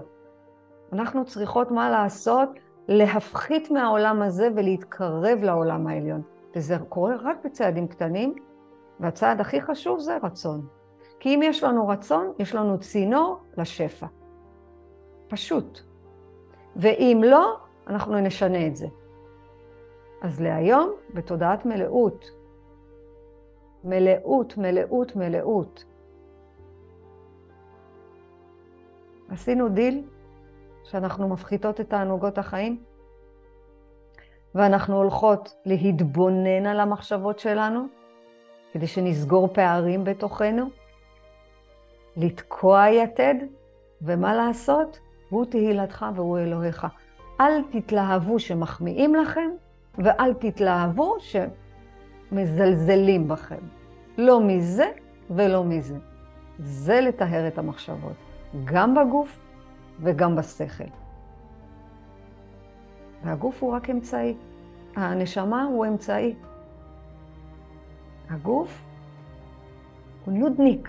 אנחנו 0.93 1.25
צריכות 1.25 1.71
מה 1.71 1.91
לעשות? 1.91 2.49
להפחית 2.89 3.71
מהעולם 3.71 4.23
הזה 4.23 4.49
ולהתקרב 4.57 5.39
לעולם 5.43 5.87
העליון. 5.87 6.23
וזה 6.57 6.77
קורה 6.89 7.15
רק 7.23 7.37
בצעדים 7.45 7.89
קטנים, 7.89 8.35
והצעד 9.01 9.41
הכי 9.41 9.61
חשוב 9.61 10.01
זה 10.01 10.19
רצון. 10.23 10.67
כי 11.21 11.35
אם 11.35 11.41
יש 11.43 11.65
לנו 11.65 11.89
רצון, 11.89 12.33
יש 12.39 12.55
לנו 12.55 12.81
צינור 12.81 13.39
לשפע. 13.57 14.07
פשוט. 15.29 15.81
ואם 16.77 17.21
לא, 17.27 17.57
אנחנו 17.87 18.21
נשנה 18.21 18.67
את 18.67 18.77
זה. 18.77 18.87
אז 20.23 20.41
להיום, 20.41 20.93
בתודעת 21.15 21.67
מלאות. 21.67 22.31
מלאות, 23.85 24.57
מלאות, 24.57 25.17
מלאות. 25.17 25.85
עשינו 29.29 29.69
דיל 29.69 30.05
שאנחנו 30.85 31.29
מפחיתות 31.29 31.81
את 31.81 31.91
תענוגות 31.91 32.39
החיים, 32.39 32.83
ואנחנו 34.55 34.97
הולכות 34.97 35.55
להתבונן 35.67 36.67
על 36.67 36.81
המחשבות 36.81 37.39
שלנו, 37.39 37.87
כדי 38.73 38.87
שנסגור 38.87 39.49
פערים 39.53 40.05
בתוכנו, 40.05 40.67
לתקוע 42.17 42.89
יתד, 42.89 43.35
ומה 44.03 44.35
לעשות? 44.35 44.99
הוא 45.31 45.45
תהילתך 45.45 46.07
והוא 46.15 46.39
אלוהיך. 46.39 46.87
אל 47.41 47.63
תתלהבו 47.71 48.39
שמחמיאים 48.39 49.15
לכם, 49.15 49.51
ואל 49.99 50.35
תתלהבו 50.35 51.17
שמזלזלים 52.31 53.29
בכם. 53.29 53.61
לא 54.19 54.41
מזה 54.41 54.91
ולא 55.31 55.65
מזה. 55.65 55.97
זה 56.59 57.01
לטהר 57.01 57.49
את 57.49 57.59
המחשבות, 57.59 58.17
גם 58.65 58.95
בגוף 58.95 59.41
וגם 60.01 60.37
בשכל. 60.37 60.85
והגוף 63.25 63.63
הוא 63.63 63.73
רק 63.73 63.91
אמצעי. 63.91 64.37
הנשמה 64.97 65.65
הוא 65.65 65.87
אמצעי. 65.87 66.35
הגוף 68.31 68.85
הוא 70.25 70.35
נודניק. 70.35 70.89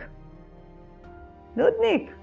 נודניק. 1.55 2.13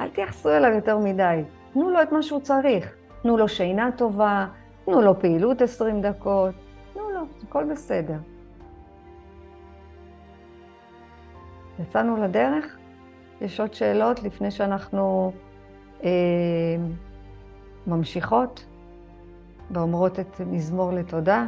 אל 0.00 0.08
תייחסו 0.08 0.50
אליו 0.50 0.70
יותר 0.70 0.98
מדי. 0.98 1.42
תנו 1.72 1.90
לו 1.90 2.02
את 2.02 2.12
מה 2.12 2.22
שהוא 2.22 2.40
צריך. 2.40 2.96
תנו 3.26 3.36
לו 3.36 3.48
שינה 3.48 3.90
טובה, 3.96 4.46
תנו 4.84 5.02
לו 5.02 5.20
פעילות 5.20 5.62
20 5.62 6.02
דקות, 6.02 6.54
תנו 6.92 7.10
לו, 7.10 7.20
הכל 7.42 7.64
בסדר. 7.64 8.18
יצאנו 11.78 12.16
לדרך? 12.24 12.76
יש 13.40 13.60
עוד 13.60 13.74
שאלות 13.74 14.22
לפני 14.22 14.50
שאנחנו 14.50 15.32
אה, 16.04 16.10
ממשיכות? 17.86 18.66
ואומרות 19.70 20.20
את 20.20 20.40
מזמור 20.46 20.92
לתודה. 20.92 21.46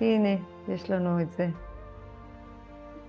הנה, 0.00 0.28
יש 0.68 0.90
לנו 0.90 1.20
את 1.20 1.32
זה. 1.32 1.48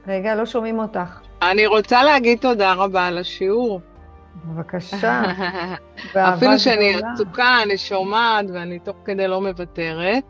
רגע, 0.08 0.36
לא 0.36 0.46
שומעים 0.46 0.80
אותך. 0.80 1.20
אני 1.42 1.68
רוצה 1.68 2.04
להגיד 2.04 2.40
תודה 2.40 2.74
רבה 2.74 3.06
על 3.06 3.18
השיעור. 3.18 3.82
בבקשה, 4.46 5.24
אפילו 6.16 6.60
שאני. 6.60 6.94
עסוקה, 7.14 7.64
אני 7.64 7.78
שומעת 7.78 8.46
ואני 8.54 8.80
תוך 8.80 8.96
כדי 9.06 9.28
לא 9.28 9.42
מוותרת. 9.42 10.24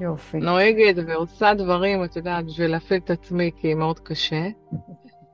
יופי, 0.00 0.38
נוהגת 0.38 0.94
ועושה 1.06 1.54
דברים, 1.54 2.04
את 2.04 2.16
יודעת, 2.16 2.44
בשביל 2.46 2.70
להפעיל 2.70 3.00
את 3.04 3.10
עצמי, 3.10 3.50
כי 3.56 3.74
מאוד 3.74 3.98
קשה. 3.98 4.46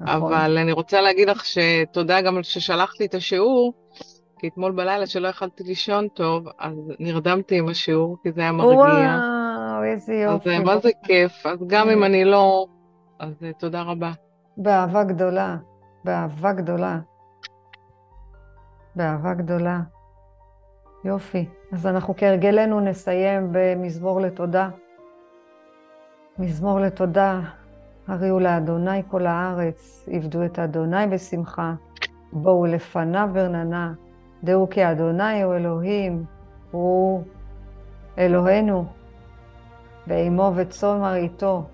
נכון. 0.00 0.32
אבל 0.32 0.58
אני 0.58 0.72
רוצה 0.72 1.00
להגיד 1.00 1.28
לך 1.28 1.44
שתודה 1.44 2.20
גם 2.20 2.42
ששלחת 2.42 3.00
לי 3.00 3.06
את 3.06 3.14
השיעור, 3.14 3.72
כי 4.38 4.48
אתמול 4.48 4.72
בלילה 4.72 5.06
שלא 5.06 5.28
יכלתי 5.28 5.64
לישון 5.64 6.08
טוב, 6.08 6.48
אז 6.58 6.74
נרדמתי 6.98 7.58
עם 7.58 7.68
השיעור, 7.68 8.16
כי 8.22 8.32
זה 8.32 8.40
היה 8.40 8.52
מרגיע. 8.52 8.74
וואו, 8.74 9.84
איזה 9.84 10.12
אז 10.12 10.32
יופי. 10.32 10.50
אה, 10.50 10.64
מה 10.64 10.78
זה 10.78 10.90
כיף, 11.04 11.46
אז 11.46 11.58
גם 11.66 11.90
אם 11.90 12.04
אני 12.04 12.24
לא... 12.24 12.66
אז 13.18 13.34
אה, 13.42 13.52
תודה 13.52 13.82
רבה. 13.82 14.12
באהבה 14.56 15.04
גדולה, 15.04 15.56
באהבה 16.04 16.52
גדולה. 16.52 16.98
באהבה 18.96 19.34
גדולה. 19.34 19.80
יופי. 21.04 21.48
אז 21.72 21.86
אנחנו 21.86 22.14
כהרגלנו 22.16 22.80
נסיים 22.80 23.48
במזמור 23.52 24.20
לתודה. 24.20 24.68
מזמור 26.38 26.80
לתודה, 26.80 27.40
הריעו 28.08 28.40
לאדוני 28.40 29.02
כל 29.08 29.26
הארץ, 29.26 30.08
עבדו 30.12 30.44
את 30.44 30.58
אדוני 30.58 31.06
בשמחה, 31.06 31.74
בואו 32.32 32.66
לפניו 32.66 33.28
ברננה, 33.32 33.92
דעו 34.44 34.70
כי 34.70 34.90
אדוני 34.90 35.42
הוא 35.42 35.54
אלוהים, 35.54 36.24
הוא 36.70 37.24
אלוהינו, 38.18 38.86
באימו 40.06 40.52
וצאן 40.56 41.00
מרעיתו. 41.00 41.64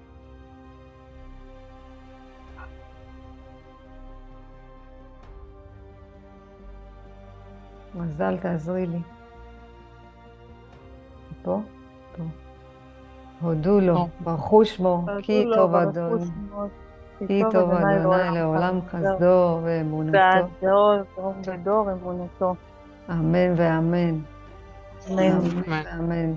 מזל, 7.95 8.37
תעזרי 8.37 8.87
לי. 8.87 8.99
פה? 11.43 11.61
פה. 12.17 12.23
הודו 13.41 13.81
לו. 13.81 14.09
ברכו 14.21 14.65
שמו, 14.65 15.07
כי 15.23 15.45
טוב 15.55 15.75
אדוני, 15.75 16.25
כי 17.27 17.43
טוב 17.53 17.71
אדוני 17.71 18.35
לעולם 18.35 18.81
חסדו 18.91 19.61
ואמונתו. 19.63 20.13
ועד 20.19 20.45
דור 20.63 20.95
דור 21.17 21.35
ודור 21.47 21.89
אמונתו. 21.93 22.55
אמן 23.11 23.53
ואמן. 23.57 24.19
אמן. 25.11 25.21
אמן. 25.21 25.63
ואמן. 25.69 26.33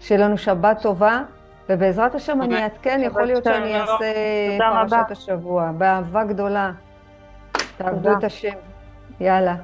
שיהיה 0.00 0.26
לנו 0.26 0.38
שבת 0.38 0.82
טובה, 0.82 1.22
ובעזרת 1.68 2.14
השם 2.14 2.42
אני. 2.42 2.62
אעדכן, 2.62 3.00
יכול 3.04 3.22
להיות 3.22 3.44
שאני. 3.44 3.80
אעשה. 3.80 4.12
פרשת 4.58 5.10
השבוע. 5.10 5.70
באהבה 5.78 6.24
גדולה. 6.24 6.72
תעבדו 7.76 8.02
תודה. 8.02 8.18
את 8.18 8.24
השם. 8.24 8.54
יאללה. 9.20 9.54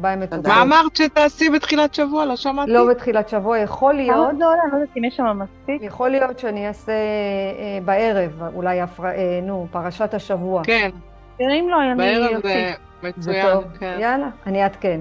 ביי 0.00 0.16
מתוקות. 0.16 0.46
מה 0.46 0.62
אמרת 0.62 0.96
שתעשי 0.96 1.50
בתחילת 1.50 1.94
שבוע? 1.94 2.24
לא 2.24 2.36
שמעתי. 2.36 2.70
לא 2.70 2.88
בתחילת 2.90 3.28
שבוע, 3.28 3.58
יכול 3.58 3.94
להיות? 3.94 4.30
אני 4.30 4.38
לא 4.40 4.46
יודעת 4.46 4.88
אם 4.96 5.04
יש 5.04 5.16
שם 5.16 5.38
מספיק. 5.42 5.82
יכול 5.82 6.10
להיות 6.10 6.38
שאני 6.38 6.68
אעשה 6.68 6.92
אה, 6.92 7.78
בערב, 7.84 8.42
אולי. 8.54 8.80
אה, 8.80 8.86
נו, 9.42 9.66
פרשת 9.70 10.14
השבוע. 10.14 10.62
כן, 10.64 10.90
אם 11.40 11.66
לא, 11.70 11.82
אני 11.82 11.94
בערב 11.94 12.36
אוסיף. 12.36 12.42
זה 13.02 13.08
מצוין. 13.08 13.46
טוב. 13.52 13.64
כן. 13.80 13.96
יאללה, 14.00 14.28
אני 14.46 14.62
אעדכן. 14.62 15.00